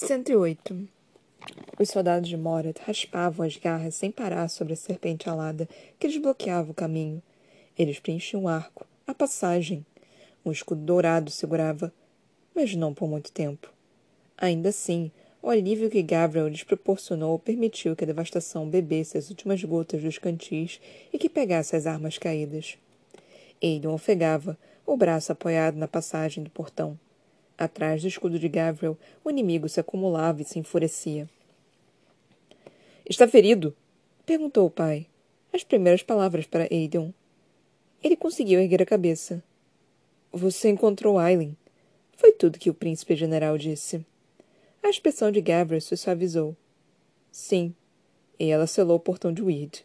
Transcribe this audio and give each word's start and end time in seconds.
108. 0.00 0.88
Os 1.76 1.88
soldados 1.88 2.28
de 2.28 2.36
Morat 2.36 2.78
raspavam 2.86 3.44
as 3.44 3.56
garras 3.56 3.96
sem 3.96 4.12
parar 4.12 4.46
sobre 4.46 4.74
a 4.74 4.76
serpente 4.76 5.28
alada 5.28 5.68
que 5.98 6.06
lhes 6.06 6.18
bloqueava 6.18 6.70
o 6.70 6.74
caminho. 6.74 7.20
Eles 7.76 7.98
preenchiam 7.98 8.44
o 8.44 8.48
arco, 8.48 8.86
a 9.04 9.12
passagem. 9.12 9.84
Um 10.46 10.52
escudo 10.52 10.82
dourado 10.82 11.32
segurava, 11.32 11.92
mas 12.54 12.76
não 12.76 12.94
por 12.94 13.08
muito 13.08 13.32
tempo. 13.32 13.72
Ainda 14.36 14.68
assim, 14.68 15.10
o 15.42 15.50
alívio 15.50 15.90
que 15.90 16.00
Gabriel 16.00 16.46
lhes 16.46 16.62
proporcionou 16.62 17.36
permitiu 17.36 17.96
que 17.96 18.04
a 18.04 18.06
devastação 18.06 18.70
bebesse 18.70 19.18
as 19.18 19.30
últimas 19.30 19.64
gotas 19.64 20.00
dos 20.00 20.16
cantis 20.16 20.80
e 21.12 21.18
que 21.18 21.28
pegasse 21.28 21.74
as 21.74 21.88
armas 21.88 22.16
caídas. 22.16 22.78
Aiden 23.60 23.90
ofegava, 23.90 24.56
o 24.86 24.96
braço 24.96 25.32
apoiado 25.32 25.74
na 25.74 25.88
passagem 25.88 26.44
do 26.44 26.50
portão. 26.50 26.96
Atrás 27.58 28.02
do 28.02 28.08
escudo 28.08 28.38
de 28.38 28.48
Gabriel, 28.48 28.96
o 29.24 29.30
inimigo 29.30 29.68
se 29.68 29.80
acumulava 29.80 30.40
e 30.40 30.44
se 30.44 30.60
enfurecia. 30.60 31.28
Está 33.04 33.26
ferido? 33.26 33.74
perguntou 34.24 34.66
o 34.66 34.70
pai. 34.70 35.08
As 35.52 35.64
primeiras 35.64 36.02
palavras 36.02 36.46
para 36.46 36.68
Aiden. 36.70 37.12
Ele 38.00 38.14
conseguiu 38.14 38.60
erguer 38.60 38.80
a 38.82 38.86
cabeça. 38.86 39.42
Você 40.30 40.68
encontrou 40.68 41.18
Aileen. 41.18 41.56
Foi 42.16 42.30
tudo 42.30 42.58
que 42.58 42.70
o 42.70 42.74
príncipe 42.74 43.16
general 43.16 43.58
disse. 43.58 44.06
A 44.82 44.88
expressão 44.88 45.32
de 45.32 45.40
Gabriel 45.40 45.80
se 45.80 45.96
suavizou. 45.96 46.56
Sim. 47.32 47.74
E 48.38 48.50
ela 48.50 48.68
selou 48.68 48.98
o 48.98 49.00
portão 49.00 49.32
de 49.32 49.42
Weed. 49.42 49.84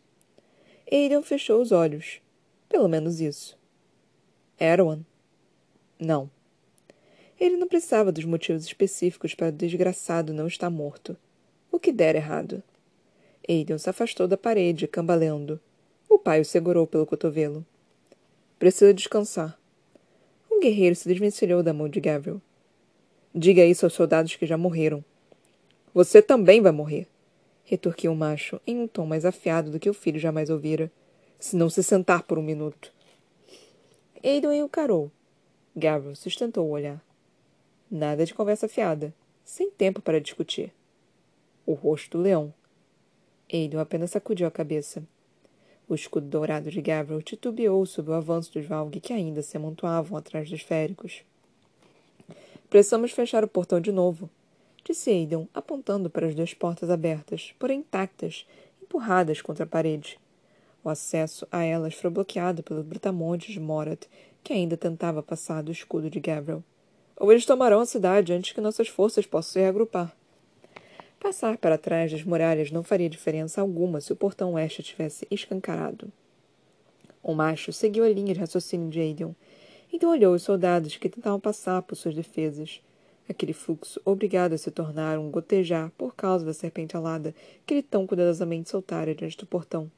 Aiden 0.91 1.23
fechou 1.23 1.59
os 1.59 1.71
olhos. 1.71 2.21
Pelo 2.69 2.87
menos 2.87 3.19
isso. 3.19 3.57
Erwan? 4.59 4.99
Não. 5.97 6.29
Ele 7.39 7.57
não 7.57 7.67
precisava 7.67 8.11
dos 8.11 8.25
motivos 8.25 8.65
específicos 8.65 9.33
para 9.33 9.49
o 9.49 9.51
desgraçado 9.51 10.33
não 10.33 10.47
estar 10.47 10.69
morto. 10.69 11.17
O 11.71 11.79
que 11.79 11.91
der 11.91 12.15
errado. 12.15 12.63
Aiden 13.47 13.77
se 13.77 13.89
afastou 13.89 14.27
da 14.27 14.37
parede, 14.37 14.87
cambaleando. 14.87 15.59
O 16.07 16.17
pai 16.17 16.39
o 16.41 16.45
segurou 16.45 16.87
pelo 16.87 17.05
cotovelo. 17.05 17.65
Precisa 18.57 18.93
descansar. 18.93 19.59
Um 20.49 20.59
guerreiro 20.59 20.95
se 20.95 21.07
desvencilhou 21.07 21.61
da 21.61 21.73
mão 21.73 21.89
de 21.89 21.99
Gabriel. 21.99 22.41
Diga 23.35 23.65
isso 23.65 23.85
aos 23.85 23.93
soldados 23.93 24.35
que 24.35 24.45
já 24.45 24.57
morreram. 24.57 25.03
Você 25.93 26.21
também 26.21 26.61
vai 26.61 26.71
morrer, 26.71 27.07
retorquiu 27.63 28.11
o 28.11 28.15
macho, 28.15 28.61
em 28.65 28.79
um 28.79 28.87
tom 28.87 29.05
mais 29.05 29.25
afiado 29.25 29.71
do 29.71 29.79
que 29.79 29.89
o 29.89 29.93
filho 29.93 30.19
jamais 30.19 30.49
ouvira, 30.49 30.91
se 31.39 31.55
não 31.55 31.69
se 31.69 31.83
sentar 31.83 32.23
por 32.23 32.37
um 32.37 32.43
minuto. 32.43 32.93
Aiden 34.23 34.63
o 34.63 34.69
carou. 34.69 35.11
Gabriel 35.75 36.15
sustentou 36.15 36.67
o 36.67 36.71
olhar. 36.71 37.03
Nada 37.95 38.25
de 38.25 38.33
conversa 38.33 38.67
fiada, 38.67 39.13
sem 39.45 39.69
tempo 39.69 40.01
para 40.01 40.19
discutir. 40.19 40.73
O 41.63 41.73
rosto 41.73 42.17
do 42.17 42.23
leão. 42.23 42.51
Aiden 43.53 43.79
apenas 43.79 44.09
sacudiu 44.09 44.47
a 44.47 44.51
cabeça. 44.51 45.03
O 45.87 45.93
escudo 45.93 46.25
dourado 46.25 46.71
de 46.71 46.81
Gabriel 46.81 47.21
titubeou 47.21 47.85
sob 47.85 48.09
o 48.09 48.15
avanço 48.15 48.51
dos 48.51 48.65
Valg 48.65 48.99
que 48.99 49.13
ainda 49.13 49.43
se 49.43 49.57
amontoavam 49.57 50.17
atrás 50.17 50.49
dos 50.49 50.63
féricos. 50.63 51.21
Precisamos 52.67 53.11
fechar 53.11 53.43
o 53.43 53.47
portão 53.47 53.79
de 53.79 53.91
novo, 53.91 54.27
disse 54.83 55.11
Aiden, 55.11 55.47
apontando 55.53 56.09
para 56.09 56.25
as 56.25 56.33
duas 56.33 56.51
portas 56.51 56.89
abertas, 56.89 57.53
porém 57.59 57.81
intactas, 57.81 58.47
empurradas 58.81 59.39
contra 59.39 59.65
a 59.65 59.67
parede. 59.67 60.19
O 60.83 60.89
acesso 60.89 61.47
a 61.51 61.63
elas 61.63 61.93
foi 61.93 62.09
bloqueado 62.09 62.63
pelo 62.63 62.83
brutamonte 62.83 63.51
de 63.51 63.59
Morat, 63.59 64.07
que 64.43 64.51
ainda 64.51 64.75
tentava 64.75 65.21
passar 65.21 65.61
do 65.61 65.71
escudo 65.71 66.09
de 66.09 66.19
Gabriel. 66.19 66.63
Ou 67.23 67.31
eles 67.31 67.45
tomarão 67.45 67.79
a 67.79 67.85
cidade 67.85 68.33
antes 68.33 68.51
que 68.51 68.59
nossas 68.59 68.89
forças 68.89 69.25
possam 69.25 69.53
se 69.53 69.59
reagrupar. 69.61 70.13
Passar 71.21 71.57
para 71.57 71.77
trás 71.77 72.11
das 72.11 72.21
muralhas 72.21 72.69
não 72.69 72.83
faria 72.83 73.09
diferença 73.09 73.61
alguma 73.61 74.01
se 74.01 74.11
o 74.11 74.15
portão 74.15 74.55
oeste 74.55 74.83
tivesse 74.83 75.25
escancarado. 75.31 76.11
O 77.23 77.33
macho 77.33 77.71
seguiu 77.71 78.03
a 78.03 78.09
linha 78.09 78.33
de 78.33 78.41
raciocínio 78.41 78.89
de 78.89 78.99
Aiden. 78.99 79.33
Então 79.93 80.11
olhou 80.11 80.35
os 80.35 80.43
soldados 80.43 80.97
que 80.97 81.07
tentavam 81.07 81.39
passar 81.39 81.81
por 81.83 81.95
suas 81.95 82.13
defesas. 82.13 82.81
Aquele 83.29 83.53
fluxo 83.53 84.01
obrigado 84.03 84.51
a 84.51 84.57
se 84.57 84.69
tornar 84.69 85.17
um 85.17 85.31
gotejar 85.31 85.93
por 85.97 86.13
causa 86.13 86.45
da 86.45 86.53
serpente 86.53 86.97
alada 86.97 87.33
que 87.65 87.75
ele 87.75 87.83
tão 87.83 88.05
cuidadosamente 88.05 88.69
soltara 88.69 89.15
diante 89.15 89.37
do 89.37 89.45
portão. 89.45 89.89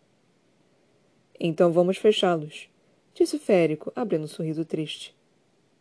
Então 1.39 1.71
vamos 1.71 1.97
fechá-los, 1.97 2.69
disse 3.15 3.39
férico, 3.39 3.91
abrindo 3.95 4.25
um 4.25 4.27
sorriso 4.27 4.63
triste. 4.63 5.15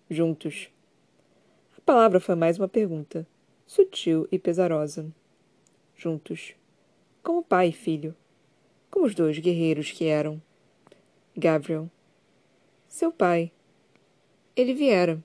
Juntos. 0.08 0.72
Palavra 1.84 2.18
foi 2.18 2.34
mais 2.34 2.58
uma 2.58 2.68
pergunta, 2.68 3.26
sutil 3.66 4.26
e 4.32 4.38
pesarosa 4.38 5.12
juntos, 5.96 6.54
como 7.22 7.42
pai 7.42 7.68
e 7.68 7.72
filho, 7.72 8.14
como 8.90 9.06
os 9.06 9.14
dois 9.14 9.38
guerreiros 9.38 9.90
que 9.90 10.06
eram. 10.06 10.40
Gabriel. 11.36 11.88
Seu 12.88 13.10
pai. 13.10 13.50
Ele 14.56 14.74
viera. 14.74 15.22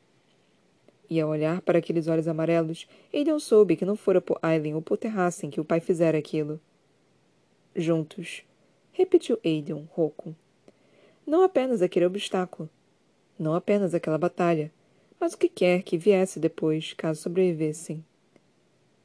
E 1.10 1.20
ao 1.20 1.30
olhar 1.30 1.62
para 1.62 1.80
aqueles 1.80 2.08
olhos 2.08 2.28
amarelos, 2.28 2.88
Aiden 3.14 3.40
soube 3.40 3.76
que 3.76 3.86
não 3.86 3.96
fora 3.96 4.22
por 4.22 4.40
Aileen 4.42 4.76
ou 4.76 4.82
por 4.82 4.98
Terrassen 4.98 5.50
que 5.50 5.60
o 5.60 5.66
pai 5.66 5.80
fizera 5.80 6.18
aquilo. 6.18 6.60
Juntos. 7.76 8.44
Repetiu 8.92 9.40
Aiden, 9.44 9.88
rouco. 9.92 10.36
Não 11.26 11.44
apenas 11.44 11.82
aquele 11.82 12.06
obstáculo. 12.06 12.70
Não 13.38 13.54
apenas 13.54 13.94
aquela 13.94 14.18
batalha. 14.18 14.72
Mas 15.20 15.34
o 15.34 15.38
que 15.38 15.50
quer 15.50 15.84
que 15.84 15.98
viesse 15.98 16.40
depois, 16.40 16.94
caso 16.94 17.22
sobrevivessem. 17.22 18.04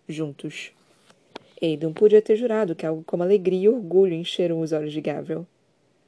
Juntos. 0.09 0.73
Aidan 1.61 1.93
podia 1.93 2.23
ter 2.23 2.37
jurado 2.37 2.75
que 2.75 2.87
algo 2.87 3.03
como 3.05 3.23
alegria 3.23 3.63
e 3.63 3.69
orgulho 3.69 4.15
encheram 4.15 4.61
os 4.61 4.73
olhos 4.73 4.93
de 4.93 5.01
Gabriel. 5.01 5.47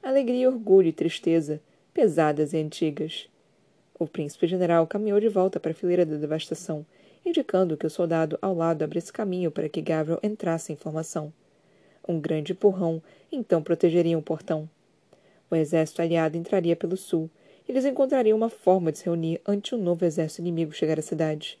Alegria, 0.01 0.49
orgulho 0.49 0.87
e 0.87 0.93
tristeza, 0.93 1.59
pesadas 1.93 2.53
e 2.53 2.57
antigas. 2.57 3.27
O 3.99 4.07
príncipe 4.07 4.47
general 4.47 4.85
caminhou 4.87 5.19
de 5.19 5.27
volta 5.27 5.59
para 5.59 5.71
a 5.71 5.75
fileira 5.75 6.05
da 6.05 6.15
devastação, 6.15 6.85
indicando 7.25 7.75
que 7.75 7.85
o 7.85 7.89
soldado 7.89 8.37
ao 8.41 8.53
lado 8.53 8.83
abrisse 8.83 9.11
caminho 9.11 9.51
para 9.51 9.67
que 9.67 9.81
Gabriel 9.81 10.19
entrasse 10.23 10.71
em 10.71 10.75
formação. 10.75 11.33
Um 12.07 12.21
grande 12.21 12.53
empurrão 12.53 13.01
então 13.31 13.61
protegeria 13.61 14.17
o 14.17 14.21
portão. 14.21 14.69
O 15.49 15.55
exército 15.55 16.01
aliado 16.01 16.37
entraria 16.37 16.75
pelo 16.75 16.95
sul, 16.95 17.29
eles 17.67 17.85
encontrariam 17.85 18.37
uma 18.37 18.49
forma 18.49 18.91
de 18.91 18.99
se 18.99 19.05
reunir 19.05 19.41
antes 19.45 19.73
um 19.73 19.77
novo 19.77 20.05
exército 20.05 20.41
inimigo 20.41 20.71
chegar 20.71 20.97
à 20.97 21.01
cidade. 21.01 21.59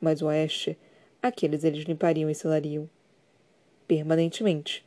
Mas 0.00 0.20
o 0.20 0.26
oeste, 0.26 0.76
aqueles 1.22 1.64
eles 1.64 1.84
limpariam 1.84 2.28
e 2.28 2.34
selariam 2.34 2.88
permanentemente. 3.86 4.84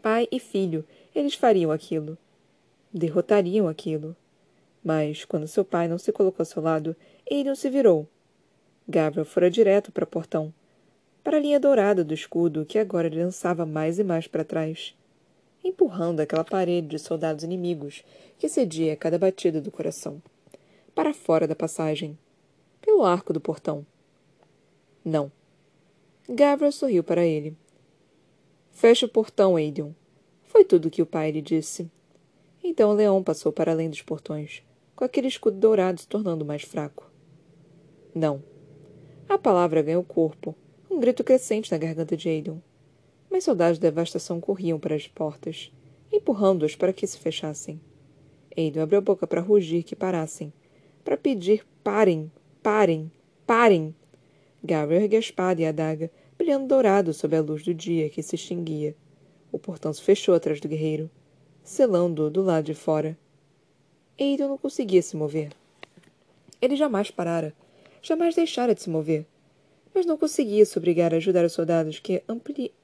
Pai 0.00 0.26
e 0.30 0.38
filho, 0.38 0.84
eles 1.14 1.34
fariam 1.34 1.70
aquilo. 1.70 2.16
Derrotariam 2.92 3.68
aquilo. 3.68 4.16
Mas, 4.82 5.24
quando 5.24 5.48
seu 5.48 5.64
pai 5.64 5.88
não 5.88 5.98
se 5.98 6.12
colocou 6.12 6.42
ao 6.42 6.46
seu 6.46 6.62
lado, 6.62 6.96
ele 7.26 7.44
não 7.44 7.54
se 7.54 7.68
virou. 7.68 8.06
Gabriel 8.88 9.24
fora 9.24 9.50
direto 9.50 9.90
para 9.90 10.04
o 10.04 10.06
portão, 10.06 10.52
para 11.22 11.38
a 11.38 11.40
linha 11.40 11.58
dourada 11.58 12.04
do 12.04 12.12
escudo 12.12 12.66
que 12.66 12.78
agora 12.78 13.08
lhe 13.08 13.22
lançava 13.22 13.64
mais 13.64 13.98
e 13.98 14.04
mais 14.04 14.26
para 14.26 14.44
trás, 14.44 14.94
empurrando 15.64 16.20
aquela 16.20 16.44
parede 16.44 16.88
de 16.88 16.98
soldados 16.98 17.42
inimigos 17.42 18.04
que 18.38 18.48
cedia 18.48 18.92
a 18.92 18.96
cada 18.96 19.18
batida 19.18 19.60
do 19.60 19.70
coração, 19.70 20.22
para 20.94 21.14
fora 21.14 21.48
da 21.48 21.56
passagem, 21.56 22.18
pelo 22.80 23.04
arco 23.04 23.32
do 23.32 23.40
portão. 23.40 23.84
Não. 25.04 25.32
Gabriel 26.28 26.70
sorriu 26.70 27.02
para 27.02 27.24
ele. 27.24 27.56
Feche 28.70 29.06
o 29.06 29.08
portão, 29.08 29.56
Aiden. 29.56 29.94
Foi 30.44 30.64
tudo 30.64 30.86
o 30.86 30.90
que 30.90 31.02
o 31.02 31.06
pai 31.06 31.30
lhe 31.30 31.40
disse. 31.42 31.90
Então 32.62 32.92
leão 32.92 33.22
passou 33.22 33.52
para 33.52 33.72
além 33.72 33.90
dos 33.90 34.02
portões, 34.02 34.62
com 34.94 35.04
aquele 35.04 35.28
escudo 35.28 35.58
dourado 35.58 36.00
se 36.00 36.08
tornando 36.08 36.44
mais 36.44 36.62
fraco. 36.62 37.10
Não. 38.14 38.42
A 39.28 39.36
palavra 39.36 39.82
ganhou 39.82 40.04
corpo, 40.04 40.54
um 40.90 41.00
grito 41.00 41.24
crescente 41.24 41.72
na 41.72 41.78
garganta 41.78 42.16
de 42.16 42.28
Aiden. 42.28 42.62
Mas 43.34 43.42
soldados 43.42 43.78
de 43.78 43.82
devastação 43.82 44.40
corriam 44.40 44.78
para 44.78 44.94
as 44.94 45.08
portas, 45.08 45.72
empurrando-as 46.12 46.76
para 46.76 46.92
que 46.92 47.04
se 47.04 47.18
fechassem. 47.18 47.80
Aiden 48.56 48.80
abriu 48.80 49.00
a 49.00 49.02
boca 49.02 49.26
para 49.26 49.40
rugir 49.40 49.82
que 49.82 49.96
parassem, 49.96 50.52
para 51.02 51.16
pedir 51.16 51.66
parem, 51.82 52.30
parem, 52.62 53.10
parem. 53.44 53.92
Gabriel 54.62 55.02
ergueu 55.02 55.16
a 55.16 55.20
espada 55.20 55.60
e 55.60 55.66
a 55.66 55.70
adaga, 55.70 56.12
brilhando 56.38 56.68
dourado 56.68 57.12
sob 57.12 57.36
a 57.36 57.42
luz 57.42 57.64
do 57.64 57.74
dia 57.74 58.08
que 58.08 58.22
se 58.22 58.36
extinguia. 58.36 58.94
O 59.50 59.58
portão 59.58 59.92
se 59.92 60.00
fechou 60.00 60.32
atrás 60.32 60.60
do 60.60 60.68
guerreiro, 60.68 61.10
selando-o 61.64 62.30
do 62.30 62.40
lado 62.40 62.66
de 62.66 62.74
fora. 62.74 63.18
Aiden 64.16 64.46
não 64.46 64.56
conseguia 64.56 65.02
se 65.02 65.16
mover. 65.16 65.50
Ele 66.62 66.76
jamais 66.76 67.10
parara, 67.10 67.52
jamais 68.00 68.36
deixara 68.36 68.76
de 68.76 68.82
se 68.82 68.88
mover, 68.88 69.26
mas 69.94 70.04
não 70.04 70.18
conseguia 70.18 70.66
se 70.66 70.76
obrigar 70.76 71.14
a 71.14 71.18
ajudar 71.18 71.44
os 71.44 71.52
soldados 71.52 72.00
que 72.00 72.22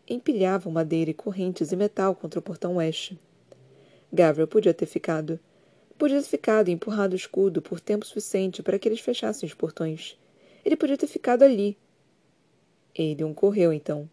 empilhavam 0.08 0.72
madeira 0.72 1.10
e 1.10 1.14
correntes 1.14 1.72
e 1.72 1.76
metal 1.76 2.14
contra 2.14 2.38
o 2.38 2.42
portão 2.42 2.76
oeste. 2.76 3.18
Gabriel 4.12 4.46
podia 4.46 4.72
ter 4.72 4.86
ficado. 4.86 5.38
Podia 5.98 6.22
ter 6.22 6.28
ficado 6.28 6.68
e 6.68 6.72
empurrado 6.72 7.12
o 7.12 7.16
escudo 7.16 7.60
por 7.60 7.80
tempo 7.80 8.06
suficiente 8.06 8.62
para 8.62 8.78
que 8.78 8.88
eles 8.88 9.00
fechassem 9.00 9.46
os 9.46 9.54
portões. 9.54 10.16
Ele 10.64 10.76
podia 10.76 10.96
ter 10.96 11.06
ficado 11.06 11.42
ali, 11.42 11.76
Aiden 12.98 13.32
correu, 13.32 13.72
então. 13.72 14.08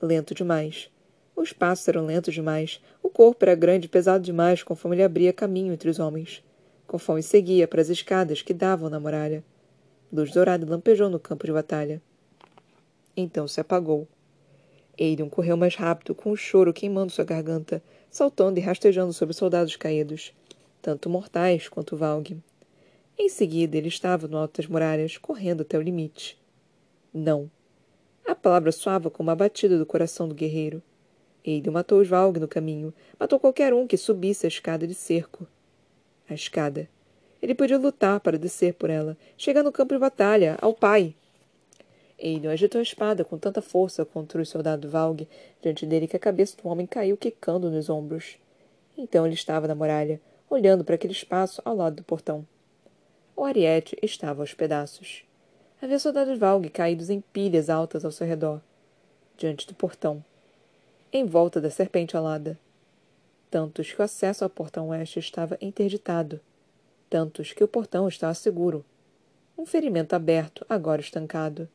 Lento 0.00 0.34
demais. 0.34 0.90
Os 1.36 1.52
passos 1.52 1.86
eram 1.86 2.06
lentos 2.06 2.32
demais. 2.32 2.80
O 3.02 3.10
corpo 3.10 3.44
era 3.44 3.54
grande 3.54 3.86
e 3.86 3.88
pesado 3.88 4.24
demais 4.24 4.62
conforme 4.62 4.96
ele 4.96 5.02
abria 5.02 5.32
caminho 5.32 5.72
entre 5.72 5.90
os 5.90 5.98
homens. 5.98 6.42
Conforme 6.86 7.22
seguia 7.22 7.68
para 7.68 7.80
as 7.80 7.88
escadas 7.88 8.42
que 8.42 8.54
davam 8.54 8.88
na 8.88 8.98
muralha. 8.98 9.44
Luz 10.14 10.30
dourada 10.30 10.64
lampejou 10.64 11.10
no 11.10 11.18
campo 11.18 11.44
de 11.44 11.52
batalha. 11.52 12.00
Então 13.16 13.48
se 13.48 13.60
apagou. 13.60 14.06
Aiden 14.96 15.28
correu 15.28 15.56
mais 15.56 15.74
rápido, 15.74 16.14
com 16.14 16.30
o 16.30 16.36
choro 16.36 16.72
queimando 16.72 17.10
sua 17.10 17.24
garganta, 17.24 17.82
saltando 18.08 18.60
e 18.60 18.62
rastejando 18.62 19.12
sobre 19.12 19.32
os 19.32 19.36
soldados 19.36 19.74
caídos, 19.74 20.32
tanto 20.80 21.10
mortais 21.10 21.68
quanto 21.68 21.96
Valg. 21.96 22.40
Em 23.18 23.28
seguida, 23.28 23.76
ele 23.76 23.88
estava 23.88 24.28
no 24.28 24.36
alto 24.36 24.62
das 24.62 24.70
muralhas, 24.70 25.18
correndo 25.18 25.62
até 25.62 25.76
o 25.76 25.82
limite. 25.82 26.38
Não. 27.12 27.50
A 28.24 28.36
palavra 28.36 28.70
soava 28.70 29.10
como 29.10 29.32
a 29.32 29.34
batida 29.34 29.76
do 29.76 29.84
coração 29.84 30.28
do 30.28 30.34
guerreiro. 30.34 30.80
Aiden 31.44 31.72
matou 31.72 32.00
os 32.00 32.06
Valg 32.06 32.38
no 32.38 32.46
caminho, 32.46 32.94
matou 33.18 33.40
qualquer 33.40 33.74
um 33.74 33.84
que 33.84 33.96
subisse 33.96 34.46
a 34.46 34.48
escada 34.48 34.86
de 34.86 34.94
cerco. 34.94 35.44
A 36.30 36.34
escada. 36.34 36.88
Ele 37.44 37.54
podia 37.54 37.76
lutar 37.76 38.20
para 38.20 38.38
descer 38.38 38.72
por 38.72 38.88
ela, 38.88 39.18
chegar 39.36 39.62
no 39.62 39.70
campo 39.70 39.92
de 39.92 40.00
batalha, 40.00 40.56
ao 40.62 40.72
pai, 40.72 41.14
Aiden 42.18 42.50
agitou 42.50 42.78
a 42.78 42.82
espada 42.82 43.22
com 43.22 43.36
tanta 43.36 43.60
força 43.60 44.02
contra 44.02 44.40
o 44.40 44.46
soldado 44.46 44.88
Valg 44.88 45.28
diante 45.60 45.84
dele 45.84 46.08
que 46.08 46.16
a 46.16 46.18
cabeça 46.18 46.56
do 46.56 46.66
homem 46.68 46.86
caiu 46.86 47.18
quicando 47.18 47.70
nos 47.70 47.90
ombros. 47.90 48.38
Então 48.96 49.26
ele 49.26 49.34
estava 49.34 49.68
na 49.68 49.74
muralha, 49.74 50.18
olhando 50.48 50.84
para 50.84 50.94
aquele 50.94 51.12
espaço 51.12 51.60
ao 51.66 51.76
lado 51.76 51.96
do 51.96 52.02
portão. 52.02 52.46
O 53.36 53.44
ariete 53.44 53.94
estava 54.00 54.42
aos 54.42 54.54
pedaços. 54.54 55.22
Havia 55.82 55.98
soldados 55.98 56.38
Valg 56.38 56.70
caídos 56.70 57.10
em 57.10 57.20
pilhas 57.20 57.68
altas 57.68 58.06
ao 58.06 58.10
seu 58.10 58.26
redor, 58.26 58.58
diante 59.36 59.66
do 59.66 59.74
portão, 59.74 60.24
em 61.12 61.26
volta 61.26 61.60
da 61.60 61.68
serpente 61.68 62.16
alada. 62.16 62.58
Tantos 63.50 63.92
que 63.92 64.00
o 64.00 64.04
acesso 64.04 64.44
ao 64.44 64.50
portão 64.50 64.88
oeste 64.88 65.18
estava 65.18 65.58
interditado, 65.60 66.40
tantos 67.08 67.52
que 67.52 67.62
o 67.62 67.68
portão 67.68 68.08
estava 68.08 68.34
seguro. 68.34 68.84
Um 69.56 69.64
ferimento 69.64 70.14
aberto, 70.14 70.64
agora 70.68 71.00
estancado. 71.00 71.68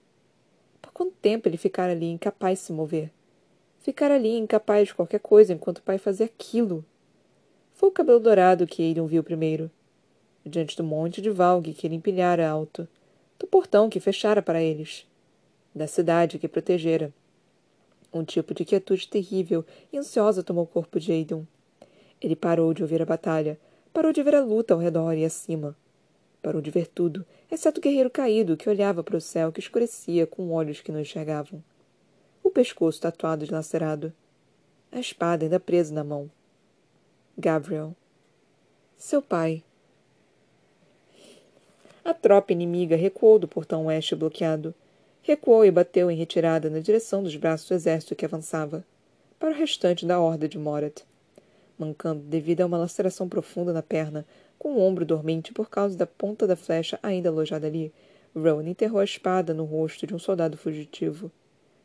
Por 0.81 0.91
quanto 0.91 1.13
tempo 1.21 1.47
ele 1.47 1.57
ficara 1.57 1.91
ali, 1.91 2.11
incapaz 2.11 2.59
de 2.59 2.65
se 2.65 2.73
mover? 2.73 3.11
Ficar 3.79 4.11
ali, 4.11 4.37
incapaz 4.37 4.89
de 4.89 4.93
qualquer 4.95 5.19
coisa, 5.19 5.53
enquanto 5.53 5.77
o 5.77 5.83
pai 5.83 5.97
fazia 5.97 6.25
aquilo. 6.25 6.83
Foi 7.73 7.89
o 7.89 7.91
cabelo 7.91 8.19
dourado 8.19 8.67
que 8.67 8.83
Aiden 8.83 9.07
viu 9.07 9.23
primeiro. 9.23 9.71
Diante 10.45 10.75
do 10.75 10.83
monte 10.83 11.21
de 11.21 11.29
valgue 11.29 11.73
que 11.73 11.87
ele 11.87 11.95
empilhara 11.95 12.49
alto. 12.49 12.87
Do 13.37 13.47
portão 13.47 13.89
que 13.89 13.99
fechara 13.99 14.41
para 14.41 14.61
eles. 14.61 15.07
Da 15.73 15.87
cidade 15.87 16.37
que 16.37 16.47
protegera. 16.47 17.13
Um 18.13 18.23
tipo 18.23 18.53
de 18.53 18.65
quietude 18.65 19.07
terrível 19.07 19.63
e 19.93 19.97
ansiosa 19.97 20.43
tomou 20.43 20.65
o 20.65 20.67
corpo 20.67 20.99
de 20.99 21.11
Aiden. 21.11 21.47
Ele 22.21 22.35
parou 22.35 22.73
de 22.73 22.81
ouvir 22.81 23.01
a 23.01 23.05
batalha, 23.05 23.57
parou 23.93 24.11
de 24.11 24.23
ver 24.23 24.35
a 24.35 24.41
luta 24.41 24.73
ao 24.73 24.79
redor 24.79 25.13
e 25.13 25.25
acima. 25.25 25.75
Parou 26.41 26.61
de 26.61 26.71
ver 26.71 26.87
tudo, 26.87 27.25
exceto 27.51 27.79
o 27.79 27.83
guerreiro 27.83 28.09
caído 28.09 28.55
que 28.55 28.69
olhava 28.69 29.03
para 29.03 29.17
o 29.17 29.21
céu 29.21 29.51
que 29.51 29.59
escurecia 29.59 30.25
com 30.25 30.51
olhos 30.51 30.81
que 30.81 30.91
não 30.91 30.99
enxergavam. 31.01 31.63
O 32.43 32.49
pescoço 32.49 33.01
tatuado 33.01 33.45
dilacerado. 33.45 34.13
A 34.91 34.99
espada 34.99 35.45
ainda 35.45 35.59
presa 35.59 35.93
na 35.93 36.03
mão. 36.03 36.31
Gabriel. 37.37 37.95
Seu 38.97 39.21
pai. 39.21 39.63
A 42.03 42.13
tropa 42.13 42.53
inimiga 42.53 42.95
recuou 42.95 43.37
do 43.37 43.47
portão 43.47 43.85
oeste 43.85 44.15
bloqueado. 44.15 44.73
Recuou 45.21 45.63
e 45.63 45.71
bateu 45.71 46.09
em 46.09 46.17
retirada 46.17 46.69
na 46.69 46.79
direção 46.79 47.21
dos 47.21 47.35
braços 47.35 47.67
do 47.67 47.75
exército 47.75 48.15
que 48.15 48.25
avançava, 48.25 48.83
para 49.37 49.51
o 49.51 49.53
restante 49.53 50.05
da 50.05 50.19
horda 50.19 50.47
de 50.47 50.57
Morat. 50.57 51.03
Mancando 51.79 52.21
devido 52.23 52.59
a 52.59 52.65
uma 52.65 52.77
laceração 52.77 53.29
profunda 53.29 53.71
na 53.71 53.81
perna, 53.81 54.25
com 54.59 54.73
o 54.73 54.81
ombro 54.81 55.05
dormente 55.05 55.53
por 55.53 55.69
causa 55.69 55.97
da 55.97 56.05
ponta 56.05 56.45
da 56.45 56.57
flecha 56.57 56.99
ainda 57.01 57.29
alojada 57.29 57.67
ali, 57.67 57.93
Rowan 58.35 58.67
enterrou 58.67 58.99
a 58.99 59.05
espada 59.05 59.53
no 59.53 59.63
rosto 59.63 60.05
de 60.05 60.13
um 60.13 60.19
soldado 60.19 60.57
fugitivo. 60.57 61.31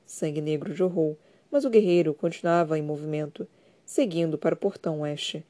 Sangue 0.04 0.40
negro 0.40 0.74
jorrou, 0.74 1.16
mas 1.48 1.64
o 1.64 1.70
guerreiro 1.70 2.12
continuava 2.12 2.76
em 2.76 2.82
movimento, 2.82 3.46
seguindo 3.86 4.36
para 4.36 4.56
o 4.56 4.58
portão 4.58 5.02
oeste, 5.02 5.46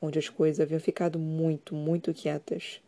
onde 0.00 0.20
as 0.20 0.28
coisas 0.28 0.60
haviam 0.60 0.78
ficado 0.78 1.18
muito, 1.18 1.74
muito 1.74 2.14
quietas. 2.14 2.80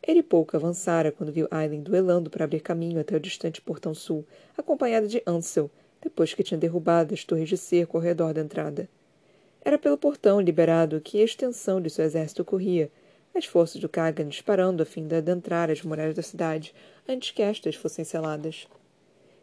Ele 0.00 0.22
pouco 0.22 0.56
avançara 0.56 1.10
quando 1.10 1.32
viu 1.32 1.48
Aileen 1.50 1.82
duelando 1.82 2.30
para 2.30 2.44
abrir 2.44 2.60
caminho 2.60 3.00
até 3.00 3.16
o 3.16 3.20
distante 3.20 3.60
portão 3.60 3.92
sul, 3.92 4.24
acompanhada 4.56 5.08
de 5.08 5.20
Ansel, 5.26 5.68
depois 6.00 6.32
que 6.32 6.44
tinha 6.44 6.56
derrubado 6.56 7.12
as 7.12 7.24
torres 7.24 7.48
de 7.48 7.56
cerco 7.56 7.96
ao 7.96 8.02
redor 8.02 8.32
da 8.32 8.40
entrada. 8.40 8.88
Era 9.68 9.78
pelo 9.78 9.98
portão 9.98 10.40
liberado 10.40 10.98
que 10.98 11.20
a 11.20 11.24
extensão 11.24 11.78
de 11.78 11.90
seu 11.90 12.02
exército 12.02 12.42
corria, 12.42 12.90
as 13.34 13.44
forças 13.44 13.78
do 13.78 13.86
Kagan 13.86 14.26
disparando 14.26 14.82
a 14.82 14.86
fim 14.86 15.06
de 15.06 15.16
adentrar 15.16 15.70
as 15.70 15.82
muralhas 15.82 16.14
da 16.14 16.22
cidade 16.22 16.74
antes 17.06 17.32
que 17.32 17.42
estas 17.42 17.74
fossem 17.74 18.02
seladas. 18.02 18.66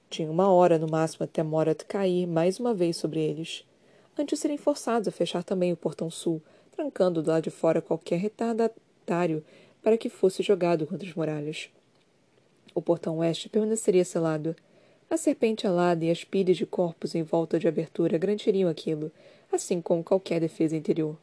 Tinha 0.10 0.32
uma 0.32 0.52
hora 0.52 0.80
no 0.80 0.88
máximo 0.90 1.26
até 1.26 1.44
Morat 1.44 1.86
cair 1.86 2.26
mais 2.26 2.60
uma 2.60 2.74
vez 2.74 2.98
sobre 2.98 3.20
eles, 3.20 3.64
antes 4.18 4.40
de 4.40 4.42
serem 4.42 4.58
forçados 4.58 5.08
a 5.08 5.12
fechar 5.12 5.44
também 5.44 5.72
o 5.72 5.78
portão 5.78 6.10
sul, 6.10 6.42
trancando 6.72 7.22
do 7.22 7.30
lado 7.30 7.44
de 7.44 7.52
fora 7.52 7.80
qualquer 7.80 8.18
retardatário 8.18 9.46
para 9.84 9.96
que 9.96 10.10
fosse 10.10 10.42
jogado 10.42 10.88
contra 10.88 11.08
as 11.08 11.14
muralhas. 11.14 11.70
O 12.74 12.82
portão 12.82 13.20
oeste 13.20 13.48
permaneceria 13.48 14.04
selado. 14.04 14.56
A 15.08 15.18
serpente 15.18 15.68
alada 15.68 16.04
e 16.04 16.10
as 16.10 16.24
pilhas 16.24 16.58
de 16.58 16.66
corpos 16.66 17.14
em 17.14 17.22
volta 17.22 17.60
de 17.60 17.68
abertura 17.68 18.18
garantiriam 18.18 18.68
aquilo, 18.68 19.12
assim 19.56 19.82
como 19.82 20.04
qualquer 20.04 20.40
defesa 20.40 20.76
interior. 20.76 21.18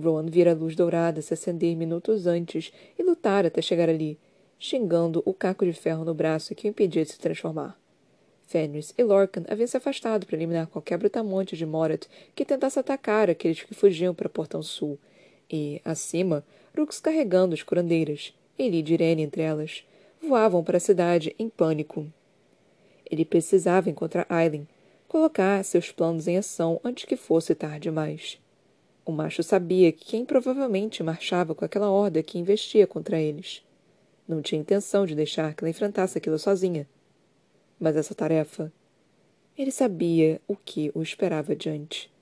Rowan 0.00 0.26
vira 0.26 0.50
a 0.50 0.54
luz 0.54 0.74
dourada 0.74 1.22
se 1.22 1.32
acender 1.32 1.76
minutos 1.76 2.26
antes 2.26 2.72
e 2.98 3.02
lutar 3.02 3.46
até 3.46 3.62
chegar 3.62 3.88
ali, 3.88 4.18
xingando 4.58 5.22
o 5.24 5.32
caco 5.32 5.64
de 5.64 5.72
ferro 5.72 6.04
no 6.04 6.14
braço 6.14 6.54
que 6.54 6.66
o 6.66 6.70
impedia 6.70 7.04
de 7.04 7.12
se 7.12 7.18
transformar. 7.18 7.78
Fenris 8.46 8.92
e 8.96 9.02
Lorcan 9.02 9.44
haviam 9.48 9.66
se 9.66 9.76
afastado 9.76 10.26
para 10.26 10.36
eliminar 10.36 10.66
qualquer 10.66 10.98
brutamonte 10.98 11.56
de 11.56 11.64
Morat 11.64 12.06
que 12.34 12.44
tentasse 12.44 12.78
atacar 12.78 13.30
aqueles 13.30 13.62
que 13.62 13.74
fugiam 13.74 14.14
para 14.14 14.28
Portão 14.28 14.62
Sul, 14.62 14.98
e, 15.50 15.80
acima, 15.84 16.44
Rux 16.76 17.00
carregando 17.00 17.54
as 17.54 17.62
curandeiras, 17.62 18.34
ele 18.58 18.78
e 18.78 18.92
Irene 18.92 19.22
entre 19.22 19.42
elas, 19.42 19.84
voavam 20.20 20.64
para 20.64 20.78
a 20.78 20.80
cidade 20.80 21.34
em 21.38 21.48
pânico. 21.48 22.06
Ele 23.10 23.24
precisava 23.24 23.90
encontrar 23.90 24.26
Aileen, 24.28 24.66
colocar 25.14 25.64
seus 25.64 25.92
planos 25.92 26.26
em 26.26 26.36
ação 26.36 26.80
antes 26.82 27.04
que 27.04 27.16
fosse 27.16 27.54
tarde 27.54 27.82
demais. 27.82 28.36
O 29.06 29.12
macho 29.12 29.44
sabia 29.44 29.92
que 29.92 30.06
quem 30.06 30.24
provavelmente 30.24 31.04
marchava 31.04 31.54
com 31.54 31.64
aquela 31.64 31.88
horda 31.88 32.20
que 32.20 32.36
investia 32.36 32.84
contra 32.84 33.20
eles. 33.20 33.64
Não 34.26 34.42
tinha 34.42 34.60
intenção 34.60 35.06
de 35.06 35.14
deixar 35.14 35.54
que 35.54 35.62
ela 35.62 35.70
enfrentasse 35.70 36.18
aquilo 36.18 36.36
sozinha. 36.36 36.88
Mas 37.78 37.94
essa 37.94 38.12
tarefa. 38.12 38.72
Ele 39.56 39.70
sabia 39.70 40.40
o 40.48 40.56
que 40.56 40.90
o 40.96 41.00
esperava 41.00 41.52
adiante. 41.52 42.12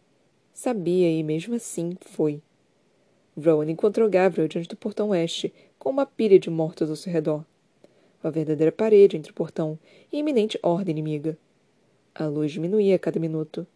Sabia 0.52 1.10
e 1.10 1.22
mesmo 1.22 1.54
assim 1.54 1.96
foi. 1.98 2.42
Rowan 3.42 3.70
encontrou 3.70 4.10
Gabriel 4.10 4.48
diante 4.48 4.68
do 4.68 4.76
portão 4.76 5.08
oeste, 5.08 5.50
com 5.78 5.88
uma 5.88 6.04
pilha 6.04 6.38
de 6.38 6.50
mortos 6.50 6.90
ao 6.90 6.96
seu 6.96 7.10
redor. 7.10 7.42
Uma 8.22 8.30
verdadeira 8.30 8.70
parede 8.70 9.16
entre 9.16 9.32
o 9.32 9.34
portão 9.34 9.78
e 10.12 10.18
iminente 10.18 10.58
horda 10.62 10.90
inimiga. 10.90 11.38
A 12.14 12.26
luz 12.26 12.52
diminuía 12.52 12.96
a 12.96 12.98
cada 12.98 13.18
minuto. 13.18 13.66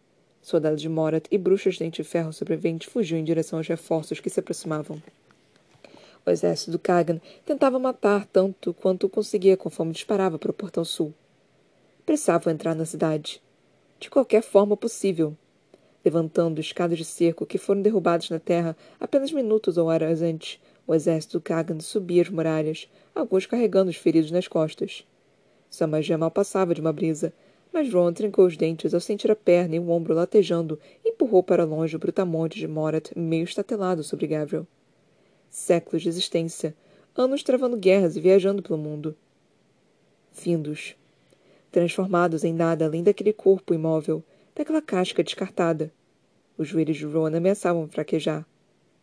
Soldados 0.43 0.79
de 0.79 0.87
Morat 0.87 1.25
e 1.31 1.39
bruxas 1.39 1.73
de 1.73 1.79
dente 1.79 2.03
de 2.03 2.07
ferro 2.07 2.31
sobreviventes 2.31 2.87
fugiam 2.87 3.19
em 3.19 3.23
direção 3.23 3.57
aos 3.57 3.67
reforços 3.67 4.19
que 4.19 4.29
se 4.29 4.39
aproximavam. 4.39 5.01
O 6.23 6.29
exército 6.29 6.69
do 6.69 6.77
Kagan 6.77 7.19
tentava 7.43 7.79
matar 7.79 8.27
tanto 8.27 8.75
quanto 8.75 9.09
conseguia 9.09 9.57
conforme 9.57 9.91
disparava 9.91 10.37
para 10.37 10.51
o 10.51 10.53
portão 10.53 10.85
sul. 10.85 11.11
Precisavam 12.05 12.53
entrar 12.53 12.75
na 12.75 12.85
cidade. 12.85 13.41
De 13.99 14.07
qualquer 14.07 14.43
forma 14.43 14.77
possível. 14.77 15.35
Levantando 16.05 16.61
escadas 16.61 16.99
de 16.99 17.05
cerco 17.05 17.43
que 17.43 17.57
foram 17.57 17.81
derrubadas 17.81 18.29
na 18.29 18.39
terra 18.39 18.77
apenas 18.99 19.31
minutos 19.31 19.79
ou 19.79 19.87
horas 19.87 20.21
antes, 20.21 20.59
o 20.85 20.93
exército 20.93 21.39
do 21.39 21.41
Kagan 21.41 21.79
subia 21.79 22.21
as 22.21 22.29
muralhas, 22.29 22.87
alguns 23.15 23.47
carregando 23.47 23.89
os 23.89 23.97
feridos 23.97 24.29
nas 24.29 24.47
costas. 24.47 25.07
Sua 25.71 25.87
magia 25.87 26.19
mal 26.19 26.29
passava 26.29 26.75
de 26.75 26.81
uma 26.81 26.93
brisa, 26.93 27.33
mas 27.77 27.93
Ron 27.93 28.11
trincou 28.11 28.47
os 28.47 28.57
dentes 28.57 28.95
ao 28.95 28.99
sentir 28.99 29.29
a 29.29 29.35
perna 29.35 29.75
e 29.75 29.79
o 29.79 29.91
ombro 29.91 30.15
latejando 30.15 30.79
e 31.05 31.09
empurrou 31.09 31.43
para 31.43 31.63
longe 31.63 31.95
o 31.95 31.99
brutamonte 31.99 32.57
de 32.57 32.67
Morat 32.67 33.11
meio 33.15 33.43
estatelado 33.43 34.03
sobre 34.03 34.25
Gabriel. 34.25 34.65
Séculos 35.47 36.01
de 36.01 36.09
existência, 36.09 36.75
anos 37.15 37.43
travando 37.43 37.77
guerras 37.77 38.15
e 38.15 38.19
viajando 38.19 38.63
pelo 38.63 38.79
mundo. 38.79 39.15
Findos. 40.31 40.95
Transformados 41.71 42.43
em 42.43 42.51
nada 42.51 42.83
além 42.83 43.03
daquele 43.03 43.31
corpo 43.31 43.75
imóvel, 43.75 44.23
daquela 44.55 44.81
casca 44.81 45.23
descartada. 45.23 45.91
Os 46.57 46.67
joelhos 46.67 46.97
de 46.97 47.05
Ron 47.05 47.27
ameaçavam 47.27 47.87
fraquejar. 47.87 48.43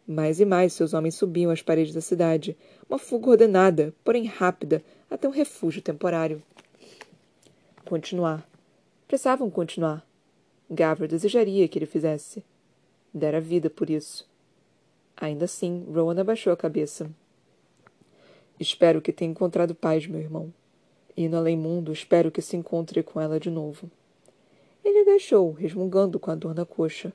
Mais 0.04 0.40
e 0.40 0.44
mais 0.44 0.72
seus 0.72 0.94
homens 0.94 1.14
subiam 1.14 1.52
as 1.52 1.62
paredes 1.62 1.94
da 1.94 2.00
cidade, 2.00 2.56
uma 2.90 2.98
fuga 2.98 3.30
ordenada, 3.30 3.94
porém 4.02 4.24
rápida, 4.24 4.82
até 5.08 5.28
um 5.28 5.32
refúgio 5.32 5.80
temporário. 5.80 6.42
Continuar. 7.84 8.44
Precisavam 9.14 9.48
continuar. 9.48 10.04
Gavro 10.68 11.06
desejaria 11.06 11.68
que 11.68 11.78
ele 11.78 11.86
fizesse. 11.86 12.44
Dera 13.14 13.40
vida 13.40 13.70
por 13.70 13.88
isso. 13.88 14.28
Ainda 15.16 15.44
assim, 15.44 15.86
Rowan 15.88 16.20
abaixou 16.20 16.52
a 16.52 16.56
cabeça. 16.56 17.08
Espero 18.58 19.00
que 19.00 19.12
tenha 19.12 19.30
encontrado 19.30 19.72
paz, 19.72 20.04
meu 20.08 20.20
irmão. 20.20 20.52
E 21.16 21.28
no 21.28 21.36
além-mundo, 21.36 21.92
espero 21.92 22.28
que 22.28 22.42
se 22.42 22.56
encontre 22.56 23.04
com 23.04 23.20
ela 23.20 23.38
de 23.38 23.52
novo. 23.52 23.88
Ele 24.84 25.08
agachou, 25.08 25.52
resmungando 25.52 26.18
com 26.18 26.32
a 26.32 26.34
dor 26.34 26.52
na 26.52 26.66
coxa. 26.66 27.12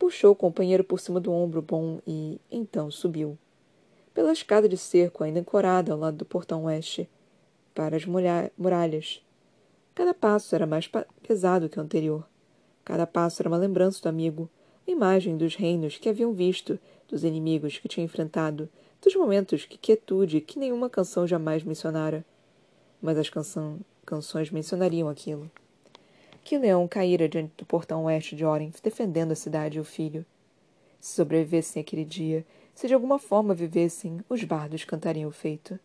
Puxou 0.00 0.32
o 0.32 0.36
companheiro 0.36 0.82
por 0.82 0.98
cima 0.98 1.20
do 1.20 1.30
ombro 1.30 1.62
bom 1.62 2.00
e, 2.04 2.40
então, 2.50 2.90
subiu. 2.90 3.38
Pela 4.12 4.32
escada 4.32 4.68
de 4.68 4.76
cerco 4.76 5.22
ainda 5.22 5.38
ancorada 5.38 5.92
ao 5.92 5.98
lado 6.00 6.16
do 6.16 6.24
portão 6.24 6.64
oeste, 6.64 7.08
para 7.72 7.94
as 7.94 8.04
muralhas. 8.04 9.22
Cada 9.96 10.12
passo 10.12 10.54
era 10.54 10.66
mais 10.66 10.90
pesado 11.26 11.68
que 11.68 11.78
o 11.78 11.82
anterior. 11.82 12.26
Cada 12.84 13.06
passo 13.06 13.42
era 13.42 13.48
uma 13.48 13.56
lembrança 13.56 14.00
do 14.02 14.08
amigo, 14.08 14.48
uma 14.86 14.96
imagem 14.96 15.36
dos 15.36 15.56
reinos 15.56 15.98
que 15.98 16.08
haviam 16.08 16.32
visto, 16.32 16.78
dos 17.08 17.24
inimigos 17.24 17.78
que 17.78 17.88
tinham 17.88 18.04
enfrentado, 18.04 18.68
dos 19.02 19.14
momentos 19.14 19.64
que 19.64 19.76
quietude 19.76 20.40
que 20.40 20.58
nenhuma 20.58 20.88
canção 20.88 21.26
jamais 21.26 21.62
mencionara. 21.62 22.24
Mas 23.02 23.18
as 23.18 23.28
canção, 23.28 23.80
canções 24.04 24.50
mencionariam 24.50 25.08
aquilo 25.08 25.50
que 26.46 26.56
Leão 26.56 26.86
caíra 26.86 27.28
diante 27.28 27.54
do 27.58 27.66
portão 27.66 28.04
oeste 28.04 28.36
de 28.36 28.44
Orenf, 28.44 28.80
defendendo 28.80 29.32
a 29.32 29.34
cidade 29.34 29.78
e 29.78 29.80
o 29.80 29.84
filho. 29.84 30.24
Se 31.00 31.16
sobrevivessem 31.16 31.82
aquele 31.82 32.04
dia, 32.04 32.46
se 32.72 32.86
de 32.86 32.94
alguma 32.94 33.18
forma 33.18 33.52
vivessem, 33.52 34.20
os 34.28 34.44
bardos 34.44 34.84
cantariam 34.84 35.28
o 35.28 35.32
feito. 35.32 35.76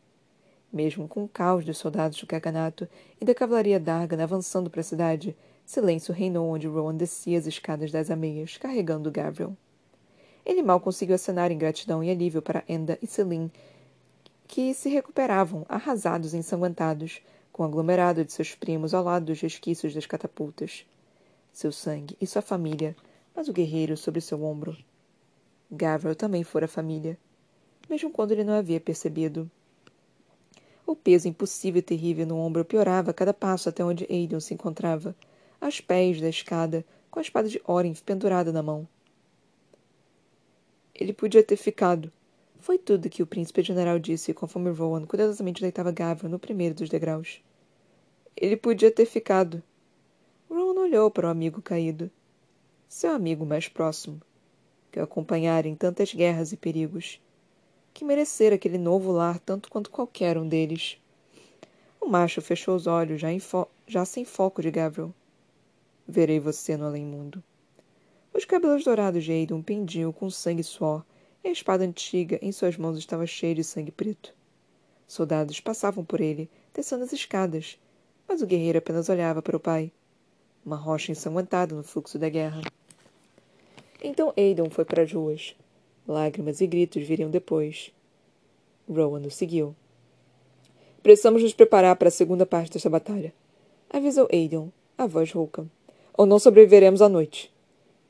Mesmo 0.72 1.08
com 1.08 1.24
o 1.24 1.28
caos 1.28 1.66
dos 1.66 1.78
soldados 1.78 2.18
do 2.20 2.26
Caganato 2.26 2.88
e 3.20 3.26
da 3.26 3.36
cavalaria 3.36 3.80
d'Argan 3.80 4.24
avançando 4.24 4.70
para 4.70 4.82
a 4.82 4.84
cidade, 4.84 5.36
silêncio 5.66 6.14
reinou 6.14 6.48
onde 6.48 6.68
Rowan 6.68 6.96
descia 6.96 7.38
as 7.38 7.46
escadas 7.46 7.92
das 7.92 8.10
ameias, 8.10 8.58
carregando 8.58 9.12
Gabriel. 9.12 9.56
Ele 10.46 10.64
mal 10.64 10.80
conseguiu 10.80 11.16
acenar 11.16 11.52
em 11.52 11.58
gratidão 11.58 12.04
e 12.04 12.10
alívio 12.10 12.42
para 12.42 12.64
Enda 12.68 12.98
e 13.02 13.08
Celine, 13.08 13.52
que 14.48 14.74
se 14.74 14.90
recuperavam, 14.90 15.66
arrasados 15.70 16.34
e 16.34 16.38
ensanguentados, 16.38 17.22
com 17.52 17.64
o 17.64 17.66
aglomerado 17.66 18.24
de 18.24 18.32
seus 18.32 18.56
primos 18.56 18.94
ao 18.94 19.04
lado 19.04 19.26
dos 19.26 19.40
resquícios 19.42 19.94
das 19.94 20.06
catapultas. 20.06 20.86
Seu 21.52 21.72
sangue 21.72 22.18
e 22.20 22.26
sua 22.26 22.42
família, 22.42 22.96
mas 23.36 23.48
o 23.48 23.54
guerreiro 23.54 23.96
sobre 23.98 24.22
seu 24.22 24.44
ombro. 24.44 24.76
Gavril 25.70 26.16
também 26.16 26.44
fora 26.44 26.68
família, 26.68 27.18
mesmo 27.90 28.10
quando 28.10 28.32
ele 28.32 28.44
não 28.44 28.54
havia 28.54 28.80
percebido. 28.80 29.50
O 30.92 30.96
peso 30.96 31.26
impossível 31.26 31.80
e 31.80 31.82
terrível 31.82 32.28
no 32.28 32.36
ombro 32.36 32.66
piorava 32.66 33.12
a 33.12 33.14
cada 33.14 33.34
passo 33.34 33.70
até 33.70 33.82
onde 33.82 34.06
Aiden 34.10 34.42
se 34.42 34.54
encontrava, 34.54 35.16
aos 35.62 35.80
pés 35.80 36.20
da 36.20 36.28
escada, 36.28 36.84
com 37.10 37.18
a 37.18 37.22
espada 37.22 37.48
de 37.48 37.62
Orin 37.66 37.94
pendurada 38.06 38.52
na 38.52 38.62
mão. 38.62 38.86
Ele 40.94 41.14
podia 41.14 41.42
ter 41.42 41.56
ficado. 41.56 42.12
Foi 42.60 42.78
tudo 42.78 43.10
que 43.10 43.24
o 43.24 43.26
príncipe 43.26 43.64
general 43.64 43.98
disse 44.00 44.34
conforme 44.34 44.70
Rowan 44.70 45.06
cuidadosamente 45.06 45.62
deitava 45.62 45.94
Gavril 45.94 46.30
no 46.30 46.38
primeiro 46.38 46.76
dos 46.76 46.90
degraus. 46.90 47.42
Ele 48.36 48.58
podia 48.58 48.92
ter 48.92 49.06
ficado. 49.06 49.64
Ron 50.50 50.78
olhou 50.78 51.10
para 51.10 51.28
o 51.28 51.32
amigo 51.32 51.62
caído. 51.62 52.12
Seu 52.90 53.14
amigo 53.14 53.46
mais 53.46 53.70
próximo, 53.70 54.20
que 54.92 55.00
o 55.00 55.04
acompanhara 55.04 55.70
em 55.70 55.74
tantas 55.74 56.14
guerras 56.14 56.52
e 56.52 56.58
perigos, 56.58 57.22
que 57.94 58.06
merecera 58.06 58.56
aquele 58.56 58.78
novo 58.78 59.12
lar 59.12 59.40
tanto 59.40 59.70
quanto 59.70 59.90
qualquer 59.90 60.38
um 60.38 60.48
deles. 60.48 60.98
O 62.00 62.08
macho 62.08 62.42
fechou 62.42 62.76
os 62.76 62.88
olhos, 62.88 63.22
já, 63.22 63.30
já 63.88 64.06
sem 64.06 64.26
foco 64.26 64.62
de 64.62 64.72
Gabriel. 64.72 65.14
Verei 66.08 66.40
você 66.40 66.76
no 66.76 66.86
além-mundo. 66.86 67.44
Os 68.34 68.46
cabelos 68.46 68.84
dourados 68.84 69.24
de 69.24 69.32
Aidon 69.32 69.62
pendiam 69.62 70.12
com 70.12 70.30
sangue 70.30 70.62
e 70.62 70.64
suor, 70.64 71.06
e 71.44 71.50
a 71.50 71.52
espada 71.52 71.84
antiga 71.84 72.40
em 72.42 72.52
suas 72.52 72.78
mãos 72.78 72.98
estava 72.98 73.26
cheia 73.28 73.54
de 73.54 73.64
sangue 73.64 73.92
preto. 73.92 74.34
Soldados 75.08 75.60
passavam 75.60 76.06
por 76.06 76.22
ele, 76.22 76.50
descendo 76.74 77.04
as 77.04 77.12
escadas, 77.12 77.78
mas 78.28 78.42
o 78.42 78.48
guerreiro 78.48 78.78
apenas 78.78 79.10
olhava 79.10 79.42
para 79.42 79.58
o 79.58 79.60
pai. 79.60 79.92
Uma 80.66 80.78
rocha 80.78 81.12
ensanguentada 81.12 81.76
no 81.76 81.84
fluxo 81.84 82.18
da 82.18 82.30
guerra. 82.30 82.62
Então 84.02 84.34
Aidan 84.38 84.70
foi 84.70 84.86
para 84.86 85.04
as 85.04 85.12
ruas. 85.12 85.56
Lágrimas 86.08 86.62
e 86.62 86.68
gritos 86.68 87.04
viriam 87.04 87.30
depois. 87.30 87.92
Rowan 88.90 89.22
o 89.22 89.32
seguiu. 89.32 89.76
Precisamos 91.04 91.42
nos 91.42 91.54
preparar 91.54 91.96
para 91.96 92.10
a 92.10 92.12
segunda 92.12 92.46
parte 92.46 92.74
desta 92.74 92.90
batalha, 92.90 93.34
avisou 93.90 94.28
Aidan, 94.32 94.70
a 94.98 95.08
voz 95.08 95.32
rouca. 95.32 95.66
Ou 96.14 96.26
não 96.26 96.38
sobreviveremos 96.38 97.02
à 97.02 97.10
noite. 97.10 97.52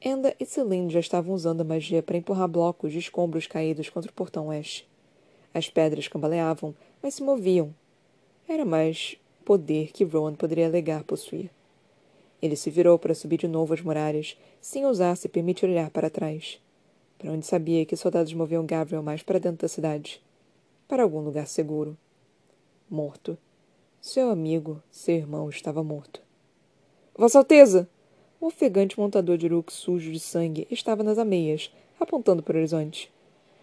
Enda 0.04 0.36
e 0.40 0.46
Celine 0.46 0.90
já 0.90 1.00
estavam 1.00 1.34
usando 1.34 1.62
a 1.62 1.64
magia 1.64 2.02
para 2.02 2.18
empurrar 2.18 2.48
blocos 2.48 2.92
de 2.92 3.00
escombros 3.00 3.46
caídos 3.46 3.88
contra 3.90 4.10
o 4.10 4.14
portão 4.14 4.48
oeste. 4.48 4.90
As 5.54 5.70
pedras 5.70 6.08
cambaleavam, 6.08 6.74
mas 7.02 7.14
se 7.14 7.24
moviam. 7.24 7.74
Era 8.48 8.66
mais 8.66 9.16
poder 9.46 9.92
que 9.92 10.04
Rowan 10.04 10.34
poderia 10.34 10.66
alegar 10.68 11.04
possuir. 11.04 11.50
Ele 12.42 12.56
se 12.56 12.70
virou 12.72 12.98
para 12.98 13.14
subir 13.14 13.38
de 13.38 13.48
novo 13.48 13.74
as 13.74 13.82
muralhas, 13.82 14.36
sem 14.60 14.86
ousar 14.86 15.16
se 15.16 15.30
permitir 15.30 15.66
olhar 15.66 15.92
para 15.92 16.10
trás, 16.10 16.60
para 17.22 17.32
onde 17.32 17.46
sabia 17.46 17.86
que 17.86 17.96
soldados 17.96 18.34
moviam 18.34 18.66
Gabriel 18.66 19.04
mais 19.04 19.22
para 19.22 19.38
dentro 19.38 19.60
da 19.60 19.68
cidade, 19.68 20.20
para 20.88 21.04
algum 21.04 21.20
lugar 21.20 21.46
seguro. 21.46 21.96
Morto. 22.90 23.38
Seu 24.02 24.32
amigo, 24.32 24.82
seu 24.90 25.16
irmão, 25.16 25.48
estava 25.48 25.84
morto. 25.84 26.20
Vossa 27.16 27.38
Alteza! 27.38 27.88
O 28.40 28.48
ofegante 28.48 29.00
montador 29.00 29.38
de 29.38 29.46
Uruk 29.46 29.72
sujo 29.72 30.12
de 30.12 30.20
sangue 30.20 30.68
estava 30.72 31.04
nas 31.04 31.20
ameias, 31.20 31.72
apontando 32.00 32.42
para 32.42 32.56
o 32.56 32.58
horizonte. 32.58 33.14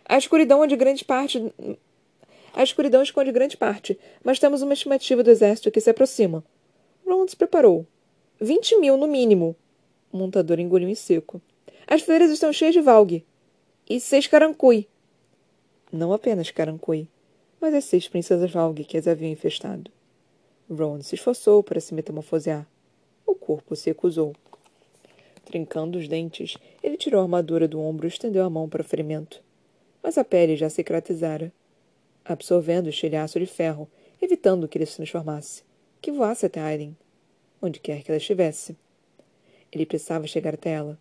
A 0.05 0.17
escuridão 0.17 0.63
é 0.63 0.69
de 0.69 0.77
grande 0.77 1.05
parte 1.05 1.53
a 2.55 2.63
escuridão 2.63 3.03
esconde 3.03 3.31
grande 3.31 3.57
parte, 3.57 3.99
mas 4.25 4.39
temos 4.39 4.63
uma 4.63 4.73
estimativa 4.73 5.23
do 5.23 5.31
exército 5.31 5.71
que 5.71 5.81
se 5.81 5.91
aproxima. 5.91 6.43
Roland 7.07 7.29
se 7.29 7.37
preparou. 7.37 7.87
Vinte 8.41 8.77
mil, 8.79 8.97
no 8.97 9.07
mínimo. 9.07 9.55
O 10.13 10.17
montador 10.17 10.59
engoliu 10.59 10.89
em 10.89 10.95
seco. 10.95 11.41
As 11.87 12.03
fileiras 12.03 12.31
estão 12.31 12.53
cheias 12.53 12.75
de 12.75 12.81
valgue. 12.81 13.25
E 13.89 14.01
seis 14.01 14.27
carancui. 14.27 14.87
Não 15.91 16.13
apenas 16.13 16.51
carancui, 16.51 17.09
mas 17.61 17.73
as 17.73 17.85
seis 17.85 18.07
princesas 18.07 18.51
valgue 18.51 18.85
que 18.85 18.99
as 18.99 19.09
haviam 19.09 19.31
infestado. 19.31 19.91
Rowan 20.71 21.01
se 21.01 21.15
esforçou 21.15 21.63
para 21.63 21.81
se 21.81 21.95
metamorfosear. 21.95 22.67
O 23.27 23.35
corpo 23.35 23.75
se 23.75 23.91
recusou. 23.91 24.35
Trincando 25.45 25.99
os 25.99 26.07
dentes, 26.07 26.59
ele 26.83 26.99
tirou 26.99 27.21
a 27.21 27.23
armadura 27.23 27.67
do 27.67 27.81
ombro 27.81 28.07
e 28.07 28.09
estendeu 28.09 28.45
a 28.45 28.51
mão 28.51 28.69
para 28.69 28.83
o 28.83 28.85
ferimento. 28.85 29.43
Mas 30.03 30.19
a 30.19 30.25
pele 30.25 30.57
já 30.57 30.69
cicatrizara 30.69 31.51
absorvendo 32.29 32.87
o 32.87 32.91
estilhaço 32.91 33.41
de 33.41 33.47
ferro, 33.47 33.89
evitando 34.21 34.69
que 34.69 34.77
ele 34.77 34.85
se 34.85 34.97
transformasse, 34.97 35.63
que 36.01 36.13
voasse 36.13 36.45
até 36.45 36.61
Aileen, 36.61 36.95
onde 37.61 37.81
quer 37.81 38.03
que 38.03 38.11
ela 38.11 38.19
estivesse. 38.19 38.77
Ele 39.73 39.87
precisava 39.87 40.27
chegar 40.27 40.55
até 40.55 40.71
ela. 40.71 40.99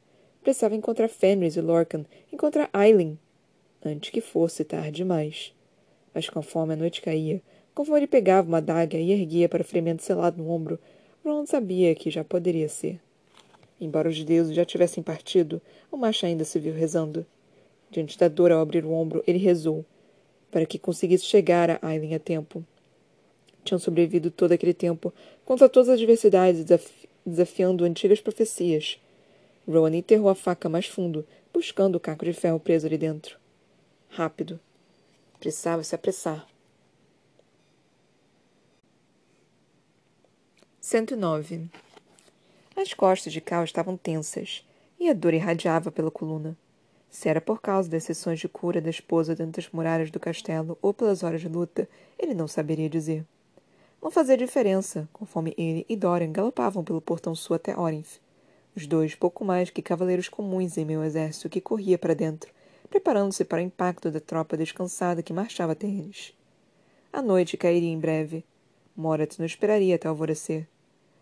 Precisava 0.48 0.78
encontrar 0.78 1.10
Fenris 1.10 1.58
e 1.58 1.62
Lorcan, 1.62 2.06
encontrar 2.32 2.70
Aileen, 2.72 3.20
antes 3.84 4.12
que 4.12 4.22
fosse 4.22 4.64
tarde 4.64 4.92
demais. 4.92 5.54
Mas 6.14 6.30
conforme 6.30 6.74
a 6.74 6.78
noite 6.78 7.02
caía, 7.02 7.42
conforme 7.76 8.00
ele 8.00 8.08
pegava 8.08 8.48
uma 8.48 8.60
adaga 8.60 8.98
e 8.98 9.12
erguia 9.12 9.50
para 9.50 9.62
o 9.62 9.66
ferimento 9.66 10.04
selado 10.04 10.42
no 10.42 10.50
ombro, 10.50 10.80
Ron 11.22 11.46
sabia 11.46 11.94
que 11.94 12.10
já 12.10 12.24
poderia 12.24 12.70
ser. 12.70 12.98
Embora 13.78 14.08
os 14.08 14.24
deuses 14.24 14.56
já 14.56 14.64
tivessem 14.64 15.04
partido, 15.04 15.62
o 15.92 15.98
macho 15.98 16.26
ainda 16.26 16.46
se 16.46 16.58
viu 16.60 16.74
rezando. 16.74 17.26
Diante 17.92 18.18
da 18.18 18.30
dor 18.30 18.50
ao 18.50 18.62
abrir 18.62 18.86
o 18.86 18.94
ombro, 18.94 19.22
ele 19.28 19.40
rezou, 19.40 19.84
para 20.50 20.66
que 20.66 20.80
conseguisse 20.80 21.26
chegar 21.26 21.72
a 21.72 21.80
Aileen 21.82 22.16
a 22.16 22.20
tempo. 22.20 22.64
Tinham 23.66 23.80
sobrevivido 23.80 24.32
todo 24.32 24.54
aquele 24.54 24.74
tempo 24.74 25.14
contra 25.44 25.68
todas 25.68 25.90
as 25.90 25.96
adversidades, 25.96 26.64
desafi 26.64 27.10
desafiando 27.26 27.84
antigas 27.84 28.22
profecias. 28.22 28.98
Rowan 29.68 29.96
enterrou 29.96 30.30
a 30.30 30.36
faca 30.36 30.70
mais 30.70 30.88
fundo, 30.88 31.28
buscando 31.54 31.96
o 31.96 32.00
caco 32.00 32.24
de 32.24 32.34
ferro 32.34 32.60
preso 32.60 32.88
ali 32.88 32.98
dentro. 32.98 33.38
Rápido. 34.10 34.60
Precisava 35.40 35.84
se 35.84 35.94
apressar. 35.94 36.48
109. 40.80 41.70
As 42.76 42.94
costas 42.94 43.34
de 43.34 43.42
Cal 43.42 43.66
estavam 43.66 43.98
tensas, 43.98 44.66
e 44.98 45.10
a 45.10 45.14
dor 45.14 45.34
irradiava 45.34 45.92
pela 45.92 46.10
coluna. 46.10 46.58
Se 47.10 47.28
era 47.28 47.42
por 47.42 47.62
causa 47.62 47.90
das 47.90 48.04
sessões 48.04 48.40
de 48.40 48.48
cura 48.48 48.80
da 48.80 48.90
esposa 48.90 49.36
dentro 49.36 49.62
das 49.62 49.72
muralhas 49.72 50.12
do 50.12 50.20
castelo 50.20 50.78
ou 50.82 50.94
pelas 50.94 51.24
horas 51.24 51.42
de 51.42 51.50
luta, 51.50 51.90
ele 52.18 52.34
não 52.34 52.48
saberia 52.48 52.90
dizer. 52.90 53.26
Não 54.02 54.12
fazia 54.12 54.38
diferença, 54.38 55.10
conforme 55.12 55.54
ele 55.58 55.86
e 55.90 55.96
Dorian 55.96 56.32
galopavam 56.32 56.84
pelo 56.84 57.02
portão 57.02 57.36
sul 57.36 57.56
até 57.56 57.78
Orinth. 57.78 58.20
Os 58.78 58.86
dois 58.86 59.16
pouco 59.16 59.44
mais 59.44 59.72
que 59.72 59.82
cavaleiros 59.82 60.30
comuns 60.30 60.78
em 60.78 60.86
meu 60.86 61.04
exército 61.04 61.50
que 61.50 61.60
corria 61.60 61.98
para 61.98 62.14
dentro, 62.14 62.54
preparando-se 62.88 63.44
para 63.44 63.58
o 63.58 63.66
impacto 63.66 64.12
da 64.12 64.20
tropa 64.20 64.56
descansada 64.56 65.24
que 65.24 65.34
marchava 65.34 65.72
até 65.72 65.88
eles. 65.88 66.32
A 67.12 67.20
noite 67.20 67.58
cairia 67.58 67.90
em 67.90 67.98
breve. 67.98 68.46
Morat 68.96 69.40
não 69.40 69.48
esperaria 69.48 69.96
até 69.96 70.08
alvorecer. 70.08 70.68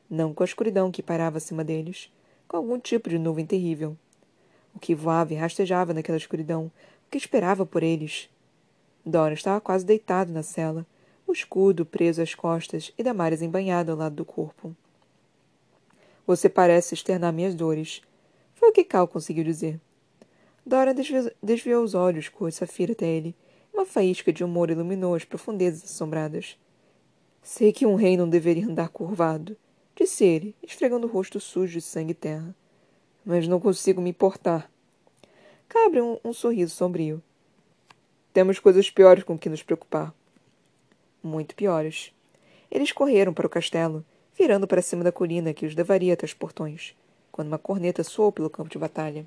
não 0.09 0.33
com 0.33 0.43
a 0.43 0.45
escuridão 0.45 0.91
que 0.91 1.01
pairava 1.01 1.37
acima 1.37 1.63
deles, 1.63 2.11
com 2.45 2.57
algum 2.57 2.77
tipo 2.77 3.09
de 3.09 3.17
nuvem 3.17 3.45
terrível. 3.45 3.95
O 4.73 4.77
que 4.79 4.93
voava 4.93 5.31
e 5.31 5.37
rastejava 5.37 5.93
naquela 5.93 6.17
escuridão, 6.17 6.65
o 6.65 7.09
que 7.09 7.17
esperava 7.17 7.65
por 7.65 7.83
eles? 7.83 8.29
Dora 9.05 9.33
estava 9.33 9.61
quase 9.61 9.85
deitado 9.85 10.29
na 10.29 10.43
cela, 10.43 10.85
o 11.25 11.31
escudo 11.31 11.85
preso 11.85 12.21
às 12.21 12.35
costas 12.35 12.91
e 12.97 13.01
Damares 13.01 13.41
embanhado 13.41 13.93
ao 13.93 13.97
lado 13.97 14.15
do 14.15 14.25
corpo. 14.25 14.75
Você 16.27 16.49
parece 16.49 16.93
externar 16.93 17.31
minhas 17.31 17.53
dores. 17.53 18.01
Foi 18.55 18.69
o 18.69 18.71
que 18.71 18.83
Cal 18.83 19.07
conseguiu 19.07 19.43
dizer. 19.43 19.79
Dora 20.65 20.93
desviou, 20.93 21.31
desviou 21.41 21.83
os 21.83 21.93
olhos 21.93 22.29
cor 22.29 22.51
safira 22.51 22.93
até 22.93 23.05
ele. 23.05 23.35
Uma 23.71 23.85
faísca 23.85 24.33
de 24.33 24.43
humor 24.43 24.71
iluminou 24.71 25.13
as 25.13 25.23
profundezas 25.23 25.83
assombradas. 25.83 26.57
Sei 27.43 27.71
que 27.71 27.85
um 27.85 27.95
rei 27.95 28.17
não 28.17 28.27
deveria 28.27 28.65
andar 28.65 28.89
curvado, 28.89 29.55
disse 29.95 30.25
ele, 30.25 30.55
esfregando 30.63 31.05
o 31.05 31.09
rosto 31.09 31.39
sujo 31.39 31.73
de 31.73 31.81
sangue 31.81 32.11
e 32.11 32.15
terra. 32.15 32.55
Mas 33.23 33.47
não 33.47 33.59
consigo 33.59 34.01
me 34.01 34.09
importar. 34.09 34.71
Cabre 35.67 36.01
um, 36.01 36.17
um 36.23 36.33
sorriso 36.33 36.73
sombrio. 36.75 37.21
Temos 38.33 38.57
coisas 38.57 38.89
piores 38.89 39.23
com 39.23 39.37
que 39.37 39.49
nos 39.49 39.61
preocupar 39.61 40.13
muito 41.21 41.55
piores. 41.55 42.11
Eles 42.71 42.91
correram 42.91 43.33
para 43.33 43.47
o 43.47 43.49
castelo, 43.49 44.03
virando 44.37 44.67
para 44.67 44.81
cima 44.81 45.03
da 45.03 45.11
colina 45.11 45.53
que 45.53 45.65
os 45.65 45.75
levaria 45.75 46.13
até 46.13 46.25
os 46.25 46.33
portões, 46.33 46.93
quando 47.31 47.47
uma 47.47 47.57
corneta 47.57 48.03
soou 48.03 48.31
pelo 48.31 48.49
campo 48.49 48.69
de 48.69 48.77
batalha. 48.77 49.25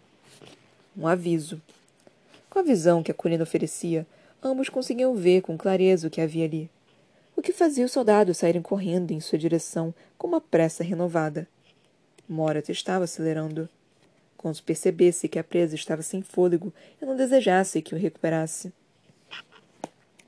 Um 0.96 1.06
aviso. 1.06 1.60
Com 2.50 2.58
a 2.58 2.62
visão 2.62 3.02
que 3.02 3.10
a 3.10 3.14
colina 3.14 3.42
oferecia, 3.42 4.06
ambos 4.42 4.68
conseguiam 4.68 5.14
ver 5.14 5.42
com 5.42 5.56
clareza 5.56 6.08
o 6.08 6.10
que 6.10 6.20
havia 6.20 6.44
ali. 6.44 6.70
O 7.36 7.42
que 7.42 7.52
fazia 7.52 7.84
os 7.84 7.92
soldados 7.92 8.38
saírem 8.38 8.60
correndo 8.60 9.12
em 9.12 9.20
sua 9.20 9.38
direção 9.38 9.94
com 10.16 10.26
uma 10.26 10.40
pressa 10.40 10.82
renovada. 10.82 11.46
Morat 12.28 12.68
estava 12.68 13.04
acelerando. 13.04 13.68
Quando 14.36 14.62
percebesse 14.62 15.28
que 15.28 15.38
a 15.38 15.44
presa 15.44 15.74
estava 15.74 16.02
sem 16.02 16.20
fôlego 16.22 16.72
e 17.00 17.06
não 17.06 17.16
desejasse 17.16 17.80
que 17.80 17.94
o 17.94 17.98
recuperasse. 17.98 18.72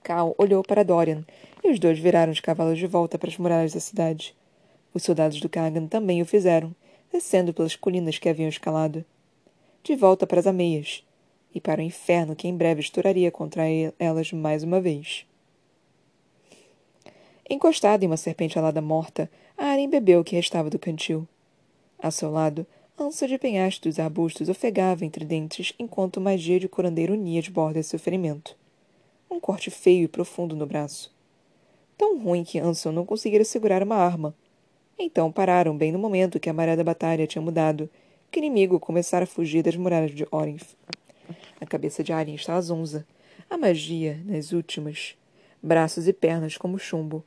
Cal 0.03 0.35
olhou 0.39 0.63
para 0.63 0.85
Dorian 0.85 1.25
e 1.63 1.71
os 1.71 1.79
dois 1.79 1.99
viraram 1.99 2.33
os 2.33 2.41
cavalos 2.41 2.79
de 2.79 2.87
volta 2.87 3.19
para 3.19 3.29
as 3.29 3.37
muralhas 3.37 3.73
da 3.73 3.81
cidade. 3.81 4.35
Os 4.93 5.03
soldados 5.03 5.41
do 5.41 5.49
Kagan 5.49 5.87
também 5.87 6.21
o 6.21 6.27
fizeram, 6.27 6.75
descendo 7.13 7.53
pelas 7.53 7.77
colinas 7.77 8.19
que 8.19 8.29
haviam 8.29 8.49
escalado. 8.49 9.05
De 9.83 9.95
volta 9.95 10.27
para 10.27 10.41
as 10.41 10.47
ameias, 10.47 11.05
e 11.55 11.61
para 11.61 11.81
o 11.81 11.85
inferno 11.85 12.37
que 12.37 12.49
em 12.49 12.57
breve 12.57 12.81
estouraria 12.81 13.31
contra 13.31 13.65
elas 13.99 14.33
mais 14.33 14.63
uma 14.63 14.81
vez. 14.81 15.27
Encostada 17.49 18.05
em 18.05 18.09
uma 18.09 18.17
serpente 18.17 18.59
alada 18.59 18.81
morta, 18.81 19.31
a 19.57 19.67
Aren 19.67 19.89
bebeu 19.89 20.21
o 20.21 20.25
que 20.25 20.37
restava 20.37 20.71
do 20.71 20.79
cantil. 20.79 21.27
A 21.99 22.11
seu 22.11 22.31
lado, 22.31 22.67
ânsia 22.99 23.27
de 23.27 23.39
penhastos 23.39 23.95
dos 23.95 23.99
arbustos 23.99 24.49
ofegava 24.49 25.05
entre 25.05 25.25
dentes 25.25 25.73
enquanto 25.79 26.21
magia 26.21 26.61
de 26.61 26.69
curandeiro 26.69 27.15
unia 27.15 27.43
de 27.43 27.51
borda 27.51 27.83
seu 27.83 27.99
ferimento. 27.99 28.57
Um 29.31 29.41
corte 29.41 29.71
feio 29.71 30.05
e 30.05 30.09
profundo 30.09 30.55
no 30.55 30.67
braço 30.67 31.13
tão 32.01 32.19
ruim 32.19 32.43
que 32.43 32.59
Anson 32.59 32.93
não 32.93 33.05
conseguira 33.05 33.45
segurar 33.45 33.83
uma 33.83 33.97
arma. 33.97 34.35
Então 35.03 35.33
pararam 35.33 35.75
bem 35.75 35.91
no 35.91 35.99
momento 35.99 36.39
que 36.39 36.51
a 36.51 36.53
maré 36.53 36.77
da 36.77 36.85
batalha 36.85 37.27
tinha 37.27 37.41
mudado, 37.41 37.89
que 38.31 38.39
o 38.39 38.45
inimigo 38.45 38.79
começara 38.79 39.25
a 39.25 39.27
fugir 39.27 39.63
das 39.63 39.75
muralhas 39.75 40.11
de 40.11 40.27
Orinth. 40.31 40.77
A 41.59 41.65
cabeça 41.65 42.05
de 42.05 42.13
Arya 42.13 42.35
estava 42.35 42.61
zonza, 42.61 43.07
a 43.49 43.57
magia 43.57 44.21
nas 44.27 44.53
últimas, 44.53 45.17
braços 45.63 46.07
e 46.07 46.13
pernas 46.13 46.59
como 46.59 46.79
chumbo, 46.79 47.25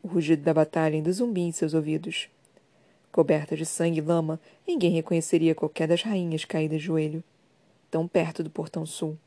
o 0.00 0.06
rugido 0.06 0.44
da 0.44 0.54
batalha 0.54 0.94
ainda 0.94 1.10
zumbia 1.10 1.42
em 1.42 1.50
seus 1.50 1.74
ouvidos. 1.74 2.28
Coberta 3.10 3.56
de 3.56 3.66
sangue 3.66 3.98
e 3.98 4.00
lama, 4.02 4.38
ninguém 4.64 4.92
reconheceria 4.92 5.56
qualquer 5.56 5.88
das 5.88 6.02
rainhas 6.02 6.44
caídas 6.44 6.78
de 6.78 6.86
joelho, 6.86 7.24
tão 7.90 8.06
perto 8.06 8.44
do 8.44 8.50
portão 8.50 8.86
sul. 8.86 9.18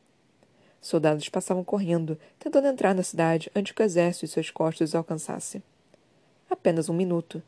Soldados 0.79 1.27
passavam 1.27 1.63
correndo, 1.63 2.17
tentando 2.39 2.67
entrar 2.67 2.95
na 2.95 3.03
cidade 3.03 3.51
antes 3.53 3.73
que 3.73 3.81
o 3.81 3.83
exército 3.83 4.23
e 4.23 4.27
suas 4.29 4.49
costas 4.49 4.91
os 4.91 4.95
alcançasse. 4.95 5.61
Apenas 6.49 6.87
um 6.87 6.93
minuto. 6.93 7.43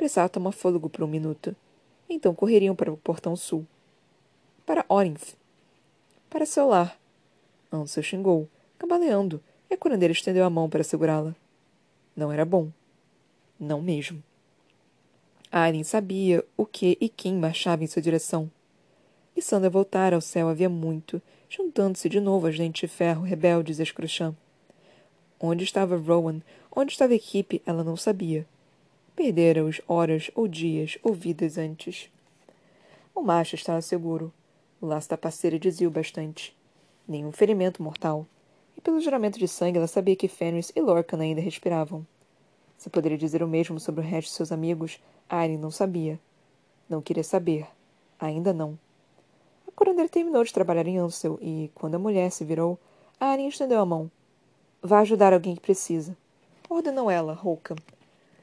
Precisava 0.00 0.30
tomar 0.30 0.52
fôlego 0.52 0.88
por 0.88 1.04
um 1.04 1.06
minuto. 1.06 1.54
Então 2.08 2.34
correriam 2.34 2.74
para 2.74 2.90
o 2.90 2.96
portão 2.96 3.36
sul. 3.36 3.66
Para 4.64 4.82
Orinth. 4.88 5.34
Para 6.30 6.46
seu 6.46 6.68
lar. 6.68 6.98
Ansel 7.70 8.02
xingou, 8.02 8.48
cambaleando, 8.78 9.42
e 9.68 9.74
a 9.74 9.76
curandeira 9.76 10.10
estendeu 10.10 10.46
a 10.46 10.48
mão 10.48 10.70
para 10.70 10.82
segurá-la. 10.82 11.36
Não 12.16 12.32
era 12.32 12.46
bom. 12.46 12.70
Não 13.58 13.82
mesmo. 13.82 14.22
Aileen 15.52 15.84
sabia 15.84 16.42
o 16.56 16.64
que 16.64 16.96
e 16.98 17.06
quem 17.06 17.34
marchava 17.34 17.84
em 17.84 17.86
sua 17.86 18.00
direção. 18.00 18.50
E 19.36 19.42
Sandra 19.42 19.68
voltara 19.68 20.16
ao 20.16 20.22
céu 20.22 20.48
havia 20.48 20.70
muito, 20.70 21.20
juntando-se 21.46 22.08
de 22.08 22.20
novo 22.20 22.46
às 22.46 22.56
dentes 22.56 22.80
de 22.80 22.88
ferro 22.88 23.20
rebeldes 23.20 23.78
e 23.78 23.82
escruchã. 23.82 24.34
Onde 25.38 25.62
estava 25.62 25.94
Rowan, 25.98 26.40
onde 26.74 26.90
estava 26.90 27.12
a 27.12 27.16
equipe, 27.16 27.60
ela 27.66 27.84
não 27.84 27.98
sabia. 27.98 28.46
Perdera-os 29.22 29.82
horas 29.86 30.30
ou 30.34 30.48
dias 30.48 30.96
ou 31.02 31.12
vidas 31.12 31.58
antes. 31.58 32.10
O 33.14 33.20
macho 33.20 33.54
estava 33.54 33.82
seguro. 33.82 34.32
O 34.80 34.86
laço 34.86 35.10
da 35.10 35.18
parceira 35.18 35.58
dizia 35.58 35.86
o 35.86 35.90
bastante. 35.90 36.56
Nenhum 37.06 37.30
ferimento 37.30 37.82
mortal. 37.82 38.24
E 38.78 38.80
pelo 38.80 38.98
juramento 38.98 39.38
de 39.38 39.46
sangue 39.46 39.76
ela 39.76 39.86
sabia 39.86 40.16
que 40.16 40.26
Fenris 40.26 40.72
e 40.74 40.80
Lorcan 40.80 41.18
ainda 41.18 41.38
respiravam. 41.38 42.06
Se 42.78 42.88
poderia 42.88 43.18
dizer 43.18 43.42
o 43.42 43.46
mesmo 43.46 43.78
sobre 43.78 44.00
o 44.00 44.04
resto 44.04 44.28
de 44.28 44.36
seus 44.36 44.50
amigos, 44.50 44.98
Arya 45.28 45.58
não 45.58 45.70
sabia. 45.70 46.18
Não 46.88 47.02
queria 47.02 47.22
saber. 47.22 47.66
Ainda 48.18 48.54
não. 48.54 48.78
Curandeiro 49.76 50.08
terminou 50.08 50.42
de 50.42 50.52
trabalhar 50.54 50.86
em 50.86 50.96
Ansel 50.96 51.38
e, 51.42 51.70
quando 51.74 51.96
a 51.96 51.98
mulher 51.98 52.32
se 52.32 52.42
virou, 52.42 52.78
a 53.20 53.26
Arin 53.26 53.48
estendeu 53.48 53.80
a 53.80 53.84
mão. 53.84 54.10
Vá 54.82 55.00
ajudar 55.00 55.34
alguém 55.34 55.54
que 55.54 55.60
precisa. 55.60 56.16
Ordenou 56.70 57.10
ela, 57.10 57.34
rouca. 57.34 57.76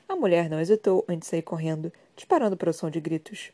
A 0.08 0.16
mulher 0.16 0.50
não 0.50 0.60
hesitou 0.60 1.04
antes 1.08 1.28
de 1.28 1.32
sair 1.32 1.42
correndo, 1.42 1.92
disparando 2.16 2.56
para 2.56 2.70
o 2.70 2.74
som 2.74 2.90
de 2.90 3.00
gritos. 3.00 3.52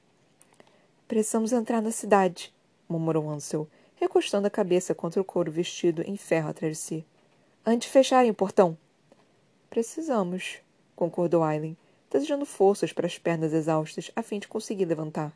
Precisamos 1.07 1.51
entrar 1.51 1.81
na 1.81 1.91
cidade, 1.91 2.53
murmurou 2.87 3.29
Ansel, 3.29 3.67
recostando 3.95 4.47
a 4.47 4.51
cabeça 4.51 4.93
contra 4.93 5.21
o 5.21 5.25
couro 5.25 5.51
vestido 5.51 6.01
em 6.03 6.17
ferro 6.17 6.49
atrás 6.49 6.77
de 6.77 6.83
si. 6.83 7.05
Antes 7.65 7.87
de 7.87 7.93
fecharem 7.93 8.31
o 8.31 8.35
portão. 8.35 8.77
Precisamos, 9.69 10.59
concordou 10.95 11.43
Aileen, 11.43 11.77
desejando 12.11 12.45
forças 12.45 12.93
para 12.93 13.07
as 13.07 13.17
pernas 13.17 13.53
exaustas 13.53 14.11
a 14.15 14.21
fim 14.21 14.39
de 14.39 14.47
conseguir 14.47 14.85
levantar 14.85 15.33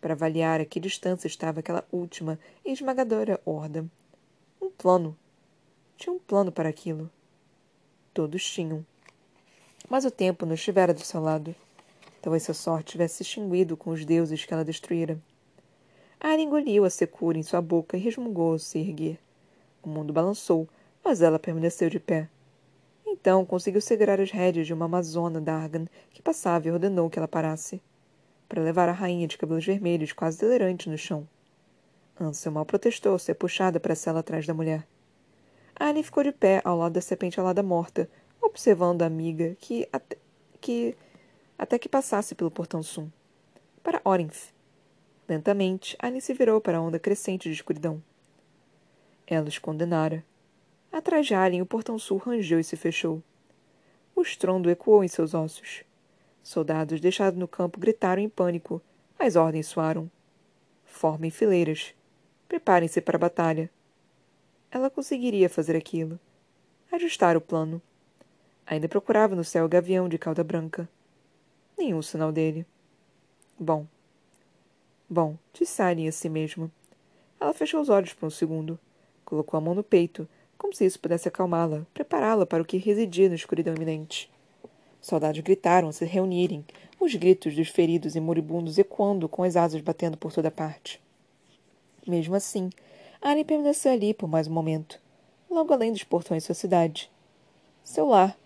para 0.00 0.14
avaliar 0.14 0.60
a 0.60 0.64
que 0.64 0.80
distância 0.80 1.26
estava 1.26 1.60
aquela 1.60 1.84
última 1.90 2.38
e 2.64 2.72
esmagadora 2.72 3.40
horda. 3.44 3.86
Um 4.60 4.70
plano. 4.70 5.16
Tinha 5.96 6.12
um 6.12 6.18
plano 6.18 6.52
para 6.52 6.68
aquilo. 6.68 7.10
Todos 8.14 8.44
tinham. 8.44 8.84
Mas 9.88 10.04
o 10.04 10.10
tempo 10.10 10.44
não 10.44 10.54
estivera 10.54 10.92
do 10.92 11.00
seu 11.00 11.20
lado. 11.20 11.54
Talvez 12.20 12.42
sua 12.42 12.54
sorte 12.54 12.92
tivesse 12.92 13.16
se 13.16 13.22
extinguido 13.22 13.76
com 13.76 13.90
os 13.90 14.04
deuses 14.04 14.44
que 14.44 14.52
ela 14.52 14.64
destruíra. 14.64 15.18
Ara 16.20 16.40
engoliu 16.40 16.84
a 16.84 16.90
secura 16.90 17.38
em 17.38 17.42
sua 17.42 17.62
boca 17.62 17.96
e 17.96 18.00
resmungou 18.00 18.52
ao 18.52 18.58
se 18.58 18.78
erguer. 18.78 19.18
O 19.82 19.88
mundo 19.88 20.12
balançou, 20.12 20.68
mas 21.04 21.22
ela 21.22 21.38
permaneceu 21.38 21.88
de 21.88 22.00
pé. 22.00 22.28
Então 23.06 23.44
conseguiu 23.44 23.80
segurar 23.80 24.20
as 24.20 24.30
rédeas 24.30 24.66
de 24.66 24.74
uma 24.74 24.84
amazona 24.84 25.40
Dargan 25.40 25.86
que 26.10 26.20
passava 26.20 26.68
e 26.68 26.70
ordenou 26.70 27.08
que 27.08 27.18
ela 27.18 27.28
parasse 27.28 27.80
para 28.48 28.62
levar 28.62 28.88
a 28.88 28.92
rainha 28.92 29.28
de 29.28 29.36
cabelos 29.36 29.64
vermelhos, 29.64 30.12
quase 30.12 30.40
delirante, 30.40 30.88
no 30.88 30.96
chão. 30.96 31.28
Ansel 32.18 32.50
mal 32.50 32.64
protestou 32.64 33.12
ao 33.12 33.18
ser 33.18 33.34
puxada 33.34 33.78
para 33.78 33.92
a 33.92 33.96
cela 33.96 34.20
atrás 34.20 34.46
da 34.46 34.54
mulher. 34.54 34.86
Anne 35.78 36.02
ficou 36.02 36.24
de 36.24 36.32
pé 36.32 36.60
ao 36.64 36.76
lado 36.76 36.94
da 36.94 37.00
serpente 37.00 37.38
alada 37.38 37.62
morta, 37.62 38.08
observando 38.40 39.02
a 39.02 39.06
amiga 39.06 39.56
que 39.60 39.88
até 39.92 40.16
que, 40.60 40.96
até 41.56 41.78
que 41.78 41.88
passasse 41.88 42.34
pelo 42.34 42.50
portão 42.50 42.82
sum. 42.82 43.10
Para 43.82 44.00
Orinth. 44.04 44.52
Lentamente, 45.28 45.96
Anne 46.02 46.20
se 46.20 46.34
virou 46.34 46.60
para 46.60 46.78
a 46.78 46.80
onda 46.80 46.98
crescente 46.98 47.48
de 47.48 47.54
escuridão. 47.54 48.02
Ela 49.26 49.48
os 49.48 49.58
condenara. 49.58 50.24
Atrás 50.90 51.26
de 51.26 51.34
Alien, 51.34 51.62
o 51.62 51.66
portão 51.66 51.98
sul 51.98 52.18
rangeu 52.18 52.58
e 52.58 52.64
se 52.64 52.76
fechou. 52.76 53.22
O 54.16 54.22
estrondo 54.22 54.70
ecoou 54.70 55.04
em 55.04 55.08
seus 55.08 55.34
ossos. 55.34 55.84
Soldados 56.42 57.00
deixados 57.00 57.38
no 57.38 57.46
campo 57.46 57.78
gritaram 57.78 58.22
em 58.22 58.28
pânico. 58.28 58.80
As 59.18 59.36
ordens 59.36 59.66
soaram. 59.66 60.10
Formem 60.84 61.30
fileiras. 61.30 61.94
Preparem-se 62.48 63.00
para 63.02 63.16
a 63.16 63.20
batalha. 63.20 63.70
Ela 64.70 64.90
conseguiria 64.90 65.48
fazer 65.50 65.76
aquilo. 65.76 66.18
Ajustar 66.90 67.36
o 67.36 67.40
plano. 67.40 67.82
Ainda 68.70 68.86
procurava 68.86 69.34
no 69.34 69.42
céu 69.42 69.64
o 69.64 69.68
gavião 69.68 70.10
de 70.10 70.18
cauda 70.18 70.44
branca. 70.44 70.86
Nenhum 71.76 72.02
sinal 72.02 72.30
dele. 72.30 72.66
Bom. 73.58 73.86
Bom, 75.08 75.38
disse 75.54 75.80
Alien 75.80 76.08
a 76.08 76.12
si 76.12 76.28
mesma. 76.28 76.70
Ela 77.40 77.54
fechou 77.54 77.80
os 77.80 77.88
olhos 77.88 78.12
por 78.12 78.26
um 78.26 78.30
segundo. 78.30 78.78
Colocou 79.24 79.56
a 79.56 79.60
mão 79.60 79.74
no 79.74 79.82
peito, 79.82 80.28
como 80.58 80.74
se 80.74 80.84
isso 80.84 81.00
pudesse 81.00 81.28
acalmá-la, 81.28 81.86
prepará-la 81.94 82.44
para 82.44 82.62
o 82.62 82.66
que 82.66 82.76
residia 82.76 83.30
na 83.30 83.36
escuridão 83.36 83.74
iminente. 83.74 84.30
Soldados 85.00 85.40
gritaram 85.40 85.88
a 85.88 85.92
se 85.92 86.04
reunirem, 86.04 86.62
os 87.00 87.14
gritos 87.14 87.54
dos 87.54 87.68
feridos 87.68 88.16
e 88.16 88.20
moribundos 88.20 88.76
ecoando 88.76 89.30
com 89.30 89.44
as 89.44 89.56
asas 89.56 89.80
batendo 89.80 90.18
por 90.18 90.30
toda 90.30 90.50
parte. 90.50 91.00
Mesmo 92.06 92.34
assim, 92.34 92.68
Anne 93.22 93.44
permaneceu 93.44 93.92
ali 93.92 94.12
por 94.12 94.28
mais 94.28 94.46
um 94.46 94.52
momento, 94.52 95.00
logo 95.48 95.72
além 95.72 95.90
dos 95.90 96.04
portões 96.04 96.42
de 96.42 96.46
sua 96.48 96.54
cidade. 96.54 97.10
Seu 97.82 98.06
lar. 98.06 98.36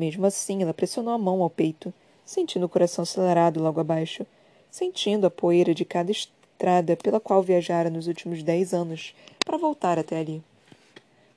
Mesmo 0.00 0.24
assim, 0.24 0.62
ela 0.62 0.72
pressionou 0.72 1.12
a 1.12 1.18
mão 1.18 1.42
ao 1.42 1.50
peito, 1.50 1.92
sentindo 2.24 2.64
o 2.64 2.68
coração 2.70 3.02
acelerado 3.02 3.62
logo 3.62 3.80
abaixo, 3.80 4.26
sentindo 4.70 5.26
a 5.26 5.30
poeira 5.30 5.74
de 5.74 5.84
cada 5.84 6.10
estrada 6.10 6.96
pela 6.96 7.20
qual 7.20 7.42
viajara 7.42 7.90
nos 7.90 8.06
últimos 8.06 8.42
dez 8.42 8.72
anos 8.72 9.14
para 9.44 9.58
voltar 9.58 9.98
até 9.98 10.18
ali. 10.18 10.42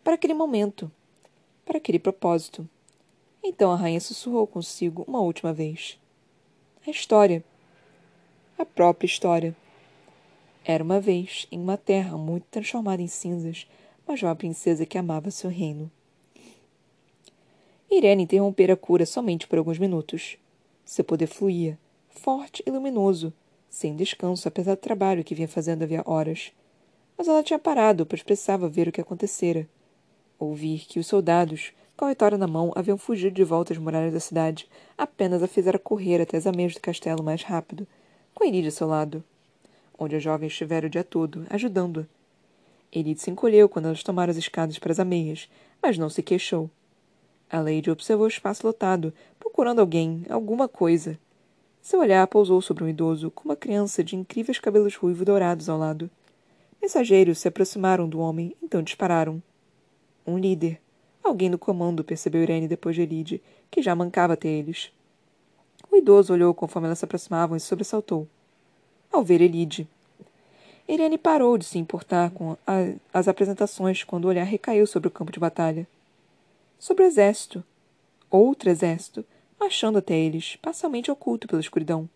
Para 0.02 0.14
aquele 0.14 0.34
momento. 0.34 0.90
Para 1.66 1.78
aquele 1.78 2.00
propósito. 2.00 2.66
Então 3.44 3.70
a 3.70 3.76
rainha 3.76 4.00
sussurrou 4.00 4.48
consigo 4.48 5.04
uma 5.06 5.20
última 5.20 5.52
vez. 5.52 6.00
A 6.88 6.90
história. 6.90 7.44
A 8.58 8.64
própria 8.64 9.08
história. 9.08 9.54
Era 10.64 10.82
uma 10.82 11.02
vez, 11.02 11.48
em 11.52 11.60
uma 11.60 11.76
terra 11.76 12.18
muito 12.18 12.46
transformada 12.50 13.02
em 13.02 13.08
cinzas, 13.10 13.68
uma 14.08 14.16
jovem 14.16 14.38
princesa 14.38 14.86
que 14.86 14.98
amava 14.98 15.30
seu 15.32 15.50
reino. 15.50 15.92
Irene 17.98 18.24
interrompera 18.24 18.74
a 18.74 18.78
cura 18.78 19.06
somente 19.06 19.48
por 19.48 19.58
alguns 19.58 19.80
minutos. 19.80 20.38
Seu 20.86 21.04
poder 21.04 21.28
fluía, 21.28 21.78
forte 22.10 22.64
e 22.66 22.72
luminoso, 22.72 23.34
sem 23.70 23.96
descanso, 23.96 24.48
apesar 24.48 24.76
do 24.76 24.82
trabalho 24.82 25.24
que 25.24 25.36
vinha 25.36 25.48
fazendo 25.48 25.84
havia 25.84 26.04
horas. 26.06 26.52
Mas 27.18 27.28
ela 27.28 27.44
tinha 27.44 27.60
parado, 27.60 28.06
pois 28.06 28.24
precisava 28.24 28.68
ver 28.68 28.88
o 28.88 28.92
que 28.92 29.02
acontecera. 29.02 29.68
Ouvir 30.40 30.86
que 30.88 31.00
os 31.00 31.08
soldados, 31.08 31.72
com 31.96 32.06
a 32.06 32.10
vitória 32.10 32.38
na 32.38 32.48
mão, 32.48 32.72
haviam 32.76 32.98
fugido 32.98 33.36
de 33.36 33.44
volta 33.44 33.74
às 33.74 33.80
muralhas 33.80 34.14
da 34.14 34.20
cidade, 34.20 34.68
apenas 34.98 35.42
a 35.44 35.48
fizera 35.48 35.80
correr 35.80 36.22
até 36.22 36.38
as 36.38 36.48
ameias 36.48 36.74
do 36.74 36.82
castelo 36.82 37.24
mais 37.24 37.44
rápido, 37.44 37.88
com 38.34 38.44
Elide 38.44 38.68
a 38.68 38.72
seu 38.72 38.88
lado 38.88 39.24
onde 39.98 40.16
a 40.16 40.20
jovem 40.20 40.48
estivera 40.48 40.88
o 40.88 40.90
dia 40.90 41.04
todo, 41.04 41.46
ajudando-a. 41.50 42.06
Elide 42.92 43.22
se 43.22 43.32
encolheu 43.32 43.68
quando 43.68 43.86
elas 43.86 44.04
tomaram 44.04 44.32
as 44.32 44.38
escadas 44.38 44.78
para 44.78 44.92
as 44.92 45.00
ameias, 45.00 45.50
mas 45.82 45.98
não 45.98 46.10
se 46.10 46.22
queixou. 46.22 46.70
A 47.54 47.62
Lady 47.62 47.92
observou 47.92 48.26
o 48.26 48.28
espaço 48.28 48.66
lotado, 48.66 49.14
procurando 49.40 49.78
alguém, 49.78 50.26
alguma 50.28 50.68
coisa. 50.68 51.20
Seu 51.84 52.00
olhar 52.00 52.26
pousou 52.26 52.60
sobre 52.64 52.84
um 52.84 52.90
idoso, 52.90 53.30
com 53.30 53.46
uma 53.46 53.56
criança 53.56 54.04
de 54.04 54.16
incríveis 54.16 54.58
cabelos 54.58 54.96
ruivos 54.96 55.24
dourados 55.24 55.70
ao 55.70 55.78
lado. 55.78 56.10
Mensageiros 56.82 57.38
se 57.38 57.48
aproximaram 57.48 58.10
do 58.10 58.20
homem, 58.20 58.56
então 58.60 58.82
dispararam. 58.82 59.40
Um 60.26 60.36
líder. 60.36 60.82
Alguém 61.24 61.48
no 61.48 61.60
comando, 61.60 62.04
percebeu 62.04 62.42
Irene 62.42 62.68
depois 62.68 62.96
de 62.96 63.04
Elide, 63.04 63.40
que 63.70 63.84
já 63.84 63.94
mancava 63.94 64.34
até 64.34 64.48
eles. 64.48 64.92
O 65.92 65.96
idoso 65.96 66.34
olhou 66.34 66.56
conforme 66.56 66.88
elas 66.88 66.98
se 66.98 67.06
aproximavam 67.06 67.56
e 67.56 67.60
sobressaltou 67.60 68.28
ao 69.12 69.24
ver 69.24 69.42
Elide. 69.42 69.88
Irene 70.90 71.20
parou 71.20 71.56
de 71.60 71.66
se 71.66 71.78
importar 71.78 72.32
com 72.32 72.58
a, 72.66 72.94
as 73.14 73.28
apresentações 73.28 74.04
quando 74.04 74.26
o 74.26 74.30
olhar 74.30 74.44
recaiu 74.44 74.88
sobre 74.88 75.08
o 75.08 75.12
campo 75.12 75.32
de 75.32 75.40
batalha. 75.40 75.88
Sobre 76.78 77.04
o 77.04 77.08
exército. 77.08 77.64
Outro 78.30 78.70
exército, 78.70 79.26
marchando 79.60 79.98
até 79.98 80.18
eles, 80.18 80.56
parcialmente 80.58 81.12
oculto 81.12 81.48
pela 81.48 81.62
escuridão. 81.62 82.10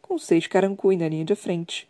Com 0.00 0.18
seis 0.18 0.46
carancui 0.46 0.96
na 0.96 1.08
linha 1.08 1.24
de 1.24 1.34
frente. 1.34 1.88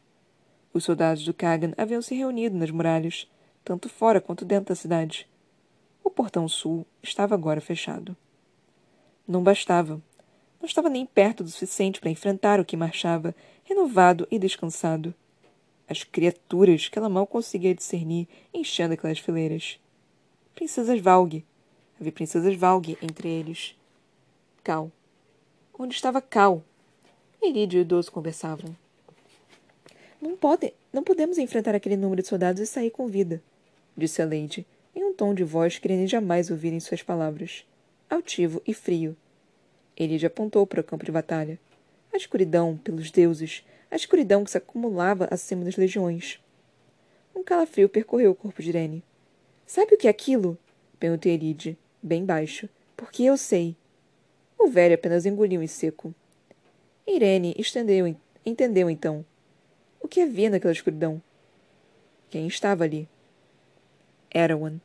Os 0.72 0.84
soldados 0.84 1.24
do 1.24 1.34
Kagan 1.34 1.72
haviam 1.76 2.00
se 2.00 2.14
reunido 2.14 2.56
nas 2.56 2.70
muralhas, 2.70 3.30
tanto 3.64 3.88
fora 3.88 4.20
quanto 4.20 4.44
dentro 4.44 4.68
da 4.68 4.74
cidade. 4.74 5.28
O 6.02 6.10
portão 6.10 6.48
sul 6.48 6.86
estava 7.02 7.34
agora 7.34 7.60
fechado. 7.60 8.16
Não 9.26 9.42
bastava. 9.42 10.00
Não 10.58 10.66
estava 10.66 10.88
nem 10.88 11.04
perto 11.04 11.44
do 11.44 11.50
suficiente 11.50 12.00
para 12.00 12.10
enfrentar 12.10 12.58
o 12.58 12.64
que 12.64 12.76
marchava 12.76 13.34
renovado 13.62 14.26
e 14.30 14.38
descansado. 14.38 15.14
As 15.86 16.02
criaturas 16.02 16.88
que 16.88 16.98
ela 16.98 17.08
mal 17.08 17.26
conseguia 17.26 17.74
discernir 17.74 18.26
enchendo 18.52 18.94
aquelas 18.94 19.18
fileiras. 19.18 19.78
Princesas 20.54 21.00
Valg. 21.00 21.44
Havia 22.00 22.12
princesas 22.12 22.54
Valg 22.54 22.96
entre 23.02 23.28
eles. 23.28 23.76
Cal. 24.62 24.92
Onde 25.76 25.94
estava 25.94 26.20
Cal? 26.20 26.62
Elide 27.42 27.76
e 27.76 27.80
o 27.80 27.82
idoso 27.82 28.12
conversavam. 28.12 28.76
Não 30.20 30.36
pode, 30.36 30.72
não 30.92 31.02
podemos 31.02 31.38
enfrentar 31.38 31.74
aquele 31.74 31.96
número 31.96 32.22
de 32.22 32.28
soldados 32.28 32.62
e 32.62 32.66
sair 32.66 32.90
com 32.90 33.08
vida, 33.08 33.42
disse 33.96 34.22
a 34.22 34.24
Lady, 34.24 34.66
em 34.94 35.04
um 35.04 35.12
tom 35.12 35.34
de 35.34 35.42
voz 35.42 35.78
que 35.78 35.88
nem 35.88 36.06
jamais 36.06 36.50
ouvirem 36.50 36.78
suas 36.78 37.02
palavras. 37.02 37.64
Altivo 38.08 38.62
e 38.66 38.72
frio. 38.72 39.16
Elide 39.96 40.26
apontou 40.26 40.66
para 40.66 40.80
o 40.80 40.84
campo 40.84 41.04
de 41.04 41.10
batalha. 41.10 41.58
A 42.12 42.16
escuridão, 42.16 42.76
pelos 42.76 43.10
deuses, 43.10 43.64
a 43.90 43.96
escuridão 43.96 44.44
que 44.44 44.52
se 44.52 44.58
acumulava 44.58 45.26
acima 45.30 45.64
das 45.64 45.76
legiões. 45.76 46.40
Um 47.34 47.42
calafrio 47.42 47.88
percorreu 47.88 48.30
o 48.30 48.36
corpo 48.36 48.62
de 48.62 48.68
Irene. 48.68 49.04
Sabe 49.66 49.94
o 49.94 49.98
que 49.98 50.06
é 50.06 50.10
aquilo? 50.10 50.56
perguntou 50.98 51.30
Eride, 51.30 51.76
bem 52.02 52.24
baixo. 52.24 52.68
Porque 52.96 53.22
eu 53.22 53.36
sei. 53.36 53.76
O 54.58 54.68
velho 54.68 54.94
apenas 54.94 55.24
engoliu 55.24 55.62
em 55.62 55.66
seco. 55.66 56.14
Irene 57.06 57.54
estendeu, 57.56 58.14
entendeu 58.44 58.90
então. 58.90 59.24
O 60.00 60.08
que 60.08 60.20
havia 60.20 60.50
naquela 60.50 60.72
escuridão? 60.72 61.22
Quem 62.28 62.46
estava 62.46 62.84
ali? 62.84 63.08
Erawan. 64.34 64.78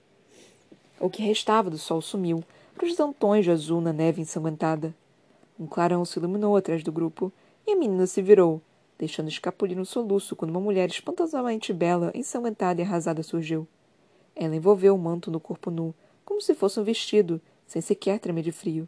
O 0.99 1.09
que 1.09 1.21
restava 1.21 1.69
do 1.69 1.77
sol 1.77 2.01
sumiu, 2.01 2.43
projetando 2.75 3.13
tons 3.13 3.43
de 3.43 3.51
azul 3.51 3.81
na 3.81 3.91
neve 3.91 4.21
ensanguentada. 4.21 4.93
Um 5.59 5.67
clarão 5.67 6.05
se 6.05 6.17
iluminou 6.17 6.55
atrás 6.55 6.83
do 6.83 6.91
grupo 6.91 7.31
e 7.67 7.71
a 7.71 7.75
menina 7.75 8.07
se 8.07 8.21
virou, 8.21 8.61
deixando 8.97 9.27
escapulir 9.27 9.77
um 9.79 9.85
soluço 9.85 10.35
quando 10.35 10.51
uma 10.51 10.61
mulher 10.61 10.87
espantosamente 10.89 11.73
bela, 11.73 12.11
ensanguentada 12.15 12.81
e 12.81 12.83
arrasada 12.83 13.21
surgiu. 13.23 13.67
Ela 14.35 14.55
envolveu 14.55 14.95
o 14.95 14.97
manto 14.97 15.29
no 15.29 15.39
corpo 15.39 15.69
nu, 15.69 15.93
como 16.25 16.41
se 16.41 16.53
fosse 16.53 16.79
um 16.79 16.83
vestido, 16.83 17.41
sem 17.65 17.81
sequer 17.81 18.19
tremer 18.19 18.43
de 18.43 18.51
frio. 18.51 18.87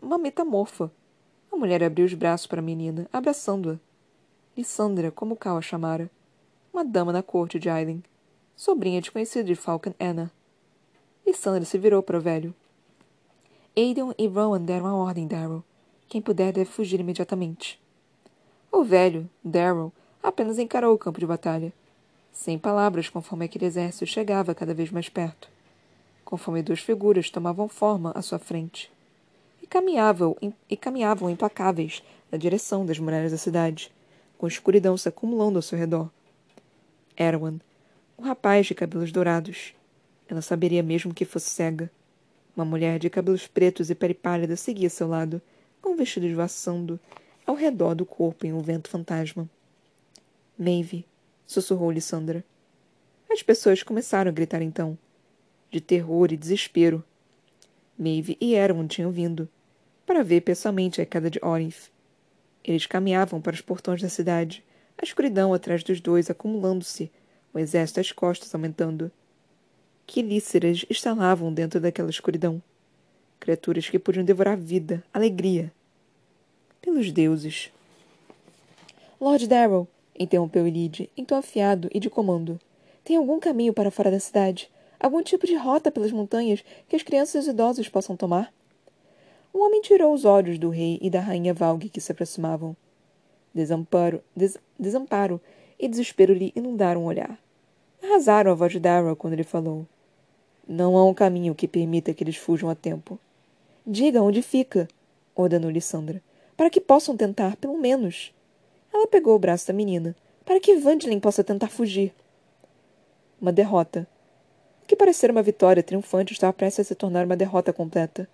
Uma 0.00 0.18
metamorfa. 0.18 0.90
A 1.50 1.56
mulher 1.56 1.82
abriu 1.82 2.04
os 2.04 2.14
braços 2.14 2.46
para 2.46 2.60
a 2.60 2.64
menina, 2.64 3.08
abraçando-a. 3.12 3.78
Lissandra, 4.56 5.10
como 5.10 5.36
Cal 5.36 5.56
a 5.56 5.62
chamara. 5.62 6.10
Uma 6.72 6.84
dama 6.84 7.12
da 7.12 7.22
corte 7.22 7.58
de 7.58 7.68
Aileen. 7.68 8.02
Sobrinha 8.54 9.00
desconhecida 9.00 9.44
de 9.44 9.54
Falcon 9.54 9.94
Anna. 9.98 10.30
Lissandra 11.26 11.64
se 11.64 11.78
virou 11.78 12.02
para 12.02 12.18
o 12.18 12.20
velho. 12.20 12.54
Aiden 13.76 14.12
e 14.18 14.26
Rowan 14.26 14.60
deram 14.60 14.86
a 14.86 14.94
ordem, 14.94 15.26
Darrow. 15.26 15.64
Quem 16.08 16.20
puder 16.20 16.52
deve 16.52 16.70
fugir 16.70 17.00
imediatamente. 17.00 17.80
O 18.70 18.84
velho, 18.84 19.28
Darrow, 19.42 19.92
apenas 20.22 20.58
encarou 20.58 20.94
o 20.94 20.98
campo 20.98 21.18
de 21.18 21.26
batalha. 21.26 21.72
Sem 22.30 22.58
palavras, 22.58 23.08
conforme 23.08 23.46
aquele 23.46 23.66
exército 23.66 24.06
chegava 24.06 24.54
cada 24.54 24.74
vez 24.74 24.90
mais 24.90 25.08
perto. 25.08 25.51
Conforme 26.32 26.62
duas 26.62 26.80
figuras 26.80 27.28
tomavam 27.28 27.68
forma 27.68 28.10
à 28.12 28.22
sua 28.22 28.38
frente. 28.38 28.90
E 29.62 29.66
caminhavam, 29.66 30.34
e 30.66 30.76
caminhavam 30.78 31.28
implacáveis 31.28 32.02
na 32.30 32.38
direção 32.38 32.86
das 32.86 32.98
muralhas 32.98 33.32
da 33.32 33.36
cidade, 33.36 33.92
com 34.38 34.46
a 34.46 34.48
escuridão 34.48 34.96
se 34.96 35.06
acumulando 35.06 35.58
ao 35.58 35.62
seu 35.62 35.78
redor. 35.78 36.08
Erwan, 37.18 37.60
o 38.16 38.22
rapaz 38.22 38.66
de 38.66 38.74
cabelos 38.74 39.12
dourados. 39.12 39.74
Ela 40.26 40.40
saberia 40.40 40.82
mesmo 40.82 41.12
que 41.12 41.26
fosse 41.26 41.50
cega. 41.50 41.90
Uma 42.56 42.64
mulher 42.64 42.98
de 42.98 43.10
cabelos 43.10 43.46
pretos 43.46 43.90
e 43.90 43.94
pele 43.94 44.14
pálida 44.14 44.56
seguia 44.56 44.88
seu 44.88 45.06
lado, 45.06 45.38
com 45.82 45.90
um 45.90 45.96
vestido 45.96 46.24
esvoaçando 46.24 46.98
ao 47.44 47.54
redor 47.54 47.94
do 47.94 48.06
corpo 48.06 48.46
em 48.46 48.54
um 48.54 48.62
vento 48.62 48.88
fantasma. 48.88 49.46
Maeve, 50.58 51.04
sussurrou 51.46 51.90
Lissandra. 51.90 52.42
As 53.30 53.42
pessoas 53.42 53.82
começaram 53.82 54.30
a 54.30 54.32
gritar 54.32 54.62
então, 54.62 54.96
de 55.72 55.80
terror 55.80 56.32
e 56.32 56.36
desespero. 56.36 57.02
Maeve 57.98 58.36
e 58.40 58.54
Erwin 58.54 58.86
tinham 58.86 59.10
vindo, 59.10 59.48
para 60.06 60.22
ver 60.22 60.42
pessoalmente 60.42 61.00
a 61.00 61.06
queda 61.06 61.28
de 61.28 61.40
Orif. 61.42 61.90
Eles 62.62 62.86
caminhavam 62.86 63.40
para 63.40 63.54
os 63.54 63.60
portões 63.60 64.00
da 64.00 64.08
cidade, 64.08 64.62
a 64.96 65.02
escuridão 65.02 65.52
atrás 65.52 65.82
dos 65.82 66.00
dois 66.00 66.30
acumulando-se, 66.30 67.10
o 67.52 67.58
exército 67.58 67.98
às 67.98 68.12
costas 68.12 68.54
aumentando 68.54 69.10
quelíceras 70.06 70.84
estalavam 70.90 71.52
dentro 71.52 71.80
daquela 71.80 72.10
escuridão. 72.10 72.62
Criaturas 73.40 73.88
que 73.88 73.98
podiam 73.98 74.24
devorar 74.24 74.56
vida, 74.56 75.02
alegria. 75.12 75.72
Pelos 76.80 77.10
deuses. 77.10 77.72
Lord 79.20 79.46
Darrow, 79.46 79.88
interrompeu 80.18 80.66
Elide, 80.66 81.08
em 81.16 81.24
tom 81.24 81.36
afiado 81.36 81.88
e 81.94 81.98
de 81.98 82.10
comando. 82.10 82.60
Tem 83.04 83.16
algum 83.16 83.40
caminho 83.40 83.72
para 83.72 83.90
fora 83.90 84.10
da 84.10 84.20
cidade? 84.20 84.70
Algum 85.02 85.20
tipo 85.20 85.48
de 85.48 85.56
rota 85.56 85.90
pelas 85.90 86.12
montanhas 86.12 86.62
que 86.88 86.94
as 86.94 87.02
crianças 87.02 87.48
e 87.48 87.50
idosos 87.50 87.88
possam 87.88 88.16
tomar? 88.16 88.54
Um 89.52 89.58
homem 89.58 89.82
tirou 89.82 90.14
os 90.14 90.24
olhos 90.24 90.60
do 90.60 90.70
rei 90.70 90.96
e 91.02 91.10
da 91.10 91.18
rainha 91.18 91.52
Valgue 91.52 91.88
que 91.88 92.00
se 92.00 92.12
aproximavam. 92.12 92.76
Desamparo, 93.52 94.22
des, 94.34 94.56
desamparo 94.78 95.40
e 95.76 95.88
desespero 95.88 96.32
lhe 96.32 96.52
inundaram 96.54 97.02
o 97.02 97.06
olhar. 97.06 97.36
Arrasaram 98.00 98.52
a 98.52 98.54
voz 98.54 98.70
de 98.70 98.78
Darrow 98.78 99.16
quando 99.16 99.32
ele 99.32 99.42
falou. 99.42 99.84
Não 100.68 100.96
há 100.96 101.04
um 101.04 101.12
caminho 101.12 101.52
que 101.52 101.66
permita 101.66 102.14
que 102.14 102.22
eles 102.22 102.36
fujam 102.36 102.70
a 102.70 102.74
tempo. 102.76 103.18
Diga 103.84 104.22
onde 104.22 104.40
fica, 104.40 104.86
ordenou 105.34 105.68
Lissandra. 105.68 106.22
para 106.56 106.70
que 106.70 106.80
possam 106.80 107.16
tentar, 107.16 107.56
pelo 107.56 107.76
menos. 107.76 108.32
Ela 108.94 109.08
pegou 109.08 109.34
o 109.34 109.38
braço 109.40 109.66
da 109.66 109.72
menina, 109.72 110.14
para 110.44 110.60
que 110.60 110.70
Evangeline 110.70 111.20
possa 111.20 111.42
tentar 111.42 111.70
fugir. 111.70 112.14
Uma 113.40 113.50
derrota. 113.50 114.06
Que 114.92 114.96
parecer 114.96 115.30
uma 115.30 115.42
vitória 115.42 115.82
triunfante 115.82 116.34
estava 116.34 116.52
prestes 116.52 116.80
a 116.80 116.88
se 116.88 116.94
tornar 116.94 117.24
uma 117.24 117.34
derrota 117.34 117.72
completa. 117.72 118.28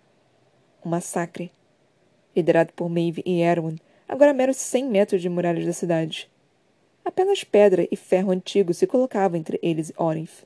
Um 0.84 0.88
massacre. 0.88 1.52
Liderado 2.34 2.72
por 2.72 2.88
Maeve 2.88 3.22
e 3.24 3.40
Erwin, 3.42 3.78
agora 4.08 4.34
meros 4.34 4.56
cem 4.56 4.84
metros 4.84 5.22
de 5.22 5.28
muralhas 5.28 5.64
da 5.64 5.72
cidade. 5.72 6.28
Apenas 7.04 7.44
pedra 7.44 7.86
e 7.92 7.94
ferro 7.94 8.32
antigo 8.32 8.74
se 8.74 8.88
colocavam 8.88 9.38
entre 9.38 9.60
eles 9.62 9.90
e 9.90 9.94
Orinth. 9.96 10.44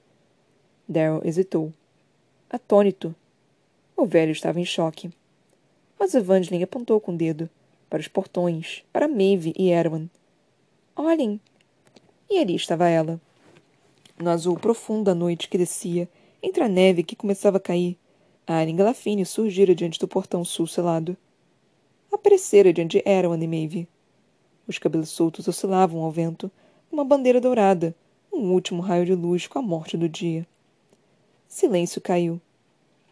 Daryl 0.86 1.22
hesitou. 1.24 1.72
Atônito. 2.50 3.14
O 3.96 4.04
velho 4.04 4.32
estava 4.32 4.60
em 4.60 4.66
choque. 4.66 5.10
Mas 5.98 6.14
Evangeline 6.14 6.64
apontou 6.64 7.00
com 7.00 7.14
o 7.14 7.16
dedo 7.16 7.48
para 7.88 8.00
os 8.00 8.08
portões, 8.08 8.84
para 8.92 9.08
Maeve 9.08 9.54
e 9.56 9.70
Erwan. 9.70 10.10
Olhem! 10.94 11.40
E 12.28 12.38
ali 12.38 12.54
estava 12.54 12.86
ela. 12.86 13.18
No 14.22 14.30
azul 14.30 14.56
profundo 14.56 15.02
da 15.02 15.16
noite 15.16 15.48
que 15.48 15.58
descia, 15.58 16.08
entre 16.40 16.62
a 16.62 16.68
neve 16.68 17.02
que 17.02 17.16
começava 17.16 17.56
a 17.56 17.60
cair, 17.60 17.98
a 18.46 18.58
Alien 18.58 18.76
Galafine 18.76 19.26
surgira 19.26 19.74
diante 19.74 19.98
do 19.98 20.06
portão 20.06 20.44
sul 20.44 20.64
selado. 20.64 21.16
Aparecera 22.12 22.72
de 22.72 23.02
Erwan 23.04 23.42
e 23.42 23.48
Maeve. 23.48 23.88
Os 24.68 24.78
cabelos 24.78 25.08
soltos 25.08 25.48
oscilavam 25.48 26.02
ao 26.02 26.12
vento, 26.12 26.48
uma 26.88 27.04
bandeira 27.04 27.40
dourada, 27.40 27.96
um 28.32 28.52
último 28.52 28.80
raio 28.80 29.04
de 29.04 29.12
luz 29.12 29.48
com 29.48 29.58
a 29.58 29.62
morte 29.62 29.96
do 29.96 30.08
dia. 30.08 30.46
Silêncio 31.48 32.00
caiu. 32.00 32.40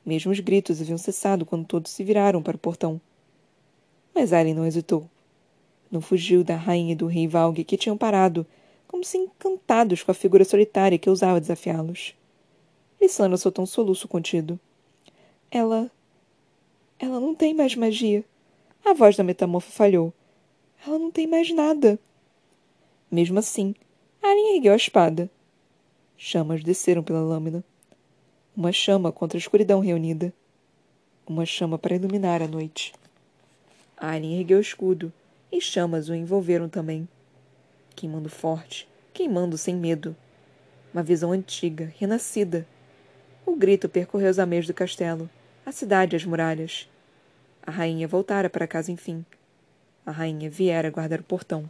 Mesmo 0.07 0.31
os 0.31 0.38
gritos 0.38 0.81
haviam 0.81 0.96
cessado 0.96 1.44
quando 1.44 1.66
todos 1.66 1.90
se 1.90 2.05
viraram 2.05 2.40
para 2.40 2.55
o 2.55 2.61
portão. 2.61 3.01
Mas 4.14 4.33
Aileen 4.33 4.55
não 4.55 4.64
hesitou. 4.64 5.11
Não 5.90 6.01
fugiu 6.01 6.44
da 6.44 6.55
rainha 6.55 6.92
e 6.92 6.96
do 6.96 7.09
rei 7.09 7.27
Valgue 7.27 7.64
que 7.64 7.77
tinham 7.77 7.99
parado, 7.99 8.46
como 8.90 9.05
se 9.05 9.16
encantados 9.16 10.03
com 10.03 10.11
a 10.11 10.14
figura 10.14 10.44
solitária 10.44 10.98
que 10.98 11.09
ousava 11.09 11.40
desafiá-los. 11.40 12.12
Lissandra 13.00 13.37
soltou 13.37 13.62
um 13.62 13.66
soluço 13.66 14.09
contido. 14.09 14.59
Ela. 15.48 15.88
Ela 16.98 17.20
não 17.20 17.33
tem 17.33 17.55
mais 17.55 17.76
magia. 17.76 18.24
A 18.85 18.92
voz 18.92 19.16
da 19.16 19.22
metamorfa 19.22 19.70
falhou. 19.70 20.12
Ela 20.85 20.98
não 20.98 21.09
tem 21.09 21.24
mais 21.24 21.55
nada. 21.55 22.00
Mesmo 23.09 23.38
assim, 23.38 23.76
Aileen 24.20 24.57
ergueu 24.57 24.72
a 24.72 24.76
espada. 24.76 25.31
Chamas 26.16 26.64
desceram 26.64 27.05
pela 27.05 27.20
lâmina. 27.20 27.62
Uma 28.57 28.72
chama 28.72 29.12
contra 29.12 29.38
a 29.38 29.40
escuridão 29.40 29.79
reunida. 29.79 30.35
Uma 31.29 31.46
chama 31.46 31.79
para 31.79 31.94
iluminar 31.94 32.42
a 32.42 32.48
noite. 32.48 32.92
Alien 33.96 34.40
ergueu 34.40 34.59
o 34.59 34.61
escudo, 34.61 35.12
e 35.53 35.61
chamas 35.61 36.09
o 36.09 36.14
envolveram 36.14 36.68
também. 36.68 37.09
Queimando 37.94 38.29
forte, 38.29 38.88
queimando 39.12 39.59
sem 39.59 39.74
medo. 39.74 40.16
Uma 40.92 41.03
visão 41.03 41.33
antiga, 41.33 41.92
renascida. 41.98 42.66
O 43.44 43.55
grito 43.55 43.88
percorreu 43.88 44.31
os 44.31 44.38
ameios 44.38 44.66
do 44.66 44.74
castelo, 44.74 45.29
a 45.64 45.72
cidade 45.72 46.14
e 46.14 46.16
as 46.16 46.24
muralhas. 46.24 46.88
A 47.62 47.70
rainha 47.70 48.09
voltara 48.09 48.48
para 48.48 48.66
casa 48.66 48.90
enfim. 48.90 49.24
A 50.05 50.11
rainha 50.11 50.48
viera 50.50 50.90
guardar 50.90 51.20
o 51.20 51.24
portão. 51.24 51.68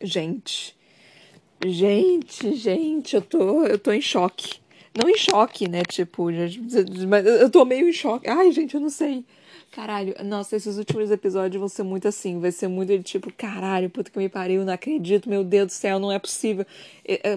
Gente. 0.00 0.76
Gente, 1.64 2.54
gente, 2.56 3.16
eu 3.16 3.22
tô, 3.22 3.64
eu 3.64 3.78
tô 3.78 3.90
em 3.90 4.00
choque. 4.00 4.60
Não 4.94 5.08
em 5.08 5.16
choque, 5.16 5.66
né? 5.66 5.82
Tipo, 5.82 6.28
mas 7.08 7.26
eu 7.26 7.50
tô 7.50 7.64
meio 7.64 7.88
em 7.88 7.92
choque. 7.92 8.28
Ai, 8.28 8.52
gente, 8.52 8.74
eu 8.74 8.80
não 8.80 8.90
sei. 8.90 9.24
Caralho, 9.72 10.14
nossa, 10.24 10.54
esses 10.54 10.76
últimos 10.76 11.10
episódios 11.10 11.58
vão 11.58 11.68
ser 11.68 11.82
muito 11.82 12.06
assim. 12.06 12.38
Vai 12.38 12.52
ser 12.52 12.68
muito 12.68 13.02
tipo, 13.02 13.32
caralho, 13.32 13.90
puta 13.90 14.10
que 14.10 14.18
me 14.18 14.28
pariu, 14.28 14.64
não 14.64 14.72
acredito, 14.72 15.28
meu 15.28 15.42
Deus 15.42 15.66
do 15.66 15.72
céu, 15.72 15.98
não 15.98 16.12
é 16.12 16.18
possível. 16.18 16.64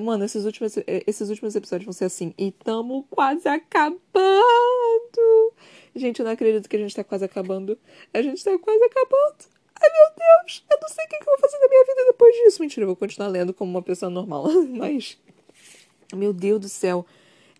Mano, 0.03 0.25
esses 0.25 0.45
últimos, 0.45 0.75
esses 0.85 1.29
últimos 1.29 1.55
episódios 1.55 1.85
vão 1.85 1.93
ser 1.93 2.05
assim. 2.05 2.33
E 2.37 2.51
tamo 2.51 3.07
quase 3.09 3.47
acabando. 3.47 4.03
Gente, 5.95 6.19
eu 6.19 6.25
não 6.25 6.33
acredito 6.33 6.69
que 6.69 6.75
a 6.75 6.79
gente 6.79 6.95
tá 6.95 7.03
quase 7.03 7.25
acabando. 7.25 7.75
A 8.13 8.21
gente 8.21 8.43
tá 8.43 8.55
quase 8.59 8.83
acabando. 8.83 9.56
Ai, 9.81 9.89
meu 9.89 10.15
Deus, 10.17 10.63
eu 10.69 10.77
não 10.81 10.89
sei 10.89 11.05
o 11.05 11.07
que 11.07 11.15
eu 11.15 11.25
vou 11.25 11.39
fazer 11.39 11.59
da 11.59 11.67
minha 11.67 11.85
vida 11.85 12.05
depois 12.05 12.35
disso. 12.35 12.61
Mentira, 12.61 12.83
eu 12.83 12.87
vou 12.87 12.95
continuar 12.95 13.27
lendo 13.27 13.53
como 13.53 13.71
uma 13.71 13.81
pessoa 13.81 14.09
normal. 14.09 14.47
Mas, 14.69 15.17
meu 16.13 16.33
Deus 16.33 16.59
do 16.59 16.69
céu. 16.69 17.05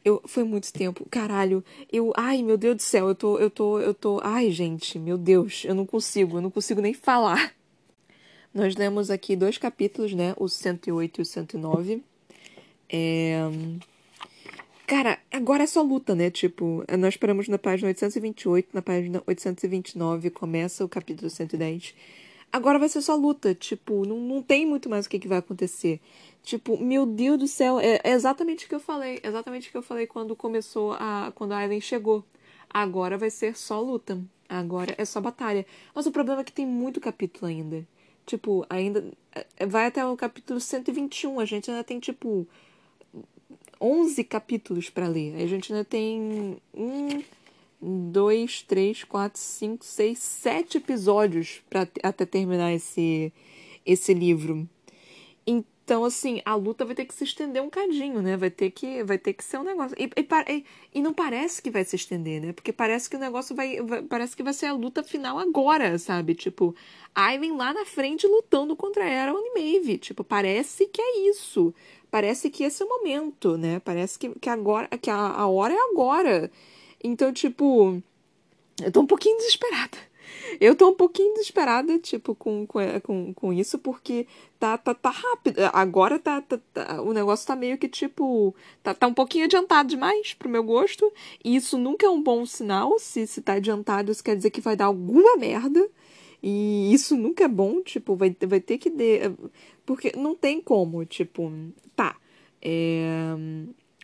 Eu, 0.03 0.21
foi 0.25 0.43
muito 0.43 0.71
tempo. 0.71 1.05
Caralho. 1.09 1.63
Eu, 1.91 2.13
ai, 2.15 2.41
meu 2.41 2.57
Deus 2.57 2.77
do 2.77 2.81
céu. 2.81 3.09
Eu 3.09 3.15
tô, 3.15 3.37
eu 3.39 3.49
tô, 3.49 3.79
eu 3.79 3.93
tô. 3.93 4.21
Ai, 4.23 4.51
gente, 4.51 4.97
meu 4.97 5.17
Deus. 5.17 5.63
Eu 5.65 5.75
não 5.75 5.85
consigo, 5.85 6.37
eu 6.37 6.41
não 6.41 6.51
consigo 6.51 6.81
nem 6.81 6.93
falar. 6.93 7.53
Nós 8.53 8.75
lemos 8.75 9.11
aqui 9.11 9.35
dois 9.35 9.57
capítulos, 9.57 10.13
né? 10.13 10.33
O 10.37 10.47
108 10.47 11.19
e 11.19 11.21
o 11.21 11.25
109. 11.25 12.03
É. 12.89 13.41
Cara, 14.87 15.19
agora 15.29 15.63
é 15.63 15.67
só 15.67 15.81
luta, 15.81 16.15
né? 16.15 16.31
Tipo, 16.31 16.81
nós 16.97 17.17
paramos 17.17 17.49
na 17.49 17.57
página 17.57 17.89
828, 17.89 18.69
na 18.73 18.81
página 18.81 19.21
829 19.27 20.29
começa 20.29 20.85
o 20.85 20.87
capítulo 20.87 21.29
110. 21.29 21.93
Agora 22.53 22.79
vai 22.79 22.87
ser 22.87 23.01
só 23.01 23.13
luta, 23.13 23.53
tipo, 23.53 24.05
não, 24.05 24.17
não 24.17 24.41
tem 24.41 24.65
muito 24.65 24.89
mais 24.89 25.05
o 25.05 25.09
que, 25.09 25.19
que 25.19 25.27
vai 25.27 25.39
acontecer. 25.39 25.99
Tipo, 26.41 26.77
meu 26.77 27.05
Deus 27.05 27.37
do 27.37 27.47
céu, 27.47 27.77
é, 27.81 27.99
é 28.01 28.11
exatamente 28.11 28.65
o 28.65 28.69
que 28.69 28.75
eu 28.75 28.79
falei, 28.79 29.19
exatamente 29.21 29.67
o 29.67 29.71
que 29.71 29.77
eu 29.77 29.81
falei 29.81 30.07
quando 30.07 30.37
começou 30.37 30.93
a. 30.93 31.33
quando 31.35 31.51
a 31.51 31.57
Aileen 31.57 31.81
chegou. 31.81 32.23
Agora 32.69 33.17
vai 33.17 33.29
ser 33.29 33.57
só 33.57 33.81
luta. 33.81 34.17
Agora 34.47 34.95
é 34.97 35.03
só 35.03 35.19
batalha. 35.19 35.65
Mas 35.93 36.05
o 36.05 36.11
problema 36.11 36.41
é 36.41 36.43
que 36.45 36.53
tem 36.53 36.65
muito 36.65 37.01
capítulo 37.01 37.47
ainda. 37.47 37.85
Tipo, 38.25 38.65
ainda. 38.69 39.03
É, 39.57 39.65
vai 39.65 39.87
até 39.87 40.05
o 40.05 40.15
capítulo 40.15 40.61
121. 40.61 41.39
A 41.41 41.45
gente 41.45 41.69
ainda 41.69 41.83
tem, 41.83 41.99
tipo, 41.99 42.47
11 43.79 44.23
capítulos 44.23 44.89
para 44.89 45.07
ler. 45.07 45.35
A 45.35 45.47
gente 45.47 45.71
ainda 45.71 45.85
tem 45.85 46.57
um, 46.73 47.21
dois, 47.81 48.61
três, 48.61 49.03
quatro, 49.03 49.39
cinco, 49.39 49.85
seis, 49.85 50.19
sete 50.19 50.77
episódios 50.77 51.61
para 51.69 51.87
até 52.03 52.25
terminar 52.25 52.73
esse, 52.73 53.31
esse 53.85 54.13
livro. 54.13 54.67
Então, 55.45 55.76
assim, 56.05 56.41
a 56.45 56.55
luta 56.55 56.83
vai 56.85 56.95
ter 56.95 57.05
que 57.05 57.13
se 57.13 57.23
estender 57.23 57.61
um 57.61 57.69
cadinho, 57.69 58.21
né? 58.21 58.35
Vai 58.37 58.49
ter 58.49 58.71
que, 58.71 59.03
vai 59.03 59.17
ter 59.17 59.33
que 59.33 59.43
ser 59.43 59.57
um 59.57 59.63
negócio. 59.63 59.95
E, 59.99 60.05
e, 60.05 60.65
e 60.95 61.01
não 61.01 61.13
parece 61.13 61.61
que 61.61 61.71
vai 61.71 61.83
se 61.83 61.95
estender, 61.95 62.41
né? 62.41 62.53
Porque 62.53 62.73
parece 62.73 63.09
que 63.09 63.15
o 63.15 63.19
negócio 63.19 63.55
vai, 63.55 63.81
vai, 63.81 64.01
Parece 64.01 64.35
que 64.35 64.43
vai 64.43 64.53
ser 64.53 64.67
a 64.67 64.73
luta 64.73 65.03
final 65.03 65.39
agora, 65.39 65.97
sabe? 65.97 66.35
Tipo, 66.35 66.75
Ivan 67.15 67.55
lá 67.55 67.73
na 67.73 67.85
frente 67.85 68.27
lutando 68.27 68.75
contra 68.75 69.03
Aaron 69.05 69.39
e 69.39 69.53
Maeve. 69.53 69.97
Tipo, 69.97 70.23
parece 70.23 70.87
que 70.87 71.01
é 71.01 71.29
isso 71.29 71.73
parece 72.09 72.49
que 72.49 72.63
esse 72.63 72.81
é 72.81 72.85
o 72.85 72.89
momento, 72.89 73.57
né? 73.57 73.79
Parece 73.79 74.17
que, 74.17 74.29
que 74.39 74.49
agora, 74.49 74.87
que 74.97 75.09
a, 75.09 75.15
a 75.15 75.47
hora 75.47 75.73
é 75.73 75.77
agora. 75.91 76.51
Então, 77.03 77.31
tipo, 77.31 78.01
eu 78.81 78.91
tô 78.91 79.01
um 79.01 79.07
pouquinho 79.07 79.37
desesperada. 79.37 79.97
Eu 80.59 80.75
tô 80.75 80.89
um 80.89 80.93
pouquinho 80.93 81.33
desesperada, 81.33 81.99
tipo, 81.99 82.33
com, 82.35 82.65
com, 82.65 83.33
com 83.33 83.53
isso, 83.53 83.77
porque 83.79 84.27
tá, 84.59 84.77
tá, 84.77 84.93
tá 84.93 85.09
rápido. 85.09 85.59
Agora 85.73 86.19
tá, 86.19 86.41
tá, 86.41 86.59
tá, 86.73 87.01
O 87.01 87.13
negócio 87.13 87.47
tá 87.47 87.55
meio 87.55 87.77
que, 87.77 87.87
tipo. 87.87 88.55
Tá, 88.83 88.93
tá 88.93 89.07
um 89.07 89.13
pouquinho 89.13 89.45
adiantado 89.45 89.89
demais 89.89 90.33
pro 90.33 90.49
meu 90.49 90.63
gosto. 90.63 91.11
E 91.43 91.55
isso 91.55 91.77
nunca 91.77 92.05
é 92.05 92.09
um 92.09 92.21
bom 92.21 92.45
sinal. 92.45 92.97
Se, 92.99 93.27
se 93.27 93.41
tá 93.41 93.53
adiantado, 93.53 94.11
isso 94.11 94.23
quer 94.23 94.35
dizer 94.35 94.49
que 94.49 94.61
vai 94.61 94.75
dar 94.75 94.85
alguma 94.85 95.37
merda. 95.37 95.87
E 96.41 96.93
isso 96.93 97.15
nunca 97.15 97.45
é 97.45 97.47
bom, 97.47 97.81
tipo, 97.81 98.15
vai, 98.15 98.35
vai 98.47 98.59
ter 98.59 98.77
que. 98.77 98.89
De... 98.89 99.31
Porque 99.85 100.13
não 100.15 100.35
tem 100.35 100.61
como, 100.61 101.05
tipo, 101.05 101.51
tá. 101.95 102.15
É... 102.61 103.35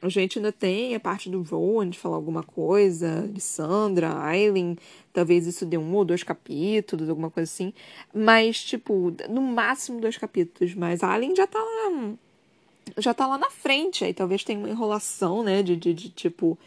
A 0.04 0.10
gente 0.10 0.38
ainda 0.38 0.52
tem 0.52 0.94
a 0.94 1.00
parte 1.00 1.30
do 1.30 1.42
Rowan 1.44 1.90
de 1.90 1.98
falar 1.98 2.18
alguma 2.18 2.44
coisa, 2.44 3.26
de 3.32 3.40
Sandra, 3.40 4.14
Aileen, 4.20 4.78
talvez 5.14 5.48
isso 5.48 5.66
dê 5.66 5.78
um 5.78 5.96
ou 5.96 6.04
dois 6.04 6.24
capítulos, 6.24 7.08
alguma 7.08 7.32
coisa 7.32 7.50
assim. 7.50 7.74
Mas, 8.14 8.62
tipo, 8.62 9.16
no 9.30 9.42
máximo 9.42 10.02
dois 10.02 10.18
capítulos. 10.18 10.76
Mas 10.76 11.04
a 11.04 11.10
Aileen 11.10 11.34
já 11.34 11.48
tá 11.48 11.58
lá. 11.58 12.14
Já 12.98 13.14
tá 13.14 13.26
lá 13.26 13.38
na 13.38 13.50
frente. 13.50 14.04
Aí 14.04 14.14
talvez 14.14 14.44
tenha 14.44 14.60
uma 14.60 14.70
enrolação, 14.70 15.42
né? 15.42 15.64
De, 15.64 15.78
de, 15.78 15.94
de 15.94 16.10
tipo 16.10 16.58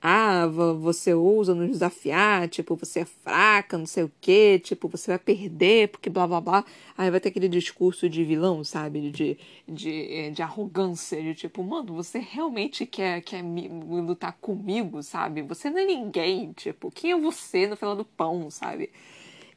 ah, 0.00 0.46
você 0.46 1.12
ousa 1.12 1.54
nos 1.54 1.70
desafiar, 1.70 2.48
tipo, 2.48 2.76
você 2.76 3.00
é 3.00 3.04
fraca, 3.04 3.76
não 3.76 3.86
sei 3.86 4.04
o 4.04 4.12
quê, 4.20 4.60
tipo, 4.62 4.88
você 4.88 5.10
vai 5.10 5.18
perder, 5.18 5.88
porque 5.88 6.08
blá 6.08 6.26
blá 6.26 6.40
blá. 6.40 6.64
Aí 6.96 7.10
vai 7.10 7.18
ter 7.18 7.30
aquele 7.30 7.48
discurso 7.48 8.08
de 8.08 8.24
vilão, 8.24 8.62
sabe? 8.62 9.10
De, 9.10 9.36
de, 9.66 10.30
de 10.30 10.42
arrogância, 10.42 11.20
de 11.20 11.34
tipo, 11.34 11.64
mano, 11.64 11.94
você 11.94 12.18
realmente 12.18 12.86
quer, 12.86 13.22
quer 13.22 13.42
lutar 13.42 14.36
comigo, 14.40 15.02
sabe? 15.02 15.42
Você 15.42 15.68
não 15.68 15.78
é 15.78 15.84
ninguém, 15.84 16.52
tipo, 16.52 16.90
quem 16.92 17.12
é 17.12 17.18
você 17.18 17.66
no 17.66 17.76
final 17.76 17.96
do 17.96 18.04
pão, 18.04 18.50
sabe? 18.50 18.90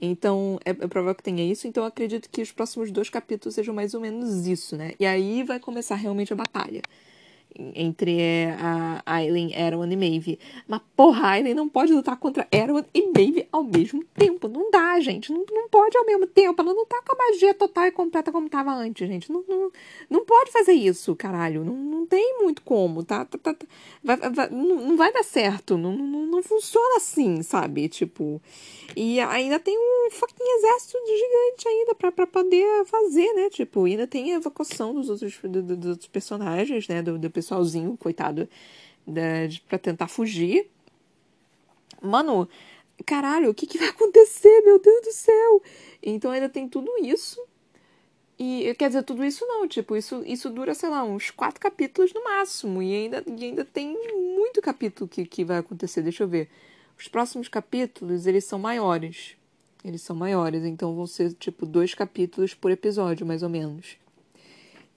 Então, 0.01 0.59
é, 0.65 0.71
é 0.71 0.73
provável 0.73 1.13
que 1.13 1.23
tenha 1.23 1.43
isso. 1.43 1.67
Então, 1.67 1.85
acredito 1.85 2.27
que 2.29 2.41
os 2.41 2.51
próximos 2.51 2.91
dois 2.91 3.09
capítulos 3.09 3.53
sejam 3.53 3.75
mais 3.75 3.93
ou 3.93 4.01
menos 4.01 4.47
isso, 4.47 4.75
né? 4.75 4.93
E 4.99 5.05
aí 5.05 5.43
vai 5.43 5.59
começar 5.59 5.95
realmente 5.95 6.33
a 6.33 6.35
batalha 6.35 6.81
entre 7.75 8.19
é, 8.19 8.55
a 8.59 9.01
Aileen, 9.05 9.53
Erwan 9.53 9.91
e 9.91 9.95
Maeve. 9.95 10.39
Mas, 10.67 10.81
porra, 10.95 11.27
a 11.27 11.31
Aileen 11.31 11.53
não 11.53 11.67
pode 11.67 11.93
lutar 11.93 12.17
contra 12.17 12.47
Erwan 12.51 12.83
e 12.93 13.07
Maeve 13.07 13.47
ao 13.51 13.63
mesmo 13.63 14.03
tempo. 14.15 14.47
Não 14.47 14.71
dá, 14.71 14.99
gente. 14.99 15.31
Não, 15.31 15.43
não 15.49 15.69
pode 15.69 15.97
ao 15.97 16.05
mesmo 16.05 16.27
tempo. 16.27 16.61
Ela 16.61 16.73
não 16.73 16.85
tá 16.85 17.01
com 17.01 17.13
a 17.13 17.27
magia 17.27 17.53
total 17.53 17.85
e 17.85 17.91
completa 17.91 18.31
como 18.31 18.49
tava 18.49 18.71
antes, 18.73 19.07
gente. 19.07 19.31
Não, 19.31 19.43
não, 19.47 19.71
não 20.09 20.25
pode 20.25 20.51
fazer 20.51 20.73
isso, 20.73 21.15
caralho. 21.15 21.63
Não, 21.63 21.75
não 21.75 22.05
tem 22.05 22.39
muito 22.39 22.61
como, 22.61 23.03
tá? 23.03 23.25
tá, 23.25 23.37
tá, 23.37 23.53
tá. 23.53 23.65
Vai, 24.03 24.17
vai, 24.17 24.49
não, 24.49 24.87
não 24.87 24.97
vai 24.97 25.11
dar 25.11 25.23
certo. 25.23 25.77
Não, 25.77 25.95
não, 25.95 26.25
não 26.25 26.43
funciona 26.43 26.97
assim, 26.97 27.41
sabe? 27.43 27.87
Tipo... 27.89 28.41
E 28.95 29.19
ainda 29.19 29.59
tem 29.59 29.77
um 29.77 30.11
fucking 30.11 30.57
exército 30.57 30.97
gigante 31.05 31.67
ainda 31.67 31.95
pra, 31.95 32.11
pra 32.11 32.27
poder 32.27 32.85
fazer, 32.85 33.33
né? 33.33 33.49
Tipo, 33.49 33.85
ainda 33.85 34.05
tem 34.05 34.33
a 34.33 34.37
evacuação 34.37 34.93
dos 34.93 35.09
outros, 35.09 35.37
do, 35.41 35.61
do, 35.61 35.77
dos 35.77 35.89
outros 35.91 36.07
personagens, 36.07 36.87
né? 36.87 37.01
Do, 37.01 37.17
do 37.17 37.29
pessoalzinho, 37.41 37.97
coitado, 37.97 38.47
pra 39.67 39.79
tentar 39.79 40.07
fugir. 40.07 40.69
Mano, 42.01 42.47
caralho, 43.05 43.49
o 43.49 43.53
que, 43.53 43.65
que 43.65 43.77
vai 43.77 43.89
acontecer? 43.89 44.61
Meu 44.61 44.79
Deus 44.79 45.01
do 45.01 45.11
céu! 45.11 45.61
Então 46.01 46.31
ainda 46.31 46.47
tem 46.47 46.67
tudo 46.67 46.91
isso. 47.03 47.41
E 48.39 48.73
quer 48.73 48.87
dizer, 48.87 49.03
tudo 49.03 49.23
isso 49.23 49.45
não, 49.45 49.67
tipo, 49.67 49.95
isso, 49.95 50.23
isso 50.25 50.49
dura, 50.49 50.73
sei 50.73 50.89
lá, 50.89 51.03
uns 51.03 51.29
quatro 51.29 51.59
capítulos 51.59 52.11
no 52.11 52.23
máximo. 52.23 52.81
E 52.81 52.95
ainda, 52.95 53.23
e 53.27 53.45
ainda 53.45 53.63
tem 53.63 53.95
muito 54.35 54.61
capítulo 54.61 55.07
que, 55.07 55.25
que 55.25 55.43
vai 55.43 55.57
acontecer. 55.57 56.01
Deixa 56.01 56.23
eu 56.23 56.27
ver. 56.27 56.49
Os 56.97 57.07
próximos 57.07 57.47
capítulos, 57.47 58.25
eles 58.25 58.45
são 58.45 58.57
maiores. 58.57 59.35
Eles 59.83 60.01
são 60.01 60.15
maiores, 60.15 60.63
então 60.63 60.95
vão 60.95 61.07
ser 61.07 61.33
tipo 61.33 61.65
dois 61.65 61.93
capítulos 61.93 62.53
por 62.53 62.71
episódio, 62.71 63.25
mais 63.25 63.43
ou 63.43 63.49
menos. 63.49 63.97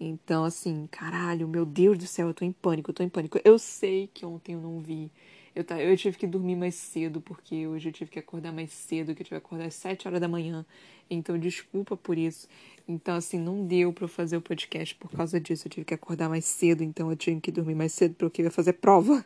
Então, 0.07 0.45
assim, 0.45 0.87
caralho, 0.91 1.49
meu 1.49 1.65
Deus 1.65 1.97
do 1.97 2.07
céu, 2.07 2.29
eu 2.29 2.35
tô 2.35 2.45
em 2.45 2.53
pânico, 2.53 2.91
eu 2.91 2.95
tô 2.95 3.03
em 3.03 3.09
pânico. 3.09 3.41
Eu 3.43 3.59
sei 3.59 4.07
que 4.13 4.27
ontem 4.27 4.53
eu 4.53 4.61
não 4.61 4.79
vi. 4.81 5.11
Eu, 5.55 5.65
eu 5.79 5.97
tive 5.97 6.19
que 6.19 6.27
dormir 6.27 6.57
mais 6.57 6.75
cedo, 6.75 7.23
porque 7.23 7.67
hoje 7.67 7.89
eu 7.89 7.93
tive 7.93 8.11
que 8.11 8.19
acordar 8.19 8.53
mais 8.53 8.71
cedo, 8.71 9.15
que 9.15 9.23
eu 9.23 9.25
tive 9.25 9.41
que 9.41 9.47
acordar 9.47 9.67
às 9.67 9.75
7 9.75 10.07
horas 10.07 10.21
da 10.21 10.29
manhã. 10.29 10.67
Então, 11.09 11.39
desculpa 11.39 11.97
por 11.97 12.19
isso. 12.19 12.47
Então, 12.87 13.17
assim, 13.17 13.39
não 13.39 13.67
deu 13.67 13.95
para 13.95 14.05
eu 14.05 14.09
fazer 14.09 14.37
o 14.37 14.43
podcast 14.43 14.95
por 14.97 15.11
causa 15.11 15.41
disso. 15.41 15.67
Eu 15.67 15.71
tive 15.71 15.87
que 15.87 15.95
acordar 15.95 16.29
mais 16.29 16.45
cedo, 16.45 16.83
então 16.85 17.11
eu 17.11 17.17
tive 17.17 17.41
que 17.41 17.51
dormir 17.51 17.75
mais 17.75 17.93
cedo 17.95 18.15
porque 18.15 18.43
eu 18.43 18.45
ia 18.45 18.51
fazer 18.51 18.75
prova. 18.75 19.25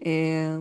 É... 0.00 0.58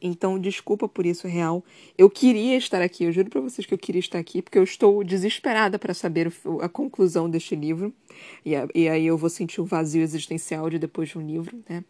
Então, 0.00 0.38
desculpa 0.38 0.88
por 0.88 1.06
isso, 1.06 1.26
real. 1.26 1.64
Eu 1.96 2.08
queria 2.10 2.56
estar 2.56 2.82
aqui, 2.82 3.04
eu 3.04 3.12
juro 3.12 3.30
para 3.30 3.40
vocês 3.40 3.66
que 3.66 3.74
eu 3.74 3.78
queria 3.78 4.00
estar 4.00 4.18
aqui, 4.18 4.42
porque 4.42 4.58
eu 4.58 4.62
estou 4.62 5.02
desesperada 5.04 5.78
para 5.78 5.94
saber 5.94 6.32
a 6.60 6.68
conclusão 6.68 7.28
deste 7.28 7.54
livro. 7.54 7.92
E, 8.44 8.52
e 8.74 8.88
aí 8.88 9.06
eu 9.06 9.16
vou 9.16 9.30
sentir 9.30 9.60
um 9.60 9.64
vazio 9.64 10.02
existencial 10.02 10.68
de 10.70 10.78
depois 10.78 11.08
de 11.08 11.18
um 11.18 11.26
livro, 11.26 11.58
né? 11.68 11.84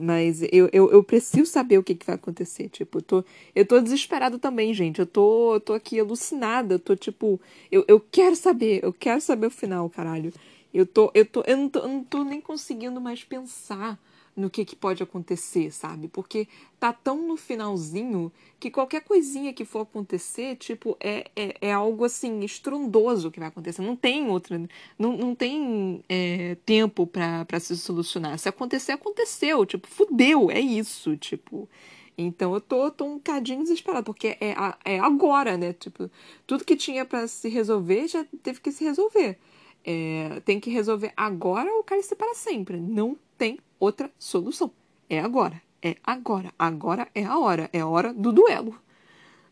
Mas 0.00 0.40
eu, 0.50 0.68
eu, 0.72 0.90
eu, 0.90 1.04
preciso 1.04 1.44
saber 1.44 1.76
o 1.76 1.82
que, 1.82 1.94
que 1.94 2.06
vai 2.06 2.14
acontecer. 2.14 2.70
Tipo, 2.70 2.98
eu 2.98 3.02
tô, 3.02 3.24
eu 3.54 3.66
tô 3.66 3.78
desesperada 3.80 4.38
também, 4.38 4.72
gente. 4.72 4.98
Eu 4.98 5.06
tô, 5.06 5.54
eu 5.54 5.60
tô 5.60 5.74
aqui 5.74 6.00
alucinada. 6.00 6.76
Eu 6.76 6.78
tô, 6.78 6.96
tipo, 6.96 7.38
eu, 7.70 7.84
eu 7.86 8.00
quero 8.00 8.34
saber. 8.34 8.80
Eu 8.82 8.94
quero 8.94 9.20
saber 9.20 9.46
o 9.46 9.50
final, 9.50 9.90
caralho. 9.90 10.32
Eu 10.72 10.86
tô, 10.86 11.10
eu 11.14 11.26
tô, 11.26 11.42
eu 11.46 11.56
não 11.56 11.68
tô, 11.68 11.80
eu 11.80 11.88
não 11.88 12.02
tô 12.02 12.24
nem 12.24 12.40
conseguindo 12.40 12.98
mais 12.98 13.22
pensar 13.22 13.98
no 14.36 14.50
que, 14.50 14.64
que 14.64 14.74
pode 14.74 15.02
acontecer, 15.02 15.70
sabe? 15.72 16.08
Porque 16.08 16.48
tá 16.80 16.92
tão 16.92 17.26
no 17.26 17.36
finalzinho 17.36 18.32
que 18.58 18.70
qualquer 18.70 19.02
coisinha 19.02 19.52
que 19.52 19.64
for 19.64 19.80
acontecer, 19.80 20.56
tipo, 20.56 20.96
é, 21.00 21.30
é, 21.36 21.56
é 21.60 21.72
algo 21.72 22.04
assim, 22.04 22.40
estrondoso 22.40 23.30
que 23.30 23.38
vai 23.38 23.48
acontecer. 23.48 23.82
Não 23.82 23.94
tem 23.94 24.28
outra. 24.28 24.60
Não, 24.98 25.16
não 25.16 25.34
tem 25.34 26.02
é, 26.08 26.56
tempo 26.66 27.06
para 27.06 27.60
se 27.60 27.76
solucionar. 27.76 28.38
Se 28.38 28.48
acontecer, 28.48 28.92
aconteceu. 28.92 29.64
Tipo, 29.64 29.86
fudeu, 29.86 30.50
é 30.50 30.60
isso. 30.60 31.16
Tipo. 31.16 31.68
Então 32.16 32.54
eu 32.54 32.60
tô, 32.60 32.90
tô 32.90 33.04
um 33.04 33.18
cadinho 33.18 33.62
desesperado, 33.62 34.04
porque 34.04 34.36
é, 34.40 34.54
é 34.84 34.98
agora, 35.00 35.56
né? 35.56 35.72
Tipo, 35.72 36.10
tudo 36.46 36.64
que 36.64 36.76
tinha 36.76 37.04
para 37.04 37.26
se 37.26 37.48
resolver 37.48 38.06
já 38.06 38.24
teve 38.42 38.60
que 38.60 38.70
se 38.70 38.84
resolver. 38.84 39.38
É, 39.84 40.40
tem 40.44 40.58
que 40.58 40.70
resolver 40.70 41.12
agora 41.16 41.70
ou 41.70 41.84
se 42.02 42.14
para 42.14 42.34
sempre. 42.34 42.78
Não 42.78 43.16
tem 43.36 43.58
outra 43.84 44.10
solução. 44.18 44.70
É 45.08 45.20
agora. 45.20 45.60
É 45.82 45.96
agora. 46.02 46.52
Agora 46.58 47.08
é 47.14 47.24
a 47.24 47.38
hora. 47.38 47.68
É 47.72 47.80
a 47.80 47.86
hora 47.86 48.12
do 48.12 48.32
duelo. 48.32 48.78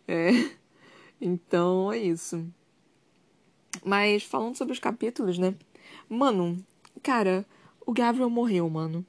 É. 0.06 0.30
Então 1.24 1.92
é 1.92 1.98
isso. 1.98 2.44
Mas 3.84 4.24
falando 4.24 4.56
sobre 4.56 4.72
os 4.72 4.80
capítulos, 4.80 5.38
né? 5.38 5.54
Mano, 6.08 6.56
cara, 7.00 7.46
o 7.86 7.92
Gabriel 7.92 8.28
morreu, 8.28 8.68
mano. 8.68 9.06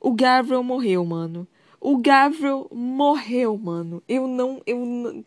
O 0.00 0.12
Gabriel 0.12 0.62
morreu, 0.62 1.04
mano. 1.04 1.46
O 1.78 1.98
Gabriel 1.98 2.66
morreu, 2.72 3.58
mano. 3.58 4.02
Eu 4.08 4.26
não. 4.26 4.62
Eu 4.66 4.86
não. 4.86 5.22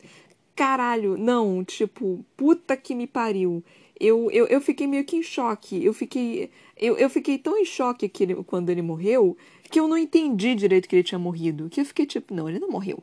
Caralho, 0.56 1.16
não. 1.16 1.62
Tipo, 1.62 2.24
puta 2.36 2.76
que 2.76 2.96
me 2.96 3.06
pariu 3.06 3.62
eu, 3.98 4.30
eu, 4.30 4.46
eu 4.46 4.60
fiquei 4.60 4.86
meio 4.86 5.04
que 5.04 5.16
em 5.16 5.22
choque. 5.22 5.84
Eu 5.84 5.92
fiquei, 5.92 6.50
eu, 6.76 6.96
eu 6.96 7.08
fiquei 7.08 7.38
tão 7.38 7.56
em 7.56 7.64
choque 7.64 8.08
que 8.08 8.24
ele, 8.24 8.34
quando 8.44 8.70
ele 8.70 8.82
morreu 8.82 9.36
que 9.70 9.80
eu 9.80 9.88
não 9.88 9.96
entendi 9.96 10.54
direito 10.54 10.88
que 10.88 10.96
ele 10.96 11.02
tinha 11.02 11.18
morrido. 11.18 11.68
Que 11.68 11.80
eu 11.80 11.84
fiquei 11.84 12.06
tipo, 12.06 12.34
não, 12.34 12.48
ele 12.48 12.58
não 12.58 12.68
morreu. 12.68 13.02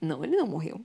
Não, 0.00 0.24
ele 0.24 0.36
não 0.36 0.46
morreu. 0.46 0.80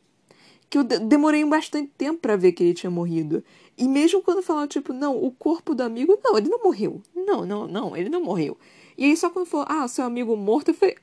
Que 0.70 0.78
eu 0.78 0.84
demorei 0.84 1.44
bastante 1.46 1.92
tempo 1.98 2.20
para 2.20 2.36
ver 2.36 2.52
que 2.52 2.64
ele 2.64 2.74
tinha 2.74 2.92
morrido. 2.92 3.44
E 3.78 3.88
mesmo 3.88 4.22
quando 4.22 4.44
falaram, 4.44 4.68
tipo, 4.68 4.92
não, 4.92 5.16
o 5.16 5.32
corpo 5.32 5.74
do 5.74 5.82
amigo, 5.82 6.20
não, 6.24 6.38
ele 6.38 6.50
não 6.50 6.62
morreu. 6.62 7.02
Não, 7.16 7.46
não, 7.46 7.68
não, 7.68 7.96
ele 7.96 8.10
não 8.10 8.22
morreu. 8.22 8.58
E 8.98 9.06
aí 9.06 9.16
só 9.16 9.30
quando 9.30 9.46
falou, 9.46 9.66
ah, 9.70 9.88
seu 9.88 10.04
amigo 10.04 10.36
morto, 10.36 10.70
eu 10.70 10.74
falei, 10.74 10.98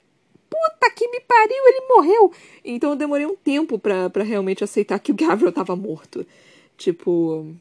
puta 0.51 0.91
que 0.95 1.09
me 1.09 1.21
pariu, 1.21 1.69
ele 1.69 1.87
morreu. 1.89 2.33
Então 2.65 2.91
eu 2.91 2.97
demorei 2.97 3.27
um 3.27 3.37
tempo 3.37 3.79
para 3.79 4.23
realmente 4.23 4.63
aceitar 4.63 4.99
que 4.99 5.13
o 5.13 5.15
Gabriel 5.15 5.53
tava 5.53 5.75
morto. 5.75 6.27
Tipo, 6.77 7.55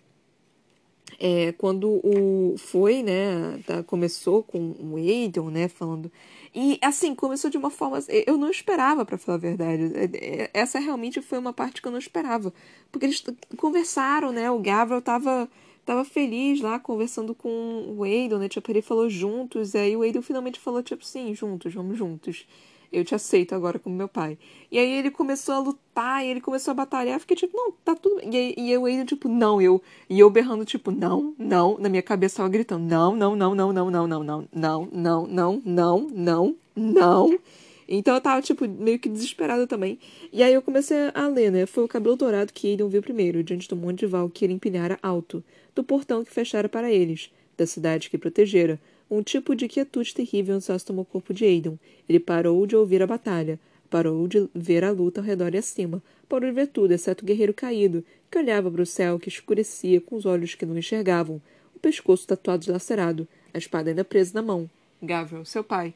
é, 1.25 1.53
quando 1.53 2.01
o 2.03 2.55
foi, 2.57 3.01
né, 3.01 3.57
tá, 3.65 3.81
começou 3.81 4.43
com 4.43 4.75
o 4.77 4.97
Aiden, 4.97 5.45
né, 5.45 5.69
falando 5.69 6.12
e 6.53 6.77
assim 6.81 7.15
começou 7.15 7.49
de 7.49 7.57
uma 7.57 7.69
forma 7.69 7.97
eu 8.27 8.38
não 8.38 8.49
esperava 8.49 9.05
para 9.05 9.17
falar 9.17 9.38
a 9.38 9.39
verdade 9.39 9.89
é, 9.95 10.09
é, 10.43 10.49
essa 10.53 10.79
realmente 10.79 11.21
foi 11.21 11.39
uma 11.39 11.53
parte 11.53 11.81
que 11.81 11.88
eu 11.88 11.93
não 11.93 11.97
esperava 11.97 12.53
porque 12.91 13.05
eles 13.05 13.23
conversaram, 13.55 14.33
né, 14.33 14.51
o 14.51 14.59
Gabriel 14.59 15.01
tava 15.01 15.49
tava 15.86 16.03
feliz 16.03 16.59
lá 16.59 16.77
conversando 16.77 17.33
com 17.33 17.95
o 17.97 18.03
Aiden, 18.03 18.39
né, 18.39 18.49
tipo 18.49 18.69
ele 18.69 18.81
falou 18.81 19.09
juntos, 19.09 19.75
aí 19.75 19.95
o 19.95 20.01
Aiden 20.01 20.21
finalmente 20.21 20.59
falou 20.59 20.83
tipo 20.83 21.05
sim, 21.05 21.33
juntos, 21.33 21.73
vamos 21.73 21.97
juntos 21.97 22.45
eu 22.93 23.03
te 23.03 23.15
aceito 23.15 23.56
agora 23.56 23.79
como 23.79 23.95
meu 23.95 24.08
pai. 24.08 24.38
E 24.71 24.77
aí 24.77 24.91
ele 24.91 25.10
começou 25.10 25.56
a 25.56 25.60
lutar, 25.60 26.23
e 26.23 26.29
ele 26.29 26.39
começou 26.39 26.71
a 26.71 26.75
batalhar, 26.75 27.19
fiquei 27.19 27.36
tipo, 27.36 27.58
não, 27.58 27.71
tá 27.84 27.95
tudo 27.95 28.17
bem. 28.17 28.29
E, 28.34 28.62
e 28.62 28.71
eu 28.71 28.86
ainda, 28.86 29.03
tipo, 29.03 29.27
não, 29.27 29.62
eu. 29.62 29.82
E 30.10 30.19
eu 30.19 30.29
berrando, 30.29 30.63
tipo, 30.63 30.91
não, 30.91 31.34
não, 31.38 31.77
na 31.79 31.89
minha 31.89 32.03
cabeça 32.03 32.38
tava 32.38 32.49
gritando, 32.49 32.86
não, 32.86 33.15
não, 33.15 33.36
não, 33.36 33.56
não, 33.56 33.73
não, 33.73 33.89
não, 33.89 34.08
não, 34.08 34.23
não, 34.23 34.47
não, 34.53 34.88
não, 34.91 35.27
não, 35.27 35.62
não, 35.65 36.08
não, 36.13 36.56
não. 36.75 37.39
Então 37.88 38.15
eu 38.15 38.21
tava, 38.21 38.41
tipo, 38.41 38.67
meio 38.67 38.99
que 38.99 39.10
desesperada 39.10 39.67
também. 39.67 39.99
E 40.32 40.41
aí 40.41 40.53
eu 40.53 40.62
comecei 40.62 40.97
a 41.13 41.27
ler, 41.27 41.51
né? 41.51 41.65
Foi 41.65 41.84
o 41.84 41.88
cabelo 41.88 42.15
dourado 42.15 42.53
que 42.53 42.67
Aiden 42.67 42.88
viu 42.88 43.01
primeiro, 43.01 43.43
diante 43.43 43.67
do 43.67 43.75
monte 43.75 43.99
de 43.99 44.08
val 44.08 44.29
que 44.29 44.45
ele 44.45 44.53
empilhara 44.53 44.97
alto, 45.01 45.43
do 45.75 45.84
portão 45.84 46.23
que 46.23 46.32
fechara 46.32 46.69
para 46.69 46.91
eles, 46.91 47.32
da 47.58 47.65
cidade 47.65 48.10
que 48.10 48.17
protegera, 48.17 48.79
um 49.17 49.23
tipo 49.23 49.56
de 49.56 49.67
quietude 49.67 50.13
terrível 50.13 50.56
ansiosa 50.56 50.86
tomou 50.86 51.04
o 51.04 51.06
corpo 51.06 51.34
de 51.34 51.45
Aidan. 51.45 51.78
Ele 52.08 52.19
parou 52.19 52.65
de 52.65 52.76
ouvir 52.76 53.02
a 53.02 53.08
batalha, 53.08 53.59
parou 53.89 54.28
de 54.28 54.49
ver 54.53 54.84
a 54.84 54.91
luta 54.91 55.22
ao 55.22 55.26
redor 55.26 55.53
e 55.53 55.57
acima, 55.57 56.01
parou 56.28 56.49
de 56.49 56.55
ver 56.55 56.68
tudo, 56.68 56.91
exceto 56.91 57.24
o 57.24 57.28
guerreiro 57.28 57.53
caído, 57.53 58.03
que 58.32 58.38
olhava 58.38 58.72
para 58.72 58.82
o 58.82 58.86
céu 58.86 59.20
que 59.20 59.30
escurecia 59.30 60.01
com 60.01 60.16
os 60.16 60.26
olhos 60.26 60.55
que 60.55 60.66
não 60.66 60.78
enxergavam, 60.78 61.41
o 61.76 61.80
pescoço 61.80 62.28
tatuado 62.28 62.72
lacerado, 62.72 63.28
a 63.53 63.57
espada 63.57 63.89
ainda 63.89 64.03
presa 64.03 64.32
na 64.34 64.41
mão. 64.41 64.70
Gabriel, 65.01 65.45
seu 65.45 65.64
pai. 65.64 65.93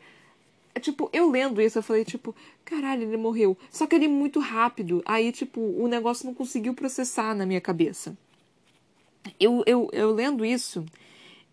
É, 0.76 0.80
tipo, 0.80 1.10
eu 1.12 1.32
lendo 1.32 1.60
isso, 1.60 1.80
eu 1.80 1.84
falei, 1.84 2.06
tipo, 2.06 2.36
caralho, 2.64 3.02
ele 3.02 3.18
morreu. 3.18 3.58
Só 3.72 3.88
que 3.88 3.96
ele 3.96 4.06
é 4.06 4.08
muito 4.08 4.40
rápido. 4.40 5.02
Aí, 5.06 5.32
tipo, 5.32 5.60
o 5.60 5.88
negócio 5.88 6.28
não 6.28 6.36
conseguiu 6.36 6.76
processar 6.76 7.34
na 7.34 7.48
minha 7.48 7.60
cabeça. 7.60 8.16
Eu, 9.40 9.64
eu, 9.66 9.90
eu 9.92 10.12
lendo 10.12 10.46
isso, 10.46 10.86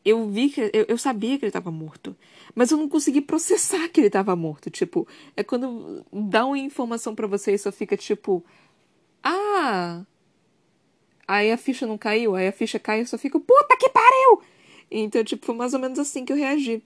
eu 0.05 0.29
vi 0.29 0.51
que 0.51 0.61
eu, 0.61 0.85
eu 0.89 0.99
sabia 0.99 1.39
que 1.39 1.45
ele 1.45 1.51
estava 1.51 1.71
morto, 1.71 2.15
mas 2.55 2.71
eu 2.71 2.77
não 2.77 2.89
consegui 2.89 3.21
processar 3.21 3.89
que 3.89 4.01
ele 4.01 4.09
estava 4.09 4.37
morto. 4.37 4.71
Tipo, 4.71 5.09
é 5.37 5.43
quando 5.43 6.05
dá 6.13 6.45
uma 6.45 6.59
informação 6.59 7.15
para 7.15 7.27
você 7.27 7.55
e 7.55 7.59
só 7.59 7.73
fica 7.73 7.97
tipo, 7.97 8.45
ah, 9.23 10.05
aí 11.27 11.51
a 11.51 11.57
ficha 11.57 11.87
não 11.87 11.97
caiu, 11.97 12.35
aí 12.35 12.47
a 12.49 12.53
ficha 12.53 12.79
cai 12.79 13.01
e 13.01 13.07
só 13.07 13.17
fica, 13.17 13.41
puta 13.41 13.77
que 13.79 13.89
pariu! 13.89 14.43
Então, 14.91 15.25
tipo, 15.25 15.47
foi 15.47 15.55
mais 15.55 15.73
ou 15.75 15.81
menos 15.81 15.99
assim 15.99 16.25
que 16.25 16.33
eu 16.33 16.37
reagi. 16.37 16.83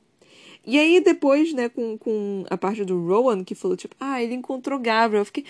E 0.64 0.79
aí 0.79 1.01
depois, 1.01 1.53
né, 1.53 1.69
com, 1.69 1.97
com 1.99 2.45
a 2.51 2.57
parte 2.57 2.85
do 2.85 3.07
Rowan, 3.07 3.43
que 3.43 3.55
falou, 3.55 3.77
tipo, 3.77 3.97
ah, 3.99 4.23
ele 4.23 4.35
encontrou 4.35 4.79
Gabriel. 4.79 5.23
Eu 5.23 5.25
fiquei, 5.25 5.45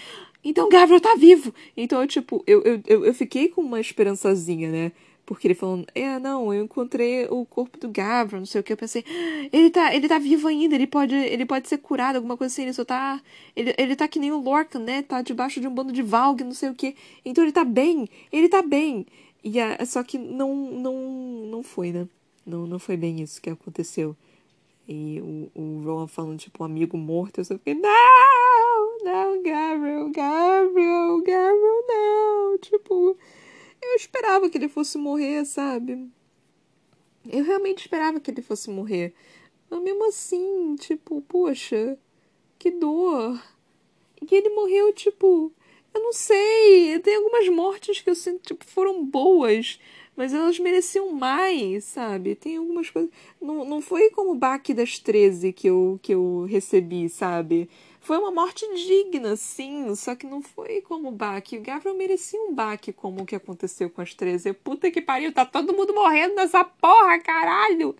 então 0.45 0.69
Gabriel 0.69 1.01
tá 1.01 1.15
vivo. 1.17 1.53
Então, 1.77 2.01
eu, 2.01 2.07
tipo, 2.07 2.43
eu, 2.47 2.63
eu, 2.87 3.05
eu 3.05 3.15
fiquei 3.15 3.49
com 3.49 3.61
uma 3.61 3.81
esperançazinha, 3.81 4.71
né? 4.71 4.93
Porque 5.29 5.47
ele 5.47 5.55
falou, 5.55 5.85
é, 5.95 6.19
não, 6.19 6.55
eu 6.55 6.65
encontrei 6.65 7.27
o 7.29 7.45
corpo 7.45 7.79
do 7.79 7.91
Gabriel, 7.91 8.41
não 8.41 8.47
sei 8.47 8.63
o 8.63 8.65
que. 8.65 8.73
Eu 8.73 8.79
pensei, 8.79 9.05
ele 9.53 9.69
tá, 9.69 9.95
ele 9.95 10.09
tá 10.09 10.19
vivo 10.19 10.49
ainda, 10.49 10.75
ele 10.75 10.87
pode, 10.87 11.15
ele 11.15 11.45
pode 11.45 11.69
ser 11.69 11.77
curado, 11.77 12.17
alguma 12.17 12.35
coisa 12.35 12.51
assim, 12.51 12.63
ele 12.63 12.73
só 12.73 12.83
tá. 12.83 13.21
Ele, 13.55 13.75
ele 13.77 13.95
tá 13.95 14.09
que 14.09 14.19
nem 14.19 14.33
o 14.33 14.41
Lorcan, 14.41 14.79
né? 14.79 15.03
Tá 15.03 15.21
debaixo 15.21 15.61
de 15.61 15.69
um 15.69 15.75
bando 15.75 15.93
de 15.93 16.01
Valg, 16.01 16.43
não 16.43 16.55
sei 16.55 16.71
o 16.71 16.75
que. 16.75 16.97
Então 17.27 17.45
ele 17.45 17.53
tá 17.53 17.63
bem, 17.63 18.09
ele 18.33 18.49
tá 18.49 18.63
bem. 18.63 19.05
E 19.45 19.61
a, 19.61 19.85
só 19.85 20.03
que 20.03 20.17
não, 20.17 20.55
não, 20.55 20.95
não 21.51 21.63
foi, 21.63 21.93
né? 21.93 22.09
Não, 22.47 22.67
não 22.67 22.79
foi 22.79 22.97
bem 22.97 23.21
isso 23.21 23.39
que 23.43 23.51
aconteceu. 23.51 24.17
E 24.89 25.21
o, 25.21 25.51
o 25.55 25.83
Rowan 25.85 26.07
falando, 26.07 26.39
tipo, 26.39 26.63
um 26.63 26.67
amigo 26.67 26.97
morto, 26.97 27.37
eu 27.41 27.45
só 27.45 27.53
fiquei, 27.59 27.75
não, 27.75 28.99
não, 29.05 29.43
Gabriel, 29.43 30.09
Gabriel, 30.11 31.19
Gabriel, 31.19 31.85
não. 31.87 32.59
Tipo, 32.63 33.15
eu 33.83 33.95
esperava 33.97 34.49
que 34.49 34.59
ele 34.59 34.69
fosse 34.69 34.99
morrer, 34.99 35.45
sabe? 35.45 36.09
Eu 37.29 37.45
realmente 37.45 37.81
esperava 37.81 38.21
que 38.21 38.31
ele 38.31 38.43
fosse 38.43 38.71
morrer. 38.71 39.15
Mas 39.71 39.83
mesmo 39.83 40.09
assim, 40.09 40.77
tipo, 40.77 41.21
poxa, 41.23 41.99
que 42.59 42.71
dor. 42.71 43.43
E 44.21 44.35
ele 44.35 44.51
morreu, 44.51 44.93
tipo, 44.93 45.53
eu 45.95 46.03
não 46.03 46.13
sei. 46.13 46.99
Tem 47.01 47.17
algumas 47.17 47.49
mortes 47.49 48.01
que 48.01 48.11
eu 48.11 48.15
sinto, 48.15 48.43
tipo, 48.43 48.65
foram 48.65 49.05
boas. 49.05 49.79
Mas 50.17 50.35
elas 50.35 50.59
mereciam 50.59 51.13
mais, 51.13 51.85
sabe? 51.85 52.35
Tem 52.35 52.57
algumas 52.57 52.91
coisas. 52.91 53.11
Não, 53.41 53.65
não 53.65 53.81
foi 53.81 54.11
como 54.11 54.33
o 54.33 54.35
baque 54.35 54.75
das 54.75 54.99
13 54.99 55.53
que 55.53 55.69
eu, 55.69 56.01
que 56.03 56.13
eu 56.13 56.45
recebi, 56.49 57.09
sabe? 57.09 57.69
Foi 58.09 58.17
uma 58.17 58.31
morte 58.31 58.67
digna, 58.75 59.37
sim, 59.37 59.95
só 59.95 60.15
que 60.15 60.27
não 60.27 60.41
foi 60.41 60.81
como 60.81 61.11
baque. 61.11 61.59
O 61.59 61.61
Gabriel 61.61 61.95
merecia 61.95 62.41
um 62.41 62.55
baque 62.55 62.91
como 62.91 63.21
o 63.21 63.27
que 63.27 63.37
aconteceu 63.37 63.91
com 63.91 64.01
as 64.01 64.15
13. 64.15 64.55
Puta 64.55 64.91
que 64.91 65.03
pariu, 65.03 65.31
tá 65.31 65.45
todo 65.45 65.75
mundo 65.75 65.93
morrendo 65.93 66.35
nessa 66.35 66.65
porra, 66.65 67.21
caralho! 67.21 67.95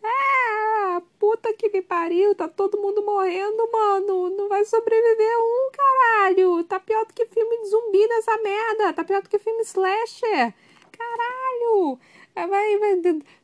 Ah, 0.00 1.02
puta 1.18 1.52
que 1.54 1.68
me 1.70 1.82
pariu, 1.82 2.36
tá 2.36 2.46
todo 2.46 2.80
mundo 2.80 3.04
morrendo, 3.04 3.68
mano. 3.72 4.30
Não 4.30 4.48
vai 4.48 4.64
sobreviver 4.64 5.36
um, 5.40 5.70
caralho. 5.72 6.62
Tá 6.62 6.78
pior 6.78 7.04
do 7.04 7.12
que 7.12 7.26
filme 7.26 7.62
de 7.62 7.68
zumbi 7.68 8.06
nessa 8.06 8.38
merda. 8.38 8.92
Tá 8.92 9.02
pior 9.02 9.22
do 9.22 9.28
que 9.28 9.40
filme 9.40 9.62
slasher. 9.62 10.54
Caralho. 10.92 11.98
Vai, 12.34 12.78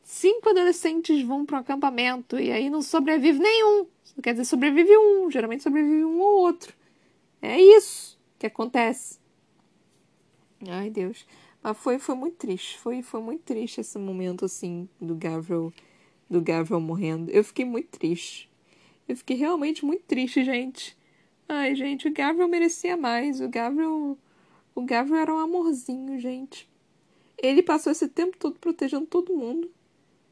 cinco 0.03 0.49
adolescentes 0.49 1.21
vão 1.21 1.45
pro 1.45 1.57
acampamento 1.57 2.39
e 2.39 2.51
aí 2.51 2.69
não 2.69 2.81
sobrevive 2.81 3.39
nenhum. 3.39 3.85
Quer 4.21 4.33
dizer, 4.33 4.45
sobrevive 4.45 4.97
um. 4.97 5.29
Geralmente 5.29 5.63
sobrevive 5.63 6.03
um 6.03 6.19
ou 6.19 6.39
outro. 6.39 6.73
É 7.41 7.59
isso 7.59 8.19
que 8.37 8.47
acontece. 8.47 9.19
Ai, 10.67 10.89
Deus. 10.89 11.25
Mas 11.61 11.77
foi, 11.77 11.99
foi 11.99 12.15
muito 12.15 12.37
triste. 12.37 12.79
Foi, 12.79 13.01
foi 13.01 13.21
muito 13.21 13.43
triste 13.43 13.81
esse 13.81 13.97
momento, 13.97 14.45
assim, 14.45 14.89
do 14.99 15.15
Gabriel, 15.15 15.71
do 16.29 16.41
Gabriel 16.41 16.79
morrendo. 16.79 17.29
Eu 17.29 17.43
fiquei 17.43 17.65
muito 17.65 17.97
triste. 17.97 18.49
Eu 19.07 19.15
fiquei 19.15 19.37
realmente 19.37 19.85
muito 19.85 20.03
triste, 20.03 20.43
gente. 20.43 20.97
Ai, 21.47 21.75
gente, 21.75 22.07
o 22.07 22.13
Gabriel 22.13 22.47
merecia 22.47 22.97
mais. 22.97 23.39
O 23.39 23.47
Gabriel. 23.47 24.17
O 24.75 24.81
Gabriel 24.81 25.21
era 25.21 25.35
um 25.35 25.39
amorzinho, 25.39 26.19
gente. 26.19 26.69
Ele 27.41 27.63
passou 27.63 27.91
esse 27.91 28.07
tempo 28.07 28.37
todo 28.37 28.59
protegendo 28.59 29.05
todo 29.05 29.35
mundo. 29.35 29.71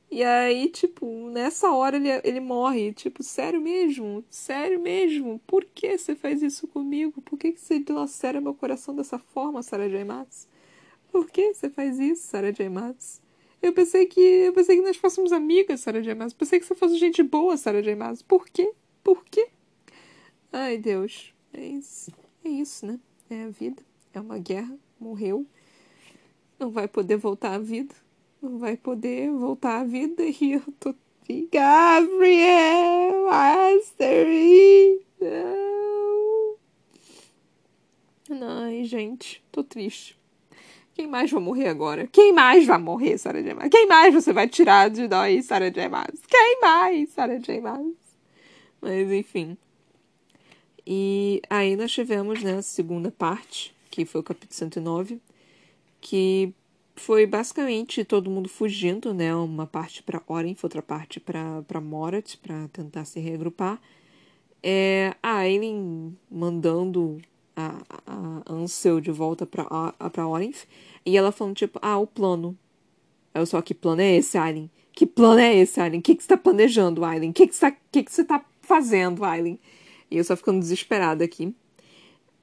E 0.09 0.23
aí, 0.23 0.69
tipo, 0.69 1.29
nessa 1.29 1.71
hora 1.71 1.97
ele, 1.97 2.09
ele 2.23 2.39
morre. 2.39 2.93
Tipo, 2.93 3.21
sério 3.23 3.59
mesmo? 3.59 4.23
Sério 4.29 4.79
mesmo? 4.79 5.39
Por 5.45 5.65
que 5.65 5.97
você 5.97 6.15
faz 6.15 6.41
isso 6.41 6.67
comigo? 6.67 7.21
Por 7.21 7.37
que, 7.37 7.51
que 7.51 7.59
você 7.59 7.79
dilacera 7.79 8.39
meu 8.39 8.53
coração 8.53 8.95
dessa 8.95 9.19
forma, 9.19 9.61
Sarah 9.61 9.89
J. 9.89 10.03
Maas? 10.05 10.47
Por 11.11 11.29
que 11.29 11.53
você 11.53 11.69
faz 11.69 11.99
isso, 11.99 12.23
Sarah 12.27 12.51
J. 12.51 12.69
Maas? 12.69 13.21
Eu 13.61 13.73
pensei 13.73 14.05
que. 14.05 14.21
Eu 14.21 14.53
pensei 14.53 14.77
que 14.77 14.83
nós 14.83 14.97
fôssemos 14.97 15.31
amigas, 15.33 15.81
Sarah 15.81 16.01
J. 16.01 16.15
Maas. 16.15 16.33
Pensei 16.33 16.59
que 16.59 16.65
você 16.65 16.75
fosse 16.75 16.97
gente 16.97 17.21
boa, 17.21 17.57
Sarah 17.57 17.81
J. 17.81 17.95
Maas. 17.95 18.21
Por 18.21 18.47
quê? 18.47 18.71
Por 19.03 19.25
quê? 19.25 19.49
Ai, 20.53 20.77
Deus. 20.77 21.33
É 21.53 21.65
isso. 21.65 22.11
É 22.45 22.49
isso, 22.49 22.85
né? 22.85 22.99
É 23.29 23.43
a 23.43 23.49
vida. 23.49 23.83
É 24.13 24.21
uma 24.21 24.37
guerra. 24.37 24.77
Morreu. 24.99 25.45
Não 26.59 26.71
vai 26.71 26.87
poder 26.87 27.17
voltar 27.17 27.53
à 27.53 27.59
vida 27.59 27.93
não 28.41 28.57
vai 28.59 28.77
poder 28.77 29.31
voltar 29.31 29.81
à 29.81 29.83
vida 29.83 30.23
e 30.23 30.53
eu 30.53 30.63
tô. 30.79 30.95
Gabriel, 31.51 33.27
Astery, 33.29 35.01
não. 35.19 36.55
Ai, 38.63 38.85
gente, 38.85 39.43
tô 39.51 39.61
triste. 39.61 40.17
Quem 40.93 41.05
mais 41.05 41.29
vai 41.29 41.41
morrer 41.41 41.67
agora? 41.67 42.07
Quem 42.07 42.31
mais 42.31 42.65
vai 42.65 42.77
morrer, 42.77 43.17
Sarah 43.17 43.41
J. 43.41 43.53
Maas? 43.53 43.69
Quem 43.69 43.85
mais 43.87 44.13
você 44.13 44.31
vai 44.31 44.47
tirar 44.47 44.89
de 44.89 45.05
nós, 45.07 45.45
Sarah 45.45 45.69
J. 45.69 45.89
Maas? 45.89 46.21
Quem 46.27 46.61
mais, 46.61 47.09
Sarah 47.09 47.37
J. 47.37 47.59
Maas? 47.59 47.93
Mas, 48.79 49.11
enfim. 49.11 49.57
E 50.85 51.41
aí 51.49 51.75
nós 51.75 51.91
tivemos, 51.91 52.41
né, 52.41 52.53
a 52.53 52.61
segunda 52.61 53.11
parte, 53.11 53.75
que 53.91 54.05
foi 54.05 54.21
o 54.21 54.23
capítulo 54.23 54.53
109, 54.53 55.19
que 56.01 56.53
foi 56.95 57.25
basicamente 57.25 58.03
todo 58.03 58.29
mundo 58.29 58.49
fugindo, 58.49 59.13
né? 59.13 59.33
Uma 59.35 59.67
parte 59.67 60.01
para 60.03 60.21
Orenf, 60.27 60.63
outra 60.63 60.81
parte 60.81 61.19
para 61.19 61.81
Morat, 61.81 62.37
para 62.37 62.67
tentar 62.69 63.05
se 63.05 63.19
reagrupar. 63.19 63.79
É, 64.63 65.15
a 65.21 65.37
Aileen 65.37 66.17
mandando 66.29 67.21
a, 67.55 67.81
a 68.05 68.53
Ansel 68.53 68.99
de 68.99 69.11
volta 69.11 69.45
para 69.45 70.27
Orenf. 70.27 70.65
E 71.05 71.15
ela 71.15 71.31
falando, 71.31 71.55
tipo, 71.55 71.79
ah, 71.81 71.97
o 71.97 72.07
plano. 72.07 72.57
Eu 73.33 73.45
só, 73.45 73.61
que 73.61 73.73
plano 73.73 74.01
é 74.01 74.15
esse, 74.15 74.37
Aileen? 74.37 74.69
Que 74.91 75.05
plano 75.05 75.39
é 75.39 75.55
esse, 75.55 75.79
Aileen? 75.79 75.99
O 75.99 76.03
que, 76.03 76.15
que 76.15 76.23
você 76.23 76.29
tá 76.29 76.37
planejando, 76.37 77.05
Aileen? 77.05 77.29
O 77.31 77.33
que, 77.33 77.47
que, 77.47 77.55
você 77.55 77.71
tá, 77.71 77.77
que, 77.91 78.03
que 78.03 78.11
você 78.11 78.23
tá 78.23 78.43
fazendo, 78.61 79.23
Aileen? 79.23 79.59
E 80.09 80.17
eu 80.17 80.23
só 80.23 80.35
ficando 80.35 80.59
desesperada 80.59 81.23
aqui. 81.23 81.55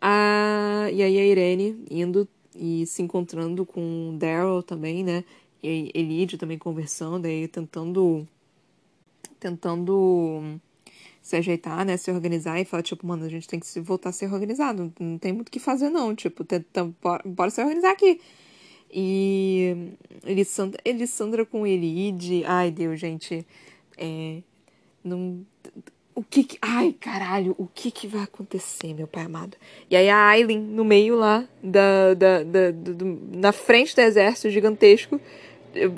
Ah, 0.00 0.88
e 0.92 1.02
aí 1.02 1.18
a 1.18 1.26
Irene 1.26 1.84
indo 1.90 2.28
e 2.54 2.86
se 2.86 3.02
encontrando 3.02 3.64
com 3.66 4.16
Daryl 4.18 4.62
também, 4.62 5.02
né? 5.04 5.24
E 5.62 5.90
Elide 5.94 6.38
também 6.38 6.58
conversando, 6.58 7.26
aí 7.26 7.48
tentando 7.48 8.26
tentando 9.40 10.60
se 11.20 11.36
ajeitar, 11.36 11.84
né, 11.86 11.96
se 11.96 12.10
organizar 12.10 12.60
e 12.60 12.66
falar, 12.66 12.82
tipo, 12.82 13.06
mano, 13.06 13.24
a 13.24 13.28
gente 13.28 13.48
tem 13.48 13.58
que 13.58 13.66
se 13.66 13.80
voltar 13.80 14.10
a 14.10 14.12
ser 14.12 14.30
organizado, 14.32 14.92
não 15.00 15.18
tem 15.18 15.32
muito 15.32 15.48
o 15.48 15.50
que 15.50 15.58
fazer 15.58 15.88
não, 15.88 16.14
tipo, 16.14 16.44
tenta, 16.44 16.84
bora, 17.02 17.22
bora 17.24 17.50
se 17.50 17.62
organizar 17.62 17.92
aqui. 17.92 18.20
E 18.90 19.94
Elissandra, 20.24 20.80
Elissandra 20.84 21.46
com 21.46 21.66
Elide, 21.66 22.44
ai 22.44 22.70
Deus, 22.70 23.00
gente, 23.00 23.46
é, 23.96 24.42
não, 25.02 25.44
o 26.14 26.22
que, 26.22 26.44
que, 26.44 26.58
Ai, 26.62 26.94
caralho, 26.98 27.54
o 27.58 27.66
que 27.66 27.90
que 27.90 28.06
vai 28.06 28.22
acontecer, 28.22 28.94
meu 28.94 29.06
pai 29.06 29.24
amado? 29.24 29.56
E 29.90 29.96
aí 29.96 30.08
a 30.08 30.28
Aileen, 30.28 30.60
no 30.60 30.84
meio 30.84 31.16
lá, 31.16 31.44
da, 31.62 32.14
da, 32.14 32.42
da, 32.42 32.70
do, 32.70 33.20
na 33.32 33.52
frente 33.52 33.94
do 33.94 34.00
exército 34.00 34.50
gigantesco, 34.50 35.20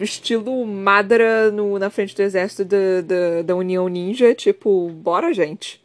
estilo 0.00 0.64
Madara 0.64 1.50
no, 1.50 1.78
na 1.78 1.90
frente 1.90 2.16
do 2.16 2.22
exército 2.22 2.64
da, 2.64 3.02
da, 3.02 3.42
da 3.42 3.56
União 3.56 3.86
Ninja, 3.88 4.34
tipo, 4.34 4.88
bora, 4.88 5.32
gente. 5.34 5.82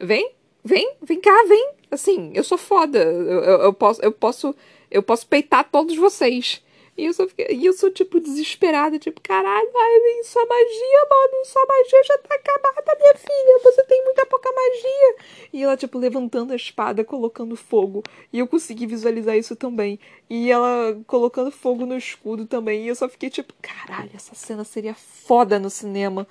Vem, 0.00 0.32
vem, 0.64 0.94
vem 1.02 1.20
cá, 1.20 1.44
vem. 1.48 1.70
Assim, 1.90 2.32
eu 2.34 2.42
sou 2.42 2.58
foda. 2.58 2.98
Eu, 2.98 3.40
eu, 3.40 3.60
eu 3.62 3.72
posso, 3.72 4.02
eu 4.02 4.12
posso, 4.12 4.54
eu 4.90 5.02
posso 5.02 5.26
peitar 5.26 5.68
todos 5.70 5.96
vocês. 5.96 6.60
E 6.98 7.06
eu 7.06 7.12
só 7.14 7.28
fiquei, 7.28 7.46
e 7.52 7.64
eu 7.64 7.72
sou, 7.74 7.92
tipo, 7.92 8.18
desesperada, 8.18 8.98
tipo, 8.98 9.20
caralho, 9.20 9.70
Aileen, 9.72 10.24
sua 10.24 10.44
magia, 10.44 11.06
mano, 11.08 11.44
sua 11.44 11.64
magia 11.64 12.02
já 12.04 12.18
tá 12.18 12.34
acabada, 12.34 12.98
minha 13.00 13.14
filha, 13.14 13.60
você 13.62 13.84
tem 13.84 14.04
muita 14.04 14.26
pouca 14.26 14.50
magia. 14.50 15.14
E 15.52 15.62
ela, 15.62 15.76
tipo, 15.76 15.96
levantando 15.96 16.52
a 16.52 16.56
espada, 16.56 17.04
colocando 17.04 17.54
fogo. 17.54 18.02
E 18.32 18.40
eu 18.40 18.48
consegui 18.48 18.84
visualizar 18.84 19.36
isso 19.38 19.54
também. 19.54 20.00
E 20.28 20.50
ela 20.50 21.00
colocando 21.06 21.52
fogo 21.52 21.86
no 21.86 21.96
escudo 21.96 22.46
também. 22.46 22.84
E 22.84 22.88
eu 22.88 22.96
só 22.96 23.08
fiquei, 23.08 23.30
tipo, 23.30 23.54
caralho, 23.62 24.10
essa 24.12 24.34
cena 24.34 24.64
seria 24.64 24.94
foda 24.94 25.60
no 25.60 25.70
cinema. 25.70 26.26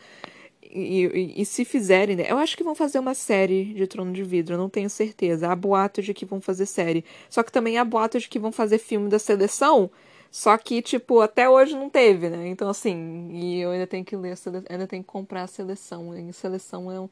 E, 0.61 1.05
e, 1.05 1.41
e, 1.41 1.45
se 1.45 1.63
fizerem, 1.63 2.18
né? 2.18 2.26
Eu 2.30 2.38
acho 2.38 2.57
que 2.57 2.63
vão 2.63 2.76
fazer 2.76 2.99
uma 2.99 3.13
série 3.13 3.74
de 3.74 3.88
Trono 3.88 4.11
de 4.11 4.22
Vidro, 4.22 4.55
eu 4.55 4.57
não 4.57 4.70
tenho 4.70 4.89
certeza. 4.89 5.49
Há 5.49 5.55
boatos 5.55 6.03
de 6.03 6.13
que 6.13 6.26
vão 6.26 6.41
fazer 6.41 6.65
série. 6.65 7.05
Só 7.30 7.41
que 7.41 7.53
também 7.53 7.78
há 7.78 7.86
boatos 7.86 8.24
de 8.24 8.30
que 8.30 8.38
vão 8.38 8.51
fazer 8.51 8.78
filme 8.80 9.07
da 9.07 9.18
seleção. 9.18 9.89
Só 10.32 10.57
que, 10.57 10.82
tipo, 10.82 11.21
até 11.21 11.49
hoje 11.49 11.75
não 11.75 11.89
teve, 11.89 12.30
né? 12.30 12.47
Então, 12.47 12.69
assim, 12.69 13.30
e 13.32 13.61
eu 13.61 13.71
ainda 13.71 13.88
tenho 13.88 14.05
que 14.05 14.15
ler, 14.15 14.36
ainda 14.69 14.88
tenho 14.88 15.03
que 15.03 15.09
comprar 15.09 15.43
a 15.43 15.47
seleção. 15.47 16.15
E 16.17 16.34
seleção 16.34 16.91
é 16.91 16.99
um. 16.99 17.09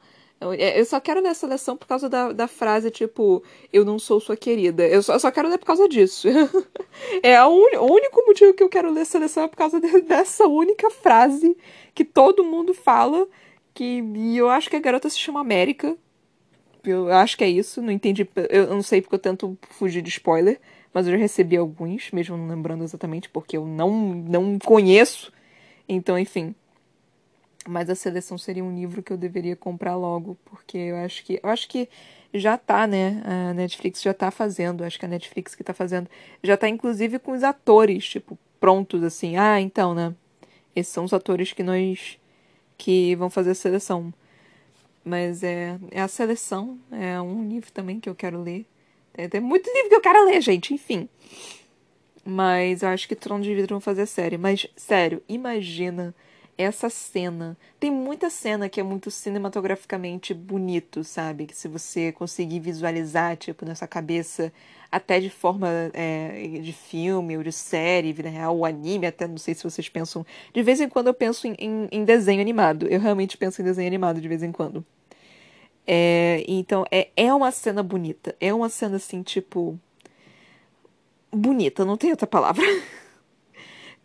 É, 0.58 0.80
eu 0.80 0.86
só 0.86 1.00
quero 1.00 1.22
ler 1.22 1.30
a 1.30 1.34
seleção 1.34 1.78
por 1.78 1.88
causa 1.88 2.10
da, 2.10 2.32
da 2.34 2.48
frase, 2.48 2.92
tipo, 2.92 3.42
eu 3.72 3.86
não 3.86 3.98
sou 3.98 4.20
sua 4.20 4.36
querida. 4.36 4.86
Eu 4.86 5.02
só, 5.02 5.14
eu 5.14 5.20
só 5.20 5.32
quero 5.32 5.50
ler 5.50 5.58
por 5.58 5.66
causa 5.66 5.88
disso. 5.88 6.28
é 7.24 7.44
un, 7.46 7.78
o 7.80 7.94
único 7.94 8.22
motivo 8.26 8.54
que 8.54 8.64
eu 8.64 8.70
quero 8.70 8.92
ler 8.92 9.02
a 9.02 9.06
seleção 9.06 9.44
é 9.44 9.48
por 9.48 9.56
causa 9.56 9.80
de, 9.80 10.02
dessa 10.02 10.46
única 10.46 10.90
frase 10.92 11.56
que 11.94 12.04
todo 12.04 12.44
mundo 12.44 12.74
fala. 12.74 13.28
Que, 13.74 14.02
e 14.16 14.38
eu 14.38 14.50
acho 14.50 14.70
que 14.70 14.76
a 14.76 14.80
garota 14.80 15.10
se 15.10 15.18
chama 15.18 15.40
América. 15.40 15.98
eu 16.84 17.12
acho 17.12 17.38
que 17.38 17.44
é 17.44 17.50
isso. 17.50 17.82
Não 17.82 17.92
entendi. 17.92 18.28
Eu 18.50 18.68
não 18.68 18.84
sei 18.84 19.02
porque 19.02 19.16
eu 19.16 19.20
tento 19.20 19.58
fugir 19.72 20.02
de 20.02 20.10
spoiler, 20.10 20.60
mas 20.96 21.08
eu 21.08 21.12
já 21.12 21.20
recebi 21.20 21.58
alguns, 21.58 22.10
mesmo 22.12 22.38
não 22.38 22.48
lembrando 22.48 22.86
exatamente, 22.86 23.28
porque 23.28 23.58
eu 23.58 23.66
não, 23.66 24.16
não 24.16 24.58
conheço. 24.58 25.30
Então, 25.90 26.18
enfim. 26.18 26.56
Mas 27.68 27.90
a 27.90 27.96
seleção 27.96 28.38
seria 28.38 28.64
um 28.64 28.74
livro 28.74 29.04
que 29.04 29.12
eu 29.12 29.18
deveria 29.18 29.58
comprar 29.58 29.98
logo, 29.98 30.38
porque 30.46 30.78
eu 30.78 30.96
acho 30.96 31.26
que. 31.26 31.38
Eu 31.44 31.50
acho 31.50 31.68
que 31.68 31.90
já 32.34 32.58
tá, 32.58 32.88
né? 32.88 33.22
A 33.26 33.54
Netflix 33.54 34.02
já 34.02 34.14
tá 34.14 34.32
fazendo, 34.32 34.86
acho 34.86 34.98
que 34.98 35.04
a 35.04 35.10
Netflix 35.10 35.54
que 35.54 35.66
tá 35.66 35.74
fazendo. 35.74 36.10
Já 36.42 36.56
tá 36.56 36.70
inclusive 36.70 37.20
com 37.20 37.34
os 37.34 37.44
atores, 37.44 38.08
tipo, 38.08 38.40
prontos, 38.58 39.04
assim. 39.04 39.36
Ah, 39.36 39.60
então, 39.60 39.94
né? 39.94 40.16
Esses 40.74 40.94
são 40.94 41.04
os 41.04 41.12
atores 41.14 41.52
que 41.52 41.62
nós. 41.62 42.18
que 42.78 43.16
vão 43.18 43.30
fazer 43.30 43.52
a 43.52 43.56
seleção. 43.56 44.14
Mas 45.04 45.44
é, 45.44 45.78
é 45.92 46.02
a 46.02 46.08
seleção, 46.08 46.80
é 46.90 47.20
um 47.22 47.46
livro 47.50 47.70
também 47.74 48.00
que 48.00 48.10
eu 48.10 48.16
quero 48.16 48.42
ler. 48.42 48.66
É, 49.18 49.28
tem 49.28 49.40
muito 49.40 49.72
livro 49.72 49.90
que 49.90 49.96
eu 49.96 50.02
quero 50.02 50.26
ler, 50.26 50.42
gente, 50.42 50.74
enfim. 50.74 51.08
Mas 52.24 52.82
eu 52.82 52.90
acho 52.90 53.08
que 53.08 53.16
Trono 53.16 53.44
de 53.44 53.54
Vidro 53.54 53.76
vão 53.76 53.82
fazer 53.82 54.06
série. 54.06 54.38
Mas, 54.38 54.68
sério, 54.76 55.22
imagina 55.30 56.14
essa 56.58 56.90
cena. 56.90 57.58
Tem 57.80 57.92
muita 57.92 58.30
cena 58.30 58.68
que 58.70 58.80
é 58.80 58.84
muito 58.84 59.12
cinematograficamente 59.12 60.34
bonito, 60.34 61.04
sabe? 61.04 61.46
Que 61.46 61.56
se 61.56 61.68
você 61.68 62.12
conseguir 62.12 62.60
visualizar, 62.60 63.38
tipo, 63.38 63.66
nessa 63.66 63.88
cabeça, 63.88 64.52
até 64.92 65.20
de 65.20 65.30
forma 65.30 65.68
é, 65.94 66.60
de 66.62 66.74
filme 66.74 67.38
ou 67.38 67.44
de 67.44 67.52
série, 67.52 68.14
vida 68.14 68.30
real, 68.30 68.58
ou 68.58 68.66
anime, 68.66 69.06
até 69.06 69.28
não 69.28 69.38
sei 69.38 69.54
se 69.54 69.64
vocês 69.64 69.90
pensam. 69.90 70.26
De 70.54 70.64
vez 70.64 70.80
em 70.82 70.90
quando 70.90 71.08
eu 71.08 71.14
penso 71.14 71.48
em, 71.48 71.56
em, 71.60 71.88
em 71.92 72.04
desenho 72.04 72.42
animado. 72.42 72.88
Eu 72.88 73.00
realmente 73.00 73.38
penso 73.38 73.62
em 73.62 73.66
desenho 73.66 73.88
animado 73.88 74.20
de 74.20 74.28
vez 74.28 74.42
em 74.42 74.52
quando. 74.52 74.86
É, 75.88 76.44
então, 76.48 76.86
é, 76.92 77.10
é 77.16 77.34
uma 77.34 77.52
cena 77.52 77.84
bonita. 77.84 78.36
É 78.40 78.54
uma 78.54 78.70
cena 78.70 78.98
assim, 78.98 79.22
tipo. 79.22 79.80
Bonita, 81.32 81.84
não 81.84 81.98
tem 81.98 82.12
outra 82.12 82.28
palavra. 82.28 82.64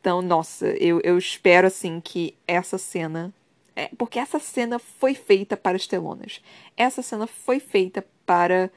Então, 0.00 0.22
nossa, 0.22 0.66
eu, 0.78 0.98
eu 1.04 1.18
espero 1.18 1.66
assim 1.66 2.00
que 2.00 2.34
essa 2.48 2.78
cena. 2.78 3.30
É, 3.76 3.90
porque 3.98 4.18
essa 4.18 4.38
cena 4.38 4.78
foi 4.78 5.12
feita 5.12 5.58
para 5.58 5.76
as 5.76 5.86
telonas. 5.86 6.40
Essa 6.74 7.02
cena 7.02 7.26
foi 7.26 7.60
feita 7.60 8.02
para. 8.24 8.70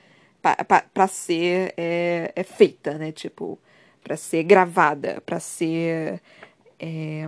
para 0.93 1.08
ser 1.08 1.74
é, 1.78 2.34
é, 2.36 2.43
feita, 2.43 2.97
né? 2.97 3.14
Tipo, 3.14 3.58
para 4.04 4.18
ser 4.18 4.43
gravada, 4.43 5.24
para 5.26 5.39
ser. 5.39 6.22
É, 6.78 7.26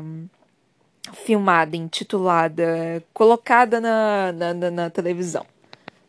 filmada, 1.14 1.78
intitulada, 1.78 3.02
colocada 3.14 3.80
na, 3.80 4.34
na, 4.34 4.54
na, 4.54 4.72
na, 4.72 4.90
televisão 4.90 5.46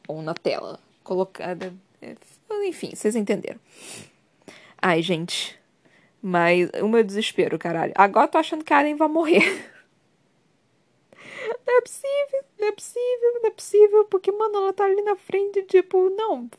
ou 0.08 0.22
na 0.22 0.34
tela. 0.34 0.80
Colocada. 1.02 1.72
É, 2.02 2.14
enfim, 2.66 2.90
vocês 2.94 3.14
entenderam. 3.16 3.60
Ai, 4.80 5.02
gente, 5.02 5.58
mas 6.20 6.68
o 6.82 6.88
meu 6.88 7.02
desespero, 7.02 7.58
caralho. 7.58 7.92
Agora 7.94 8.26
eu 8.26 8.30
tô 8.30 8.38
achando 8.38 8.64
que 8.64 8.72
a 8.72 8.78
Aren 8.78 8.96
vai 8.96 9.08
morrer. 9.08 9.42
Não 11.64 11.78
é 11.78 11.80
possível, 11.80 12.44
não 12.58 12.68
é 12.68 12.72
possível, 12.72 13.34
não 13.34 13.46
é 13.46 13.50
possível. 13.50 14.04
Porque, 14.06 14.32
mano, 14.32 14.56
ela 14.56 14.72
tá 14.72 14.84
ali 14.84 15.00
na 15.02 15.14
frente, 15.14 15.62
tipo, 15.62 16.10
não. 16.10 16.50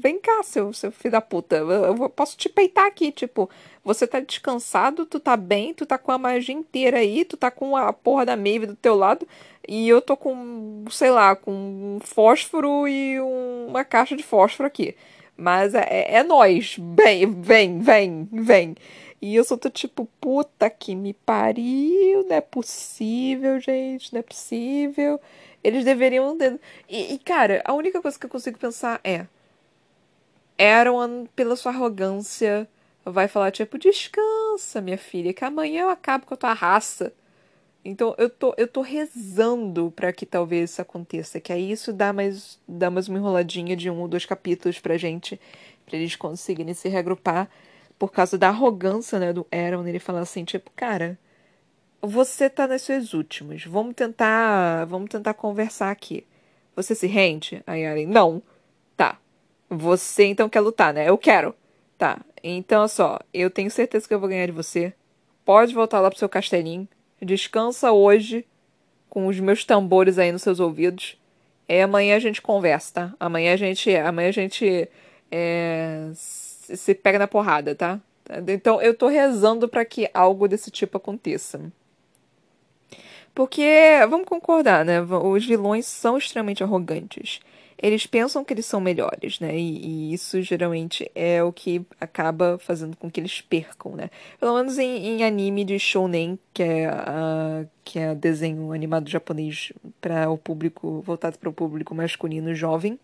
Vem 0.00 0.18
cá, 0.18 0.42
seu, 0.42 0.72
seu 0.72 0.92
filho 0.92 1.12
da 1.12 1.20
puta. 1.20 1.56
Eu, 1.56 2.08
posso 2.10 2.36
te 2.36 2.48
peitar 2.48 2.86
aqui, 2.86 3.10
tipo. 3.10 3.50
Você 3.84 4.06
tá 4.06 4.20
descansado, 4.20 5.06
tu 5.06 5.20
tá 5.20 5.36
bem, 5.36 5.72
tu 5.72 5.86
tá 5.86 5.96
com 5.96 6.10
a 6.10 6.18
magia 6.18 6.54
inteira 6.54 6.98
aí, 6.98 7.24
tu 7.24 7.36
tá 7.36 7.50
com 7.50 7.76
a 7.76 7.92
porra 7.92 8.26
da 8.26 8.36
Maeve 8.36 8.66
do 8.66 8.74
teu 8.76 8.96
lado. 8.96 9.26
E 9.68 9.88
eu 9.88 10.00
tô 10.00 10.16
com, 10.16 10.84
sei 10.90 11.10
lá, 11.10 11.36
com 11.36 11.52
um 11.52 12.00
fósforo 12.00 12.86
e 12.88 13.20
um, 13.20 13.66
uma 13.68 13.84
caixa 13.84 14.16
de 14.16 14.22
fósforo 14.22 14.66
aqui. 14.66 14.96
Mas 15.36 15.74
é, 15.74 15.86
é, 15.88 16.14
é 16.16 16.22
nós. 16.22 16.76
Vem, 16.78 17.30
vem, 17.40 17.80
vem, 17.80 18.28
vem. 18.32 18.76
E 19.20 19.34
eu 19.34 19.44
só 19.44 19.56
tô 19.56 19.70
tipo, 19.70 20.06
puta 20.20 20.68
que 20.70 20.94
me 20.94 21.12
pariu, 21.14 22.24
não 22.28 22.36
é 22.36 22.40
possível, 22.40 23.58
gente, 23.60 24.12
não 24.12 24.20
é 24.20 24.22
possível. 24.22 25.20
Eles 25.64 25.84
deveriam. 25.84 26.36
E, 26.88 27.14
e, 27.14 27.18
cara, 27.18 27.62
a 27.64 27.72
única 27.72 28.00
coisa 28.00 28.18
que 28.18 28.26
eu 28.26 28.30
consigo 28.30 28.58
pensar 28.58 29.00
é. 29.02 29.26
Aaron, 30.58 31.26
pela 31.34 31.56
sua 31.56 31.72
arrogância, 31.72 32.68
vai 33.04 33.28
falar, 33.28 33.50
tipo, 33.50 33.78
descansa, 33.78 34.80
minha 34.80 34.98
filha, 34.98 35.32
que 35.32 35.44
amanhã 35.44 35.82
eu 35.82 35.90
acabo 35.90 36.26
com 36.26 36.34
a 36.34 36.36
tua 36.36 36.52
raça. 36.52 37.12
Então 37.84 38.16
eu 38.18 38.28
tô, 38.28 38.52
eu 38.56 38.66
tô 38.66 38.80
rezando 38.80 39.92
para 39.94 40.12
que 40.12 40.26
talvez 40.26 40.70
isso 40.70 40.82
aconteça, 40.82 41.40
que 41.40 41.52
aí 41.52 41.70
isso 41.70 41.92
dá 41.92 42.12
mais, 42.12 42.58
dá 42.66 42.90
mais 42.90 43.08
uma 43.08 43.16
enroladinha 43.18 43.76
de 43.76 43.88
um 43.88 44.00
ou 44.00 44.08
dois 44.08 44.26
capítulos 44.26 44.80
pra 44.80 44.96
gente, 44.96 45.40
pra 45.84 45.96
eles 45.96 46.16
conseguirem 46.16 46.74
se 46.74 46.88
reagrupar, 46.88 47.48
por 47.96 48.10
causa 48.10 48.36
da 48.36 48.48
arrogância, 48.48 49.20
né, 49.20 49.32
do 49.32 49.46
Aaron, 49.52 49.86
ele 49.86 50.00
fala 50.00 50.20
assim, 50.20 50.44
tipo, 50.44 50.70
cara, 50.74 51.16
você 52.02 52.50
tá 52.50 52.66
nas 52.66 52.82
suas 52.82 53.14
últimas, 53.14 53.64
vamos 53.64 53.94
tentar, 53.94 54.84
vamos 54.86 55.08
tentar 55.08 55.34
conversar 55.34 55.90
aqui. 55.92 56.26
Você 56.74 56.94
se 56.94 57.06
rende? 57.06 57.62
Aí 57.66 57.86
Aaron, 57.86 58.06
não. 58.08 58.42
Você 59.68 60.24
então 60.24 60.48
quer 60.48 60.60
lutar, 60.60 60.94
né? 60.94 61.08
Eu 61.08 61.18
quero. 61.18 61.54
Tá. 61.98 62.20
Então, 62.42 62.86
só, 62.86 63.18
eu 63.32 63.50
tenho 63.50 63.70
certeza 63.70 64.06
que 64.06 64.14
eu 64.14 64.20
vou 64.20 64.28
ganhar 64.28 64.46
de 64.46 64.52
você. 64.52 64.92
Pode 65.44 65.74
voltar 65.74 66.00
lá 66.00 66.10
pro 66.10 66.18
seu 66.18 66.28
castelinho 66.28 66.88
Descansa 67.20 67.92
hoje 67.92 68.46
com 69.08 69.26
os 69.26 69.40
meus 69.40 69.64
tambores 69.64 70.18
aí 70.18 70.30
nos 70.30 70.42
seus 70.42 70.60
ouvidos. 70.60 71.18
É 71.68 71.82
amanhã 71.82 72.16
a 72.16 72.20
gente 72.20 72.42
conversa, 72.42 72.92
tá? 72.92 73.14
Amanhã 73.18 73.54
a 73.54 73.56
gente, 73.56 73.94
amanhã 73.96 74.28
a 74.28 74.32
gente 74.32 74.88
é, 75.30 76.10
se 76.12 76.94
pega 76.94 77.18
na 77.18 77.26
porrada, 77.26 77.74
tá? 77.74 77.98
Então 78.48 78.82
eu 78.82 78.94
tô 78.94 79.08
rezando 79.08 79.68
para 79.68 79.84
que 79.84 80.10
algo 80.12 80.46
desse 80.46 80.70
tipo 80.70 80.98
aconteça. 80.98 81.60
Porque, 83.34 83.64
vamos 84.08 84.26
concordar, 84.26 84.84
né? 84.84 85.00
Os 85.00 85.44
vilões 85.44 85.86
são 85.86 86.16
extremamente 86.18 86.62
arrogantes 86.62 87.40
eles 87.78 88.06
pensam 88.06 88.44
que 88.44 88.54
eles 88.54 88.64
são 88.64 88.80
melhores, 88.80 89.38
né? 89.38 89.56
E, 89.56 90.10
e, 90.10 90.14
isso 90.14 90.40
geralmente 90.40 91.10
é 91.14 91.42
o 91.42 91.52
que 91.52 91.84
acaba 92.00 92.58
fazendo 92.58 92.96
com 92.96 93.10
que 93.10 93.20
eles 93.20 93.40
percam, 93.40 93.94
né? 93.94 94.10
Pelo 94.40 94.54
menos 94.56 94.78
em, 94.78 95.06
em 95.06 95.24
anime 95.24 95.64
de 95.64 95.78
shounen, 95.78 96.38
que 96.54 96.62
é 96.62 96.86
a, 96.86 97.66
que 97.84 97.98
é 97.98 98.14
desenho 98.14 98.72
animado 98.72 99.10
japonês 99.10 99.72
para 100.00 100.30
o 100.30 100.38
público 100.38 101.02
voltado 101.02 101.38
para 101.38 101.50
o 101.50 101.52
público 101.52 101.94
masculino 101.94 102.54
jovem. 102.54 102.98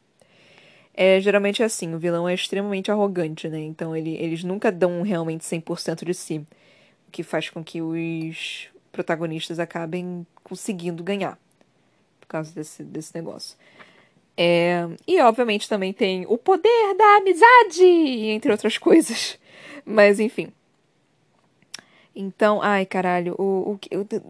É, 0.95 1.21
geralmente 1.21 1.63
é 1.63 1.67
assim, 1.67 1.95
o 1.95 1.99
vilão 1.99 2.29
é 2.29 2.35
extremamente 2.35 2.91
arrogante, 2.91 3.49
né? 3.49 3.61
Então 3.61 3.95
ele, 3.97 4.15
eles 4.17 4.43
nunca 4.43 4.73
dão 4.73 5.03
realmente 5.03 5.45
100% 5.45 6.05
de 6.05 6.15
si, 6.15 6.39
o 7.09 7.11
que 7.11 7.23
faz 7.23 7.51
com 7.51 7.63
que 7.63 7.83
os 7.83 8.69
protagonistas 8.91 9.59
acabem 9.59 10.27
conseguindo 10.43 11.03
ganhar 11.03 11.39
por 12.21 12.27
causa 12.27 12.55
desse, 12.55 12.83
desse 12.85 13.15
negócio. 13.15 13.57
É, 14.37 14.89
e 15.07 15.21
obviamente 15.21 15.69
também 15.69 15.93
tem 15.93 16.25
o 16.27 16.39
poder 16.39 16.95
da 16.97 17.17
amizade, 17.17 17.85
entre 17.85 18.51
outras 18.51 18.79
coisas. 18.79 19.39
Mas 19.85 20.21
enfim. 20.21 20.53
Então, 22.15 22.61
ai 22.63 22.85
caralho, 22.87 23.35
o, 23.39 23.73
o, 23.73 23.79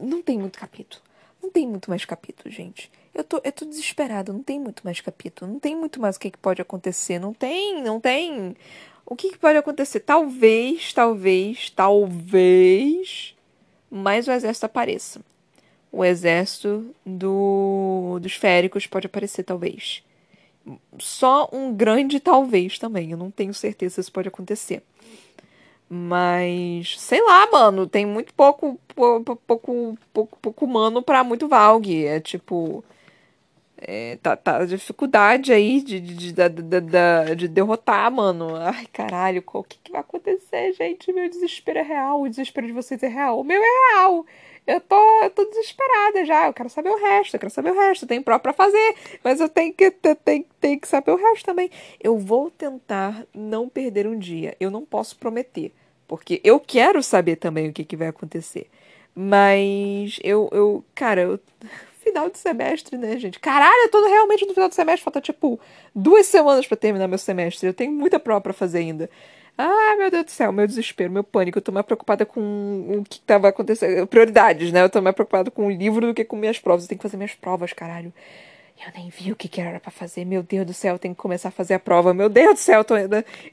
não 0.07 0.23
tem 0.23 0.39
muito 0.39 0.59
capítulo. 0.59 1.03
Não 1.43 1.51
tem 1.51 1.67
muito 1.67 1.91
mais 1.91 2.05
capítulo, 2.05 2.53
gente. 2.53 2.91
Eu 3.13 3.25
tô, 3.25 3.41
eu 3.43 3.53
tô 3.53 3.65
desesperada, 3.65 4.33
não 4.33 4.43
tem 4.43 4.61
muito 4.61 4.83
mais 4.85 5.01
capítulo. 5.01 5.51
Não 5.51 5.59
tem 5.59 5.77
muito 5.77 6.01
mais 6.01 6.17
o 6.17 6.21
que, 6.21 6.31
que 6.31 6.39
pode 6.39 6.63
acontecer. 6.63 7.19
Não 7.19 7.35
tem, 7.35 7.83
não 7.83 8.01
tem. 8.01 8.57
O 9.05 9.17
que, 9.17 9.31
que 9.33 9.39
pode 9.39 9.59
acontecer? 9.59 10.01
Talvez, 10.01 10.93
talvez, 10.93 11.71
talvez. 11.71 13.35
Mais 13.91 14.29
o 14.29 14.33
exército 14.33 14.67
apareça 14.67 15.21
o 15.93 16.03
exército 16.03 16.95
do, 17.05 18.19
dos 18.21 18.33
féricos 18.35 18.87
pode 18.87 19.07
aparecer, 19.07 19.45
talvez. 19.45 20.03
Só 20.99 21.51
um 21.53 21.75
grande 21.75 22.19
talvez 22.19 22.79
também. 22.79 23.11
Eu 23.11 23.19
não 23.19 23.31
tenho 23.31 23.53
certeza 23.53 23.97
se 23.97 24.01
isso 24.01 24.13
pode 24.13 24.29
acontecer. 24.29 24.83
Mas, 25.89 26.99
sei 26.99 27.23
lá, 27.23 27.47
mano, 27.51 27.87
tem 27.87 28.07
muito 28.07 28.33
pouco 28.33 28.81
pouco, 28.95 29.37
pouco, 29.37 29.99
pouco, 30.41 30.65
humano 30.65 31.03
pra 31.03 31.23
muito 31.23 31.47
Valg. 31.47 32.07
É 32.07 32.19
tipo. 32.21 32.83
É, 33.85 34.17
tá, 34.23 34.37
tá 34.37 34.65
dificuldade 34.65 35.53
aí 35.53 35.83
de, 35.83 35.99
de, 36.01 36.15
de, 36.15 36.33
de, 36.33 37.37
de 37.37 37.49
derrotar, 37.49 38.11
mano. 38.13 38.55
Ai, 38.57 38.87
caralho, 38.93 39.43
o 39.45 39.65
que, 39.65 39.77
que 39.83 39.93
vai 39.93 40.01
acontecer, 40.01 40.73
gente? 40.75 41.13
Meu 41.13 41.29
desespero 41.29 41.81
é 41.81 41.83
real. 41.83 42.23
O 42.23 42.29
desespero 42.29 42.67
de 42.67 42.73
vocês 42.73 43.03
é 43.03 43.09
real. 43.09 43.41
O 43.41 43.45
meu 43.45 43.61
é 43.61 43.95
real 43.95 44.25
eu 44.67 44.81
tô, 44.81 45.23
eu 45.23 45.31
tô 45.31 45.45
desesperada 45.45 46.25
já. 46.25 46.47
Eu 46.47 46.53
quero 46.53 46.69
saber 46.69 46.91
o 46.91 46.97
resto, 46.97 47.35
eu 47.35 47.41
quero 47.41 47.53
saber 47.53 47.73
o 47.73 47.79
resto. 47.79 48.07
Tem 48.07 48.23
prova 48.23 48.41
pra 48.41 48.53
fazer, 48.53 48.95
mas 49.23 49.41
eu 49.41 49.49
tenho 49.49 49.73
que, 49.75 49.91
tenho, 49.91 50.45
tenho 50.61 50.81
que 50.81 50.89
saber 50.89 51.11
o 51.11 51.17
resto 51.17 51.45
também. 51.45 51.71
Eu 52.01 52.19
vou 52.19 52.51
tentar 52.51 53.27
não 53.35 53.69
perder 53.69 54.07
um 54.07 54.19
dia. 54.19 54.57
Eu 54.61 54.71
não 54.71 54.85
posso 54.85 55.17
prometer, 55.17 55.73
porque 56.07 56.41
eu 56.45 56.61
quero 56.61 57.03
saber 57.03 57.37
também 57.37 57.69
o 57.69 57.73
que, 57.73 57.85
que 57.85 57.97
vai 57.97 58.09
acontecer. 58.09 58.69
Mas 59.15 60.19
eu, 60.23 60.49
eu 60.53 60.85
cara, 60.95 61.23
eu, 61.23 61.41
final 62.03 62.31
de 62.31 62.39
semestre, 62.39 62.97
né, 62.97 63.19
gente? 63.19 63.39
Caralho, 63.41 63.83
eu 63.85 63.91
tô 63.91 64.07
realmente 64.07 64.47
no 64.47 64.55
final 64.55 64.69
do 64.69 64.75
semestre. 64.75 65.05
Falta, 65.05 65.21
tipo, 65.21 65.59
duas 65.95 66.27
semanas 66.27 66.67
para 66.67 66.77
terminar 66.77 67.09
meu 67.09 67.19
semestre. 67.19 67.67
Eu 67.67 67.75
tenho 67.75 67.93
muita 67.93 68.21
prova 68.21 68.41
pra 68.41 68.53
fazer 68.53 68.79
ainda. 68.79 69.11
Ah, 69.57 69.97
meu 69.99 70.11
Deus 70.11 70.25
do 70.25 70.31
céu, 70.31 70.51
meu 70.51 70.67
desespero, 70.67 71.13
meu 71.13 71.23
pânico. 71.23 71.59
Eu 71.59 71.63
tô 71.63 71.73
mais 71.73 71.85
preocupada 71.85 72.25
com 72.25 73.01
o 73.01 73.05
que 73.05 73.21
tava 73.21 73.49
acontecendo. 73.49 74.07
Prioridades, 74.07 74.73
né? 74.73 74.83
Eu 74.83 74.91
tô 74.91 75.01
mais 75.03 75.15
preocupada 75.15 75.51
com 75.51 75.67
o 75.67 75.71
livro 75.71 76.07
do 76.07 76.15
que 76.15 76.25
com 76.25 76.37
minhas 76.37 76.59
provas. 76.59 76.85
Eu 76.85 76.89
tenho 76.89 76.99
que 76.99 77.03
fazer 77.03 77.17
minhas 77.17 77.35
provas, 77.35 77.73
caralho. 77.73 78.13
Eu 78.85 78.93
nem 78.97 79.11
vi 79.11 79.31
o 79.31 79.37
que, 79.37 79.61
era 79.61 79.79
para 79.79 79.93
fazer. 79.93 80.25
Meu 80.25 80.43
Deus 80.43 80.67
do 80.67 80.75
céu, 80.75 80.95
eu 80.95 80.99
tenho 80.99 81.15
que 81.15 81.21
começar 81.21 81.49
a 81.49 81.53
fazer 81.53 81.75
a 81.75 81.79
prova. 81.79 82.13
Meu 82.13 82.29
Deus 82.29 82.55
do 82.55 82.59
céu, 82.59 82.81
eu, 82.81 82.85
tô... 82.85 82.95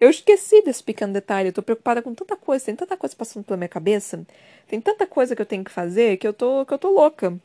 eu 0.02 0.10
esqueci 0.10 0.64
desse 0.64 0.84
pequeno 0.84 1.14
detalhe. 1.14 1.50
Eu 1.50 1.54
tô 1.54 1.62
preocupada 1.62 2.02
com 2.02 2.16
tanta 2.16 2.36
coisa, 2.36 2.66
tem 2.66 2.76
tanta 2.76 2.98
coisa 2.98 3.16
passando 3.16 3.44
pela 3.44 3.58
minha 3.58 3.70
cabeça. 3.70 4.26
Tem 4.68 4.82
tanta 4.82 5.06
coisa 5.06 5.36
que 5.36 5.42
eu 5.42 5.46
tenho 5.46 5.64
que 5.64 5.72
fazer 5.72 6.18
que 6.18 6.28
eu 6.28 6.34
tô, 6.34 6.66
que 6.66 6.74
eu 6.74 6.80
tô 6.80 6.90
louca. 6.90 7.38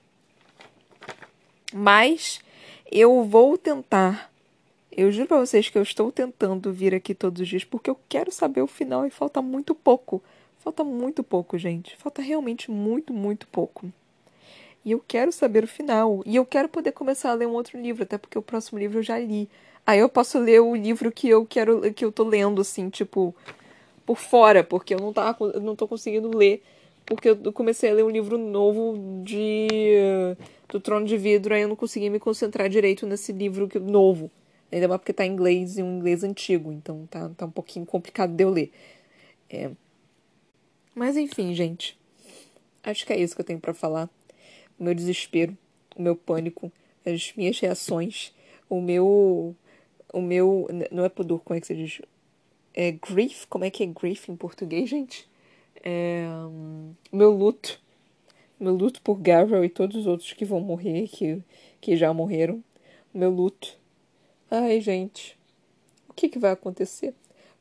Mas 1.75 2.41
eu 2.91 3.23
vou 3.25 3.59
tentar. 3.59 4.33
Eu 4.97 5.11
juro 5.11 5.27
pra 5.27 5.39
vocês 5.39 5.69
que 5.69 5.77
eu 5.77 5.83
estou 5.83 6.13
tentando 6.13 6.73
vir 6.73 6.95
aqui 6.95 7.15
todos 7.15 7.43
os 7.43 7.49
dias 7.49 7.65
porque 7.65 7.91
eu 7.91 7.99
quero 8.09 8.31
saber 8.31 8.63
o 8.63 8.67
final 8.69 9.05
e 9.05 9.11
falta 9.11 9.43
muito 9.43 9.75
pouco. 9.75 10.23
Falta 10.59 10.85
muito 10.85 11.25
pouco, 11.25 11.59
gente. 11.59 11.97
Falta 11.97 12.23
realmente 12.23 12.71
muito, 12.71 13.13
muito 13.13 13.47
pouco. 13.49 13.93
E 14.85 14.93
eu 14.93 15.03
quero 15.07 15.33
saber 15.33 15.65
o 15.65 15.69
final. 15.69 16.23
E 16.25 16.37
eu 16.37 16.47
quero 16.47 16.69
poder 16.69 16.93
começar 16.93 17.31
a 17.31 17.35
ler 17.35 17.49
um 17.49 17.55
outro 17.55 17.81
livro, 17.81 18.05
até 18.05 18.17
porque 18.17 18.39
o 18.39 18.43
próximo 18.43 18.79
livro 18.79 18.99
eu 18.99 19.03
já 19.03 19.19
li. 19.19 19.49
Aí 19.85 19.99
eu 19.99 20.09
posso 20.09 20.39
ler 20.39 20.61
o 20.61 20.77
livro 20.77 21.11
que 21.11 21.29
eu 21.29 21.45
quero, 21.45 21.93
que 21.93 22.05
eu 22.05 22.13
tô 22.13 22.23
lendo, 22.23 22.61
assim, 22.61 22.89
tipo, 22.89 23.35
por 24.07 24.17
fora, 24.17 24.63
porque 24.63 24.95
eu 24.95 25.01
não, 25.01 25.13
tava, 25.13 25.37
eu 25.47 25.61
não 25.61 25.75
tô 25.75 25.89
conseguindo 25.89 26.37
ler. 26.37 26.63
Porque 27.05 27.31
eu 27.31 27.53
comecei 27.53 27.91
a 27.91 27.95
ler 27.95 28.05
um 28.05 28.11
livro 28.11 28.39
novo 28.39 29.23
de 29.25 29.67
do 30.69 30.81
Trono 30.81 31.05
de 31.05 31.17
Vidro, 31.17 31.53
aí 31.53 31.63
eu 31.63 31.69
não 31.69 31.77
consegui 31.77 32.09
me 32.09 32.19
concentrar 32.19 32.69
direito 32.69 33.07
nesse 33.07 33.33
livro 33.33 33.69
novo. 33.81 34.31
Ainda 34.75 34.89
mais 34.89 35.01
porque 35.01 35.13
tá 35.13 35.25
em 35.25 35.31
inglês 35.31 35.79
e 35.79 35.85
um 35.85 35.99
inglês 35.99 36.25
antigo, 36.25 36.73
então 36.73 37.07
tá, 37.07 37.29
tá 37.37 37.47
um 37.47 37.51
pouquinho 37.51 37.87
complicado 37.87 38.35
de 38.35 38.43
eu 38.43 38.51
ler. 38.51 38.73
É. 39.49 39.71
Mas 40.93 41.17
enfim, 41.17 41.55
gente. 41.55 41.97
Acho 42.83 43.07
que 43.07 43.13
é 43.13 43.21
isso 43.21 43.37
que 43.37 43.41
eu 43.41 43.45
tenho 43.45 43.61
para 43.61 43.73
falar 43.73 44.11
o 44.77 44.83
meu 44.83 44.93
desespero, 44.93 45.57
o 45.95 46.03
meu 46.03 46.17
pânico, 46.17 46.73
as 47.07 47.33
minhas 47.37 47.61
reações, 47.61 48.35
o 48.69 48.81
meu. 48.81 49.55
O 50.13 50.21
meu. 50.21 50.67
Não 50.91 51.05
é 51.05 51.09
pudor, 51.09 51.41
como 51.45 51.57
é 51.57 51.61
que 51.61 51.69
se 51.69 51.77
diz? 51.77 52.03
É 52.75 52.91
grief? 52.91 53.47
Como 53.47 53.65
é 53.65 53.71
que 53.71 53.85
é 53.85 53.87
grief 53.87 54.29
em 54.29 54.35
português, 54.35 54.91
gente? 54.91 55.29
É, 55.85 56.27
o 57.13 57.17
meu 57.17 57.31
luto. 57.31 57.81
Meu 58.59 58.75
luto 58.75 59.01
por 59.03 59.21
Gabriel 59.21 59.65
e 59.65 59.69
todos 59.69 59.95
os 59.99 60.07
outros 60.09 60.33
que 60.33 60.45
vão 60.45 60.59
morrer, 60.59 61.07
que, 61.07 61.41
que 61.81 61.97
já 61.97 62.13
morreram. 62.13 62.61
Meu 63.15 63.31
luto. 63.31 63.84
Ai, 64.57 64.81
gente. 64.81 65.37
O 66.09 66.13
que, 66.13 66.29
que 66.29 66.39
vai 66.39 66.53
acontecer? 66.53 67.13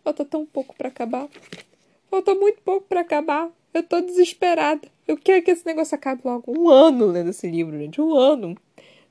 Falta 0.04 0.24
tão 0.24 0.46
pouco 0.46 0.76
para 0.76 0.90
acabar. 0.90 1.28
Falta 2.08 2.36
muito 2.36 2.62
pouco 2.62 2.86
para 2.88 3.02
acabar. 3.02 3.50
Eu 3.74 3.82
tô 3.82 4.00
desesperada. 4.00 4.88
Eu 5.08 5.18
quero 5.18 5.44
que 5.44 5.50
esse 5.50 5.66
negócio 5.66 5.96
acabe 5.96 6.22
logo. 6.24 6.54
Um 6.56 6.70
ano 6.70 7.08
lendo 7.08 7.32
esse 7.32 7.50
livro, 7.50 7.76
gente. 7.80 8.00
Um 8.00 8.16
ano. 8.16 8.56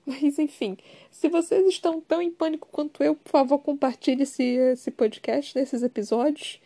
Mas, 0.07 0.39
enfim, 0.39 0.77
se 1.11 1.29
vocês 1.29 1.67
estão 1.67 2.01
tão 2.01 2.23
em 2.23 2.31
pânico 2.31 2.69
quanto 2.71 3.03
eu, 3.03 3.17
por 3.17 3.31
favor, 3.31 3.59
compartilhe 3.59 4.23
esse, 4.23 4.45
esse 4.45 4.93
podcast, 4.93 5.59
nesses 5.59 5.83
episódios. 5.83 6.61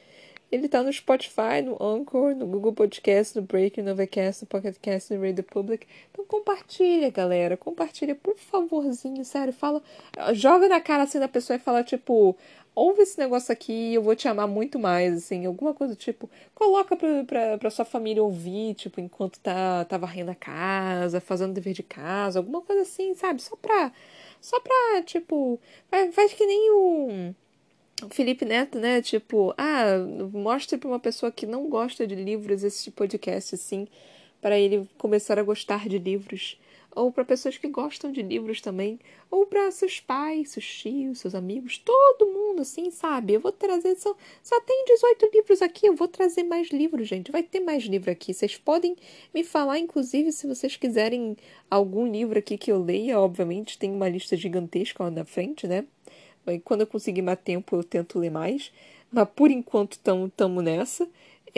Ele 0.50 0.68
tá 0.68 0.82
no 0.82 0.92
Spotify, 0.92 1.60
no 1.64 1.76
Anchor, 1.82 2.34
no 2.34 2.46
Google 2.46 2.72
Podcast, 2.72 3.36
no 3.36 3.42
Breaker, 3.42 3.82
no 3.82 3.90
Overcast, 3.92 4.42
no 4.42 4.48
Pocket 4.48 4.76
Cast, 4.80 5.12
no 5.12 5.20
Radio 5.20 5.42
Public. 5.42 5.86
Então 6.12 6.24
compartilha, 6.24 7.10
galera. 7.10 7.56
Compartilha, 7.56 8.14
por 8.14 8.36
favorzinho, 8.36 9.24
sério. 9.24 9.52
Fala, 9.52 9.82
joga 10.34 10.68
na 10.68 10.80
cara 10.80 11.02
assim 11.02 11.18
da 11.18 11.26
pessoa 11.26 11.56
e 11.56 11.58
fala, 11.58 11.82
tipo, 11.82 12.36
ouve 12.76 13.02
esse 13.02 13.18
negócio 13.18 13.52
aqui 13.52 13.94
eu 13.94 14.02
vou 14.02 14.14
te 14.14 14.28
amar 14.28 14.46
muito 14.46 14.78
mais, 14.78 15.14
assim, 15.16 15.46
alguma 15.46 15.72
coisa 15.74 15.96
tipo, 15.96 16.30
coloca 16.54 16.94
pra, 16.96 17.24
pra, 17.24 17.58
pra 17.58 17.70
sua 17.70 17.86
família 17.86 18.22
ouvir, 18.22 18.74
tipo, 18.74 19.00
enquanto 19.00 19.40
tá, 19.40 19.84
tá 19.86 19.96
varrendo 19.96 20.30
a 20.30 20.34
casa, 20.34 21.20
fazendo 21.20 21.54
dever 21.54 21.72
de 21.72 21.82
casa, 21.82 22.38
alguma 22.38 22.60
coisa 22.60 22.82
assim, 22.82 23.14
sabe? 23.14 23.42
Só 23.42 23.56
pra, 23.56 23.90
só 24.40 24.60
pra, 24.60 25.02
tipo, 25.02 25.58
faz, 25.90 26.14
faz 26.14 26.32
que 26.34 26.46
nem 26.46 26.70
o 26.72 27.34
Felipe 28.10 28.44
Neto, 28.44 28.78
né? 28.78 29.00
Tipo, 29.00 29.54
ah, 29.56 29.98
mostre 30.32 30.76
pra 30.78 30.88
uma 30.88 31.00
pessoa 31.00 31.32
que 31.32 31.46
não 31.46 31.68
gosta 31.68 32.06
de 32.06 32.14
livros 32.14 32.62
esse 32.62 32.90
podcast, 32.90 33.54
assim, 33.54 33.88
para 34.40 34.58
ele 34.58 34.88
começar 34.98 35.38
a 35.38 35.42
gostar 35.42 35.88
de 35.88 35.98
livros 35.98 36.58
ou 36.96 37.12
para 37.12 37.26
pessoas 37.26 37.58
que 37.58 37.68
gostam 37.68 38.10
de 38.10 38.22
livros 38.22 38.62
também, 38.62 38.98
ou 39.30 39.44
para 39.44 39.70
seus 39.70 40.00
pais, 40.00 40.50
seus 40.50 40.66
tios, 40.66 41.18
seus 41.18 41.34
amigos, 41.34 41.76
todo 41.76 42.26
mundo 42.26 42.62
assim, 42.62 42.90
sabe? 42.90 43.34
Eu 43.34 43.40
vou 43.40 43.52
trazer 43.52 43.94
só, 43.96 44.16
só 44.42 44.58
tem 44.62 44.84
18 44.86 45.30
livros 45.32 45.60
aqui, 45.60 45.86
eu 45.86 45.94
vou 45.94 46.08
trazer 46.08 46.42
mais 46.42 46.68
livros, 46.70 47.06
gente. 47.06 47.30
Vai 47.30 47.42
ter 47.42 47.60
mais 47.60 47.84
livro 47.84 48.10
aqui. 48.10 48.32
Vocês 48.32 48.56
podem 48.56 48.96
me 49.34 49.44
falar 49.44 49.78
inclusive 49.78 50.32
se 50.32 50.46
vocês 50.46 50.76
quiserem 50.76 51.36
algum 51.70 52.10
livro 52.10 52.38
aqui 52.38 52.56
que 52.56 52.72
eu 52.72 52.82
leia, 52.82 53.20
obviamente, 53.20 53.78
tem 53.78 53.90
uma 53.92 54.08
lista 54.08 54.34
gigantesca 54.34 55.04
lá 55.04 55.10
na 55.10 55.24
frente, 55.26 55.66
né? 55.66 55.84
Quando 56.64 56.82
eu 56.82 56.86
conseguir 56.86 57.22
mais 57.22 57.38
tempo, 57.38 57.76
eu 57.76 57.84
tento 57.84 58.18
ler 58.18 58.30
mais. 58.30 58.72
Mas 59.10 59.28
por 59.34 59.50
enquanto 59.50 59.92
estamos 59.92 60.64
nessa. 60.64 61.08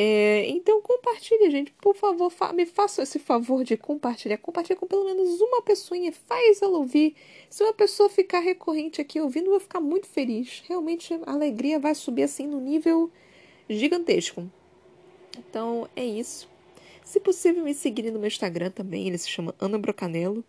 É, 0.01 0.47
então 0.49 0.80
compartilhe, 0.80 1.51
gente. 1.51 1.72
Por 1.72 1.97
favor, 1.97 2.30
fa 2.30 2.53
me 2.53 2.64
façam 2.64 3.03
esse 3.03 3.18
favor 3.18 3.64
de 3.64 3.76
compartilhar. 3.76 4.39
Compartilhe 4.39 4.78
com 4.78 4.86
pelo 4.86 5.05
menos 5.05 5.41
uma 5.41 5.61
pessoa. 5.61 5.99
Faz 6.28 6.62
ela 6.62 6.78
ouvir. 6.78 7.16
Se 7.51 7.64
uma 7.64 7.72
pessoa 7.72 8.09
ficar 8.09 8.39
recorrente 8.39 9.01
aqui 9.01 9.20
ouvindo, 9.20 9.47
eu 9.47 9.51
vou 9.51 9.61
ficar 9.61 9.80
muito 9.80 10.07
feliz. 10.07 10.62
Realmente 10.68 11.12
a 11.26 11.32
alegria 11.32 11.80
vai 11.80 11.95
subir 11.95 12.22
assim 12.22 12.47
no 12.47 12.61
nível 12.61 13.11
gigantesco. 13.68 14.49
Então 15.36 15.89
é 15.97 16.05
isso. 16.05 16.49
Se 17.03 17.18
possível, 17.18 17.64
me 17.64 17.74
seguirem 17.74 18.12
no 18.12 18.18
meu 18.18 18.28
Instagram 18.28 18.70
também. 18.70 19.09
Ele 19.09 19.18
se 19.18 19.28
chama 19.28 19.55
Ana 19.59 19.78
Brocanello. 19.78 20.45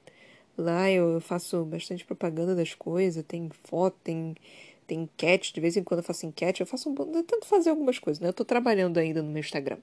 Lá 0.62 0.90
eu 0.92 1.22
faço 1.22 1.64
bastante 1.66 2.06
propaganda 2.06 2.56
das 2.56 2.74
coisas. 2.74 3.24
Tem 3.26 3.50
foto, 3.64 3.98
tem 4.04 4.36
tem 4.88 5.02
enquete, 5.04 5.54
de 5.54 5.62
vez 5.62 5.78
em 5.78 5.84
quando 5.84 6.00
eu 6.00 6.04
faço 6.04 6.26
enquete, 6.26 6.62
eu 6.62 6.68
faço 6.68 6.90
um, 6.90 6.96
eu 7.16 7.24
tento 7.24 7.46
fazer 7.46 7.70
algumas 7.70 8.00
coisas, 8.00 8.20
né? 8.20 8.28
Eu 8.30 8.34
tô 8.34 8.44
trabalhando 8.44 8.98
ainda 8.98 9.22
no 9.22 9.30
meu 9.30 9.40
Instagram. 9.40 9.78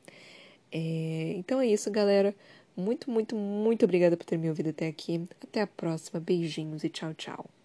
É, 0.73 1.35
então 1.37 1.61
é 1.61 1.67
isso, 1.69 1.91
galera. 1.91 2.35
Muito, 2.77 3.11
muito, 3.11 3.37
muito 3.37 3.85
obrigada 3.85 4.17
por 4.17 4.25
ter 4.27 4.39
me 4.39 4.49
ouvido 4.49 4.71
até 4.71 4.89
aqui. 4.89 5.27
Até 5.43 5.63
a 5.63 5.67
próxima. 5.67 6.21
Beijinhos 6.21 6.85
e 6.85 6.91
tchau, 6.91 7.15
tchau. 7.15 7.56